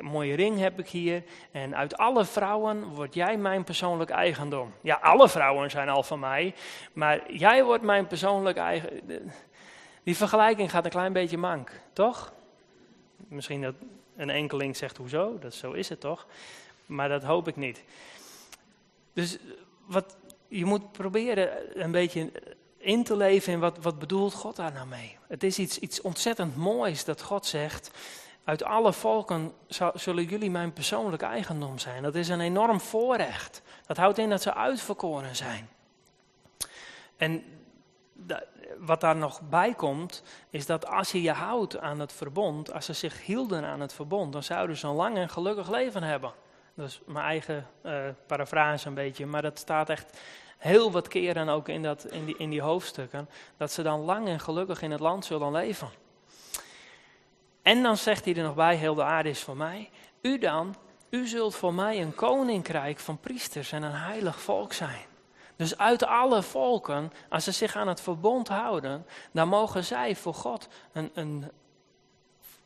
mooie 0.00 0.34
ring 0.34 0.58
heb 0.58 0.78
ik 0.78 0.88
hier 0.88 1.22
en 1.50 1.76
uit 1.76 1.96
alle 1.96 2.24
vrouwen 2.24 2.84
word 2.84 3.14
jij 3.14 3.36
mijn 3.36 3.64
persoonlijk 3.64 4.10
eigendom. 4.10 4.72
Ja, 4.80 4.94
alle 4.94 5.28
vrouwen 5.28 5.70
zijn 5.70 5.88
al 5.88 6.02
van 6.02 6.18
mij, 6.18 6.54
maar 6.92 7.32
jij 7.32 7.64
wordt 7.64 7.82
mijn 7.82 8.06
persoonlijk 8.06 8.56
eigen... 8.56 9.00
Die 10.02 10.16
vergelijking 10.16 10.70
gaat 10.70 10.84
een 10.84 10.90
klein 10.90 11.12
beetje 11.12 11.38
mank, 11.38 11.80
toch? 11.92 12.32
Misschien 13.28 13.62
dat 13.62 13.74
een 14.16 14.30
enkeling 14.30 14.76
zegt 14.76 14.96
hoezo, 14.96 15.38
dat 15.38 15.54
zo 15.54 15.72
is 15.72 15.88
het 15.88 16.00
toch? 16.00 16.26
Maar 16.86 17.08
dat 17.08 17.22
hoop 17.22 17.48
ik 17.48 17.56
niet. 17.56 17.84
Dus 19.12 19.38
wat, 19.86 20.16
je 20.48 20.64
moet 20.64 20.92
proberen 20.92 21.82
een 21.82 21.90
beetje 21.90 22.32
in 22.86 23.04
te 23.04 23.16
leven 23.16 23.52
in 23.52 23.60
wat, 23.60 23.78
wat 23.78 23.98
bedoelt 23.98 24.34
God 24.34 24.56
daar 24.56 24.72
nou 24.72 24.86
mee. 24.86 25.18
Het 25.28 25.42
is 25.42 25.58
iets, 25.58 25.78
iets 25.78 26.00
ontzettend 26.00 26.56
moois 26.56 27.04
dat 27.04 27.22
God 27.22 27.46
zegt, 27.46 27.90
uit 28.44 28.62
alle 28.62 28.92
volken 28.92 29.52
zullen 29.94 30.24
jullie 30.24 30.50
mijn 30.50 30.72
persoonlijke 30.72 31.24
eigendom 31.24 31.78
zijn. 31.78 32.02
Dat 32.02 32.14
is 32.14 32.28
een 32.28 32.40
enorm 32.40 32.80
voorrecht. 32.80 33.62
Dat 33.86 33.96
houdt 33.96 34.18
in 34.18 34.30
dat 34.30 34.42
ze 34.42 34.54
uitverkoren 34.54 35.36
zijn. 35.36 35.68
En 37.16 37.44
wat 38.78 39.00
daar 39.00 39.16
nog 39.16 39.40
bij 39.48 39.74
komt, 39.74 40.22
is 40.50 40.66
dat 40.66 40.86
als 40.86 41.12
je 41.12 41.22
je 41.22 41.32
houdt 41.32 41.78
aan 41.78 42.00
het 42.00 42.12
verbond, 42.12 42.72
als 42.72 42.84
ze 42.84 42.92
zich 42.92 43.24
hielden 43.24 43.64
aan 43.64 43.80
het 43.80 43.92
verbond, 43.92 44.32
dan 44.32 44.42
zouden 44.42 44.76
ze 44.76 44.86
een 44.86 44.94
lang 44.94 45.16
en 45.16 45.28
gelukkig 45.28 45.70
leven 45.70 46.02
hebben. 46.02 46.32
Dat 46.74 46.88
is 46.88 47.00
mijn 47.06 47.24
eigen 47.24 47.66
uh, 47.82 48.74
een 48.84 48.94
beetje, 48.94 49.26
maar 49.26 49.42
dat 49.42 49.58
staat 49.58 49.90
echt 49.90 50.18
heel 50.56 50.90
wat 50.90 51.08
keren 51.08 51.48
ook 51.48 51.68
in, 51.68 51.82
dat, 51.82 52.04
in, 52.04 52.24
die, 52.24 52.36
in 52.36 52.50
die 52.50 52.60
hoofdstukken, 52.60 53.28
dat 53.56 53.72
ze 53.72 53.82
dan 53.82 54.00
lang 54.00 54.28
en 54.28 54.40
gelukkig 54.40 54.82
in 54.82 54.90
het 54.90 55.00
land 55.00 55.24
zullen 55.24 55.52
leven. 55.52 55.88
En 57.62 57.82
dan 57.82 57.96
zegt 57.96 58.24
hij 58.24 58.34
er 58.34 58.42
nog 58.42 58.54
bij, 58.54 58.76
heel 58.76 58.94
de 58.94 59.02
aarde 59.02 59.28
is 59.28 59.42
voor 59.42 59.56
mij. 59.56 59.90
U 60.20 60.38
dan, 60.38 60.74
u 61.10 61.26
zult 61.26 61.54
voor 61.54 61.74
mij 61.74 62.02
een 62.02 62.14
koninkrijk 62.14 62.98
van 62.98 63.18
priesters 63.18 63.72
en 63.72 63.82
een 63.82 63.92
heilig 63.92 64.40
volk 64.40 64.72
zijn. 64.72 65.04
Dus 65.56 65.78
uit 65.78 66.04
alle 66.04 66.42
volken, 66.42 67.12
als 67.28 67.44
ze 67.44 67.52
zich 67.52 67.76
aan 67.76 67.88
het 67.88 68.00
verbond 68.00 68.48
houden, 68.48 69.06
dan 69.32 69.48
mogen 69.48 69.84
zij 69.84 70.16
voor 70.16 70.34
God 70.34 70.68
een, 70.92 71.10
een, 71.14 71.50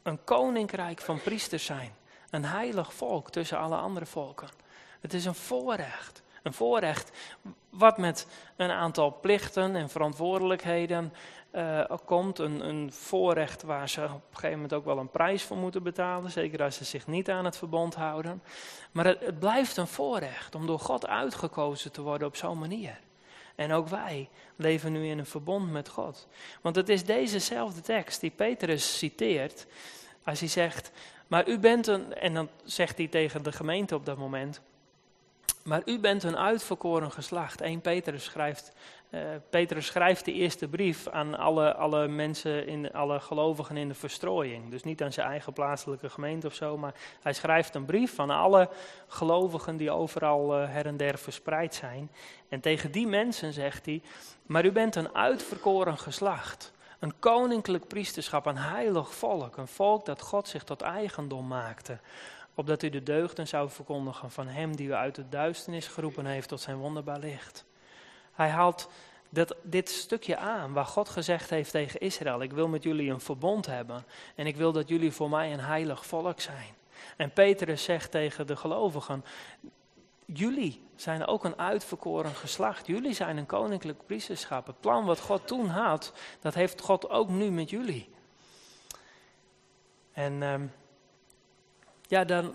een 0.03 0.24
koninkrijk 0.24 1.00
van 1.00 1.22
priesters 1.22 1.64
zijn. 1.64 1.94
Een 2.31 2.44
heilig 2.44 2.94
volk 2.94 3.31
tussen 3.31 3.59
alle 3.59 3.76
andere 3.76 4.07
volken. 4.07 4.48
Het 5.00 5.14
is 5.14 5.24
een 5.24 5.35
voorrecht. 5.35 6.22
Een 6.42 6.53
voorrecht 6.53 7.11
wat 7.70 7.98
met 7.98 8.26
een 8.57 8.70
aantal 8.70 9.18
plichten 9.20 9.76
en 9.76 9.88
verantwoordelijkheden 9.88 11.12
uh, 11.53 11.85
komt. 12.05 12.38
Een, 12.38 12.68
een, 12.68 12.93
voorrecht 12.93 13.62
waar 13.62 13.88
ze 13.88 14.03
op 14.03 14.11
een 14.11 14.20
gegeven 14.32 14.55
moment 14.55 14.72
ook 14.74 14.84
wel 14.84 14.99
een 14.99 15.11
prijs 15.11 15.43
voor 15.43 15.57
moeten 15.57 15.82
betalen. 15.82 16.30
Zeker 16.30 16.62
als 16.62 16.76
ze 16.76 16.84
zich 16.84 17.07
niet 17.07 17.30
aan 17.30 17.45
het 17.45 17.57
verbond 17.57 17.95
houden. 17.95 18.43
Maar 18.93 19.05
het, 19.05 19.20
het 19.20 19.38
blijft 19.38 19.76
een 19.76 19.86
voorrecht 19.86 20.55
om 20.55 20.66
door 20.66 20.80
God 20.80 21.07
uitgekozen 21.07 21.93
te 21.93 22.03
worden 22.03 22.28
op 22.28 22.36
zo'n 22.36 22.59
manier. 22.59 22.99
En 23.55 23.72
ook 23.72 23.88
wij 23.88 24.28
leven 24.57 24.93
nu 24.93 25.07
in 25.07 25.18
een 25.18 25.26
verbond 25.26 25.70
met 25.70 25.88
God. 25.88 26.28
Want 26.61 26.76
het 26.76 26.88
is 26.88 27.05
dezezelfde 27.05 27.80
tekst 27.80 28.20
die 28.20 28.30
Petrus 28.30 28.99
citeert. 28.99 29.66
Als 30.24 30.41
hij 30.41 30.49
zegt, 30.49 30.93
maar 31.26 31.49
u 31.49 31.59
bent 31.59 31.86
een, 31.86 32.14
en 32.14 32.34
dan 32.34 32.49
zegt 32.64 32.97
hij 32.97 33.07
tegen 33.07 33.43
de 33.43 33.53
gemeente 33.53 33.95
op 33.95 34.07
dat 34.07 34.16
moment. 34.16 34.61
Maar 35.64 35.82
u 35.84 35.98
bent 35.98 36.22
een 36.22 36.36
uitverkoren 36.36 37.12
geslacht. 37.12 37.61
1 37.61 37.80
Petrus 37.80 38.24
schrijft 38.24 38.72
Uh, 39.11 39.20
Petrus 39.50 39.86
schrijft 39.86 40.24
de 40.24 40.32
eerste 40.32 40.68
brief 40.68 41.08
aan 41.08 41.38
alle, 41.38 41.74
alle 41.74 42.08
mensen, 42.08 42.66
in, 42.66 42.92
alle 42.92 43.20
gelovigen 43.20 43.76
in 43.76 43.88
de 43.88 43.94
verstrooiing. 43.94 44.70
Dus 44.70 44.82
niet 44.82 45.02
aan 45.02 45.12
zijn 45.12 45.26
eigen 45.26 45.52
plaatselijke 45.52 46.11
gemeente 46.11 46.46
of 46.46 46.54
zo, 46.54 46.76
maar 46.76 46.94
hij 47.22 47.32
schrijft 47.32 47.74
een 47.74 47.84
brief 47.84 48.14
van 48.14 48.30
alle 48.30 48.68
gelovigen 49.06 49.76
die 49.76 49.90
overal 49.90 50.61
uh, 50.61 50.68
her 50.68 50.86
en 50.86 50.96
der 50.96 51.18
verspreid 51.18 51.74
zijn. 51.74 52.11
En 52.48 52.61
tegen 52.61 52.92
die 52.92 53.06
mensen 53.06 53.52
zegt 53.52 53.86
hij, 53.86 54.02
maar 54.46 54.64
u 54.64 54.72
bent 54.72 54.96
een 54.96 55.14
uitverkoren 55.14 55.98
geslacht. 55.98 56.72
Een 56.98 57.18
koninklijk 57.18 57.86
priesterschap, 57.86 58.46
een 58.46 58.58
heilig 58.58 59.14
volk, 59.14 59.56
een 59.56 59.68
volk 59.68 60.04
dat 60.04 60.20
God 60.20 60.48
zich 60.48 60.64
tot 60.64 60.80
eigendom 60.80 61.46
maakte 61.46 61.98
opdat 62.61 62.82
u 62.82 62.90
de 62.90 63.02
deugden 63.02 63.48
zou 63.48 63.70
verkondigen 63.70 64.30
van 64.30 64.46
hem 64.46 64.76
die 64.76 64.88
u 64.88 64.92
uit 64.92 65.14
de 65.14 65.28
duisternis 65.28 65.86
geroepen 65.86 66.26
heeft 66.26 66.48
tot 66.48 66.61
zijn 66.61 66.76
wonderbaar 66.76 67.18
licht. 67.18 67.64
Hij 68.32 68.48
haalt 68.48 68.88
dat, 69.28 69.56
dit 69.62 69.88
stukje 69.88 70.36
aan 70.36 70.72
waar 70.72 70.86
God 70.86 71.08
gezegd 71.08 71.50
heeft 71.50 71.70
tegen 71.70 72.00
Israël, 72.00 72.42
ik 72.42 72.52
wil 72.52 72.68
met 72.68 72.82
jullie 72.82 73.11
een 73.11 73.20
verbond 73.20 73.66
hebben 73.66 74.04
en 74.34 74.46
ik 74.46 74.56
wil 74.56 74.72
dat 74.72 74.88
jullie 74.88 75.12
voor 75.12 75.30
mij 75.30 75.52
een 75.52 75.61
heilig 75.61 76.06
volk 76.06 76.40
zijn. 76.40 76.74
En 77.16 77.32
Petrus 77.32 77.82
zegt 77.82 78.11
tegen 78.11 78.46
de 78.46 78.56
gelovigen, 78.56 79.24
jullie 80.24 80.82
zijn 80.96 81.26
ook 81.26 81.44
een 81.44 81.58
uitverkoren 81.58 82.34
geslacht, 82.34 82.86
jullie 82.86 83.14
zijn 83.14 83.36
een 83.36 83.46
koninklijk 83.46 84.06
priesterschap. 84.06 84.66
Het 84.66 84.80
plan 84.80 85.04
wat 85.04 85.20
God 85.20 85.46
toen 85.46 85.68
had, 85.68 86.12
dat 86.40 86.54
heeft 86.54 86.80
God 86.80 87.11
ook 87.11 87.28
nu 87.28 87.50
met 87.50 87.70
jullie. 87.70 88.08
En 90.12 90.42
um, 90.42 90.72
ja, 92.11 92.24
dan. 92.24 92.54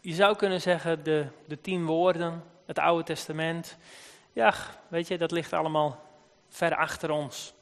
Je 0.00 0.14
zou 0.14 0.36
kunnen 0.36 0.60
zeggen, 0.60 1.04
de, 1.04 1.26
de 1.46 1.60
tien 1.60 1.86
woorden, 1.86 2.44
het 2.66 2.78
Oude 2.78 3.04
Testament. 3.04 3.76
Ja, 4.32 4.54
weet 4.88 5.08
je, 5.08 5.18
dat 5.18 5.30
ligt 5.30 5.52
allemaal 5.52 6.00
ver 6.48 6.76
achter 6.76 7.10
ons. 7.10 7.54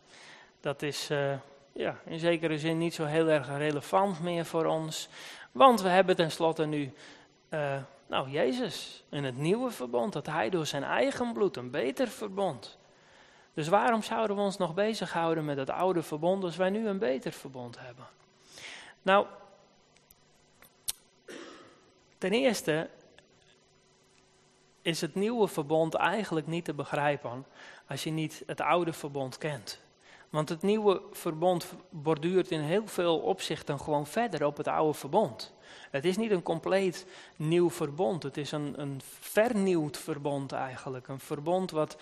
Dat 0.60 0.82
is 0.82 1.10
uh, 1.10 1.32
ja, 1.72 1.96
in 2.04 2.18
zekere 2.18 2.58
zin 2.58 2.78
niet 2.78 2.94
zo 2.94 3.04
heel 3.04 3.28
erg 3.28 3.48
relevant 3.48 4.20
meer 4.20 4.44
voor 4.44 4.64
ons. 4.64 5.08
Want 5.52 5.80
we 5.80 5.88
hebben 5.88 6.16
tenslotte 6.16 6.64
nu, 6.66 6.92
uh, 7.50 7.76
nou, 8.06 8.30
Jezus 8.30 9.04
in 9.08 9.24
het 9.24 9.36
nieuwe 9.36 9.70
verbond. 9.70 10.12
Dat 10.12 10.26
hij 10.26 10.50
door 10.50 10.66
zijn 10.66 10.84
eigen 10.84 11.32
bloed 11.32 11.56
een 11.56 11.70
beter 11.70 12.08
verbond. 12.08 12.78
Dus 13.54 13.68
waarom 13.68 14.02
zouden 14.02 14.36
we 14.36 14.42
ons 14.42 14.56
nog 14.56 14.74
bezighouden 14.74 15.44
met 15.44 15.56
het 15.56 15.70
oude 15.70 16.02
verbond 16.02 16.44
als 16.44 16.56
wij 16.56 16.70
nu 16.70 16.88
een 16.88 16.98
beter 16.98 17.32
verbond 17.32 17.78
hebben? 17.78 18.06
Nou, 19.02 19.26
Ten 22.22 22.32
eerste 22.32 22.88
is 24.82 25.00
het 25.00 25.14
nieuwe 25.14 25.48
verbond 25.48 25.94
eigenlijk 25.94 26.46
niet 26.46 26.64
te 26.64 26.74
begrijpen 26.74 27.46
als 27.88 28.04
je 28.04 28.10
niet 28.10 28.42
het 28.46 28.60
oude 28.60 28.92
verbond 28.92 29.38
kent. 29.38 29.80
Want 30.30 30.48
het 30.48 30.62
nieuwe 30.62 31.02
verbond 31.12 31.66
borduurt 31.90 32.50
in 32.50 32.60
heel 32.60 32.86
veel 32.86 33.18
opzichten 33.18 33.80
gewoon 33.80 34.06
verder 34.06 34.44
op 34.44 34.56
het 34.56 34.68
oude 34.68 34.98
verbond. 34.98 35.52
Het 35.90 36.04
is 36.04 36.16
niet 36.16 36.30
een 36.30 36.42
compleet 36.42 37.06
nieuw 37.36 37.70
verbond, 37.70 38.22
het 38.22 38.36
is 38.36 38.52
een, 38.52 38.80
een 38.80 39.00
vernieuwd 39.04 39.98
verbond 39.98 40.52
eigenlijk. 40.52 41.08
Een 41.08 41.20
verbond 41.20 41.70
wat, 41.70 41.96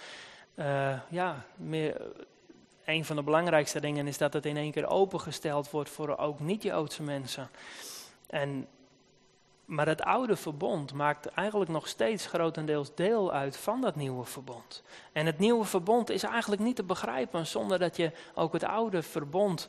uh, 0.54 1.00
ja, 1.10 1.44
meer, 1.56 2.02
een 2.84 3.04
van 3.04 3.16
de 3.16 3.22
belangrijkste 3.22 3.80
dingen 3.80 4.06
is 4.06 4.18
dat 4.18 4.32
het 4.32 4.46
in 4.46 4.56
één 4.56 4.72
keer 4.72 4.86
opengesteld 4.86 5.70
wordt 5.70 5.90
voor 5.90 6.16
ook 6.16 6.40
niet-Joodse 6.40 7.02
mensen. 7.02 7.50
En 8.26 8.68
maar 9.70 9.86
het 9.86 10.02
oude 10.02 10.36
verbond 10.36 10.92
maakt 10.92 11.26
eigenlijk 11.26 11.70
nog 11.70 11.88
steeds 11.88 12.26
grotendeels 12.26 12.94
deel 12.94 13.32
uit 13.32 13.56
van 13.56 13.80
dat 13.80 13.96
nieuwe 13.96 14.24
verbond. 14.24 14.82
En 15.12 15.26
het 15.26 15.38
nieuwe 15.38 15.64
verbond 15.64 16.10
is 16.10 16.22
eigenlijk 16.22 16.62
niet 16.62 16.76
te 16.76 16.82
begrijpen 16.82 17.46
zonder 17.46 17.78
dat 17.78 17.96
je 17.96 18.12
ook 18.34 18.52
het 18.52 18.64
oude 18.64 19.02
verbond 19.02 19.68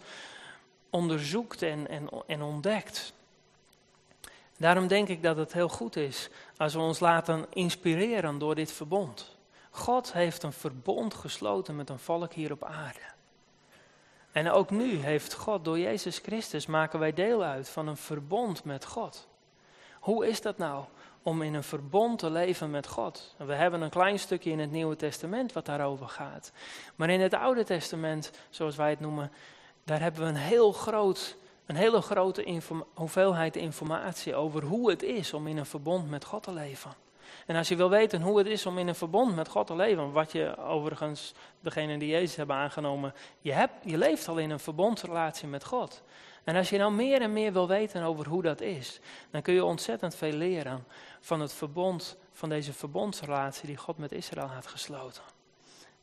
onderzoekt 0.90 1.62
en, 1.62 1.88
en, 1.88 2.10
en 2.28 2.42
ontdekt. 2.42 3.14
Daarom 4.58 4.88
denk 4.88 5.08
ik 5.08 5.24
dat 5.24 5.38
het 5.38 5.54
heel 5.54 5.70
goed 5.70 5.96
is 5.96 6.30
als 6.58 6.74
we 6.74 6.80
ons 6.80 7.00
laten 7.00 7.46
inspireren 7.50 8.38
door 8.38 8.56
dit 8.56 8.72
verbond. 8.72 9.36
God 9.70 10.14
heeft 10.14 10.44
een 10.44 10.54
verbond 10.54 11.14
gesloten 11.14 11.76
met 11.76 11.90
een 11.90 12.00
volk 12.00 12.34
hier 12.34 12.52
op 12.52 12.64
aarde. 12.64 13.00
En 14.32 14.52
ook 14.52 14.70
nu 14.70 14.96
heeft 14.96 15.34
God, 15.34 15.66
door 15.66 15.80
Jezus 15.80 16.18
Christus, 16.18 16.66
maken 16.66 17.00
wij 17.00 17.14
deel 17.14 17.44
uit 17.44 17.70
van 17.70 17.88
een 17.88 17.98
verbond 17.98 18.64
met 18.64 18.86
God. 18.86 19.30
Hoe 20.02 20.28
is 20.28 20.42
dat 20.42 20.58
nou 20.58 20.86
om 21.24 21.42
in 21.42 21.54
een 21.54 21.64
verbond 21.64 22.20
te 22.20 22.30
leven 22.30 22.72
met 22.72 22.88
God? 22.88 23.36
We 23.38 23.54
hebben 23.54 23.82
een 23.82 23.90
klein 23.90 24.20
stukje 24.20 24.52
in 24.52 24.60
het 24.60 24.72
Nieuwe 24.72 24.96
Testament 24.96 25.54
wat 25.54 25.66
daarover 25.66 26.08
gaat. 26.08 26.52
Maar 26.96 27.10
in 27.10 27.22
het 27.22 27.34
Oude 27.34 27.64
Testament, 27.64 28.32
zoals 28.50 28.76
wij 28.76 28.90
het 28.90 29.00
noemen, 29.00 29.32
daar 29.84 30.00
hebben 30.00 30.22
we 30.22 30.28
een 30.28 30.36
heel 30.36 30.72
groot 30.72 31.38
een 31.66 31.76
hele 31.76 32.02
grote 32.02 32.62
hoeveelheid 32.94 33.56
informatie 33.56 34.36
over 34.36 34.64
hoe 34.64 34.90
het 34.90 35.04
is 35.04 35.34
om 35.34 35.48
in 35.48 35.58
een 35.58 35.66
verbond 35.66 36.10
met 36.10 36.26
God 36.26 36.44
te 36.44 36.54
leven. 36.54 36.92
En 37.46 37.56
als 37.56 37.68
je 37.68 37.76
wil 37.76 37.90
weten 37.90 38.22
hoe 38.22 38.38
het 38.38 38.48
is 38.48 38.66
om 38.66 38.78
in 38.78 38.88
een 38.88 38.96
verbond 38.96 39.36
met 39.36 39.48
God 39.48 39.68
te 39.68 39.76
leven, 39.76 40.12
wat 40.12 40.32
je 40.32 40.58
overigens, 40.58 41.34
degene 41.60 41.98
die 41.98 42.10
Jezus 42.10 42.36
hebben 42.36 42.56
aangenomen, 42.56 43.14
je, 43.40 43.52
hebt, 43.52 43.74
je 43.84 43.98
leeft 43.98 44.28
al 44.28 44.38
in 44.38 44.50
een 44.50 44.60
verbondsrelatie 44.60 45.48
met 45.48 45.64
God. 45.64 46.02
En 46.44 46.56
als 46.56 46.70
je 46.70 46.78
nou 46.78 46.94
meer 46.94 47.22
en 47.22 47.34
meer 47.34 47.54
wil 47.54 47.68
weten 47.68 48.04
over 48.04 48.28
hoe 48.28 48.42
dat 48.42 48.62
is, 48.62 49.00
dan 49.30 49.42
kun 49.42 49.54
je 49.54 49.66
ontzettend 49.66 50.16
veel 50.16 50.34
leren 50.34 50.86
van 51.20 51.40
het 51.40 51.54
verbond, 51.54 52.18
van 52.32 52.50
deze 52.50 52.74
verbondsrelatie 52.74 53.68
die 53.68 53.78
God 53.78 53.98
met 53.98 54.12
Israël 54.12 54.48
had 54.48 54.68
gesloten. 54.68 55.24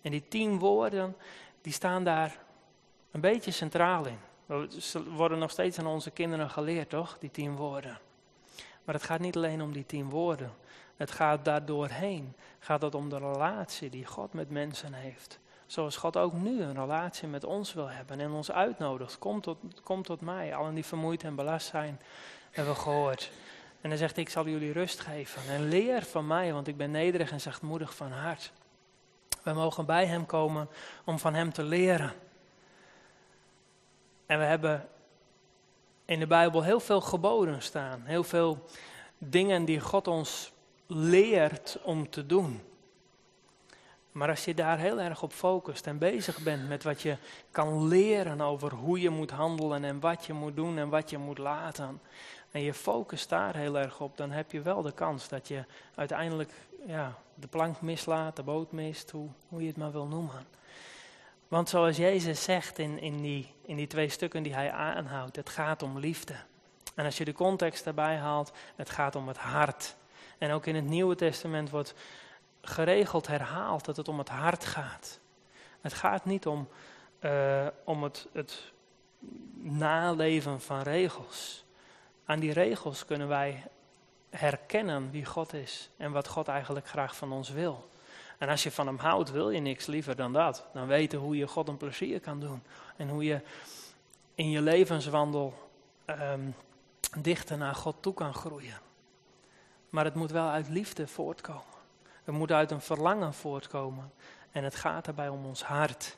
En 0.01 0.11
die 0.11 0.28
tien 0.28 0.59
woorden, 0.59 1.16
die 1.61 1.72
staan 1.72 2.05
daar 2.05 2.39
een 3.11 3.20
beetje 3.20 3.51
centraal 3.51 4.07
in. 4.07 4.18
Ze 4.80 5.11
worden 5.11 5.39
nog 5.39 5.51
steeds 5.51 5.78
aan 5.78 5.86
onze 5.86 6.11
kinderen 6.11 6.51
geleerd, 6.51 6.89
toch? 6.89 7.18
Die 7.18 7.30
tien 7.30 7.57
woorden. 7.57 7.99
Maar 8.84 8.95
het 8.95 9.05
gaat 9.05 9.20
niet 9.20 9.36
alleen 9.36 9.62
om 9.62 9.72
die 9.72 9.86
tien 9.86 10.11
woorden. 10.11 10.53
Het 10.97 11.11
gaat 11.11 11.45
daardoorheen. 11.45 12.34
Gaat 12.59 12.82
het 12.82 12.95
om 12.95 13.09
de 13.09 13.18
relatie 13.18 13.91
die 13.91 14.07
God 14.07 14.32
met 14.32 14.51
mensen 14.51 14.93
heeft. 14.93 15.39
Zoals 15.69 15.97
God 15.97 16.16
ook 16.16 16.33
nu 16.33 16.62
een 16.62 16.75
relatie 16.75 17.29
met 17.29 17.45
ons 17.45 17.75
wil 17.75 17.91
hebben 17.91 18.21
en 18.21 18.31
ons 18.31 18.51
uitnodigt. 18.51 19.19
Kom 19.19 19.41
tot, 19.41 19.59
kom 19.83 20.03
tot 20.03 20.21
mij, 20.21 20.55
allen 20.55 20.75
die 20.75 20.85
vermoeid 20.85 21.23
en 21.23 21.35
belast 21.35 21.66
zijn, 21.66 22.01
hebben 22.51 22.75
we 22.75 22.81
gehoord. 22.81 23.31
En 23.81 23.89
dan 23.89 23.99
zegt 23.99 24.14
hij, 24.14 24.25
ik 24.25 24.31
zal 24.31 24.49
jullie 24.49 24.73
rust 24.73 25.01
geven. 25.01 25.43
En 25.49 25.69
leer 25.69 26.03
van 26.03 26.27
mij, 26.27 26.53
want 26.53 26.69
ik 26.69 26.77
ben 26.77 26.91
nederig 26.91 27.31
en 27.31 27.41
zachtmoedig 27.41 27.95
van 27.95 28.12
hart. 28.12 28.53
We 29.43 29.53
mogen 29.53 29.87
bij 29.87 30.07
hem 30.07 30.27
komen 30.27 30.69
om 31.05 31.19
van 31.19 31.35
hem 31.35 31.53
te 31.53 31.62
leren. 31.62 32.12
En 34.27 34.39
we 34.39 34.45
hebben 34.45 34.89
in 36.05 36.19
de 36.19 36.27
Bijbel 36.27 36.62
heel 36.62 36.81
veel 36.81 37.01
geboden 37.01 37.62
staan. 37.62 38.03
Heel 38.05 38.25
veel 38.25 38.64
dingen 39.19 39.64
die 39.64 39.81
God 39.81 40.07
ons 40.07 40.53
leert 40.87 41.79
om 41.83 42.11
te 42.11 42.27
doen. 42.27 42.62
Maar 44.19 44.29
als 44.29 44.45
je 44.45 44.55
daar 44.55 44.79
heel 44.79 45.01
erg 45.01 45.23
op 45.23 45.33
focust 45.33 45.87
en 45.87 45.99
bezig 45.99 46.39
bent 46.43 46.69
met 46.69 46.83
wat 46.83 47.03
je 47.03 47.16
kan 47.51 47.89
leren 47.89 48.41
over 48.41 48.73
hoe 48.73 49.01
je 49.01 49.11
moet 49.11 49.31
handelen 49.31 49.85
en 49.85 50.01
wat 50.01 50.27
je 50.27 50.33
moet 50.33 50.57
doen 50.57 50.79
en 50.79 50.89
wat 50.89 51.11
je 51.11 51.19
moet 51.19 51.39
laten, 51.39 52.01
en 52.51 52.61
je 52.61 52.75
focust 52.75 53.29
daar 53.29 53.57
heel 53.57 53.79
erg 53.79 54.01
op, 54.01 54.16
dan 54.16 54.31
heb 54.31 54.53
je 54.53 54.61
wel 54.61 54.83
de 54.83 54.93
kans 54.93 55.29
dat 55.29 55.49
je 55.49 55.64
uiteindelijk 55.95 56.53
ja, 56.87 57.19
de 57.35 57.47
plank 57.47 57.81
mislaat, 57.81 58.37
de 58.37 58.43
boot 58.43 58.73
mist, 58.73 59.11
hoe, 59.11 59.29
hoe 59.49 59.61
je 59.61 59.66
het 59.66 59.77
maar 59.77 59.93
wil 59.93 60.07
noemen. 60.07 60.47
Want 61.49 61.69
zoals 61.69 61.97
Jezus 61.97 62.43
zegt 62.43 62.79
in, 62.79 63.01
in, 63.01 63.23
die, 63.23 63.55
in 63.62 63.77
die 63.77 63.87
twee 63.87 64.09
stukken 64.09 64.43
die 64.43 64.55
hij 64.55 64.71
aanhoudt, 64.73 65.37
het 65.37 65.49
gaat 65.49 65.83
om 65.83 65.99
liefde. 65.99 66.35
En 66.95 67.05
als 67.05 67.19
je 67.19 67.25
de 67.25 67.33
context 67.33 67.85
daarbij 67.85 68.16
haalt, 68.16 68.53
het 68.77 68.91
gaat 68.91 69.16
om 69.16 69.29
het 69.29 69.39
hart. 69.39 69.97
En 70.39 70.51
ook 70.51 70.66
in 70.66 70.75
het 70.75 70.85
Nieuwe 70.85 71.14
Testament 71.14 71.71
wordt 71.71 71.95
geregeld 72.63 73.27
herhaald 73.27 73.85
dat 73.85 73.97
het 73.97 74.09
om 74.09 74.19
het 74.19 74.29
hart 74.29 74.65
gaat. 74.65 75.21
Het 75.81 75.93
gaat 75.95 76.25
niet 76.25 76.47
om, 76.47 76.69
uh, 77.21 77.67
om 77.85 78.03
het, 78.03 78.27
het 78.33 78.73
naleven 79.55 80.61
van 80.61 80.83
regels. 80.83 81.65
Aan 82.25 82.41
die 82.41 82.53
regels 82.53 83.05
kunnen 83.05 83.29
wij 83.29 83.65
herkennen 84.31 85.11
wie 85.11 85.25
God 85.25 85.53
is 85.53 85.91
en 85.97 86.13
wat 86.13 86.29
God 86.29 86.49
eigenlijk 86.49 86.89
graag 86.89 87.17
van 87.17 87.33
ons 87.33 87.51
wil. 87.51 87.89
En 88.39 88.49
als 88.49 88.63
je 88.63 88.71
van 88.71 88.87
hem 88.87 88.99
houdt, 88.99 89.31
wil 89.31 89.51
je 89.51 89.61
niks 89.61 89.87
liever 89.87 90.17
dan 90.17 90.33
dat. 90.33 90.67
Dan 90.73 90.87
weten 90.87 91.19
hoe 91.19 91.37
je 91.37 91.47
God 91.47 91.69
een 91.69 91.77
plezier 91.77 92.21
kan 92.21 92.41
doen. 92.41 92.63
En 92.97 93.09
hoe 93.09 93.25
je 93.25 93.41
in 94.35 94.51
je 94.51 94.63
levenswandel 94.63 95.71
um, 96.07 96.55
dichter 97.19 97.59
naar 97.59 97.75
God 97.75 97.97
toe 98.01 98.15
kan 98.15 98.35
groeien. 98.35 98.81
Maar 99.91 100.05
het 100.05 100.15
moet 100.15 100.31
wel 100.31 100.49
uit 100.49 100.69
liefde 100.69 101.07
voortkomen. 101.07 101.78
Het 102.29 102.37
moet 102.37 102.53
uit 102.53 102.70
een 102.70 102.81
verlangen 102.81 103.35
voortkomen. 103.35 104.12
En 104.51 104.64
het 104.64 104.74
gaat 104.74 105.05
daarbij 105.05 105.29
om 105.29 105.47
ons 105.47 105.62
hart. 105.62 106.16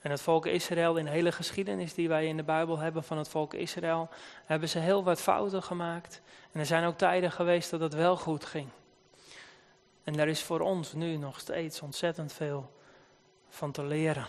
En 0.00 0.10
het 0.10 0.20
volk 0.20 0.46
Israël, 0.46 0.96
in 0.96 1.04
de 1.04 1.10
hele 1.10 1.32
geschiedenis 1.32 1.94
die 1.94 2.08
wij 2.08 2.26
in 2.26 2.36
de 2.36 2.42
Bijbel 2.42 2.78
hebben 2.78 3.04
van 3.04 3.18
het 3.18 3.28
volk 3.28 3.54
Israël, 3.54 4.08
hebben 4.44 4.68
ze 4.68 4.78
heel 4.78 5.04
wat 5.04 5.20
fouten 5.20 5.62
gemaakt. 5.62 6.22
En 6.52 6.60
er 6.60 6.66
zijn 6.66 6.84
ook 6.84 6.98
tijden 6.98 7.32
geweest 7.32 7.70
dat 7.70 7.80
het 7.80 7.94
wel 7.94 8.16
goed 8.16 8.44
ging. 8.44 8.68
En 10.04 10.12
daar 10.12 10.28
is 10.28 10.42
voor 10.42 10.60
ons 10.60 10.92
nu 10.92 11.16
nog 11.16 11.40
steeds 11.40 11.80
ontzettend 11.80 12.32
veel 12.32 12.72
van 13.48 13.72
te 13.72 13.84
leren. 13.84 14.26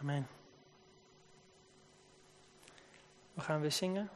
Amen. 0.00 0.28
We 3.34 3.40
gaan 3.40 3.60
weer 3.60 3.72
zingen. 3.72 4.10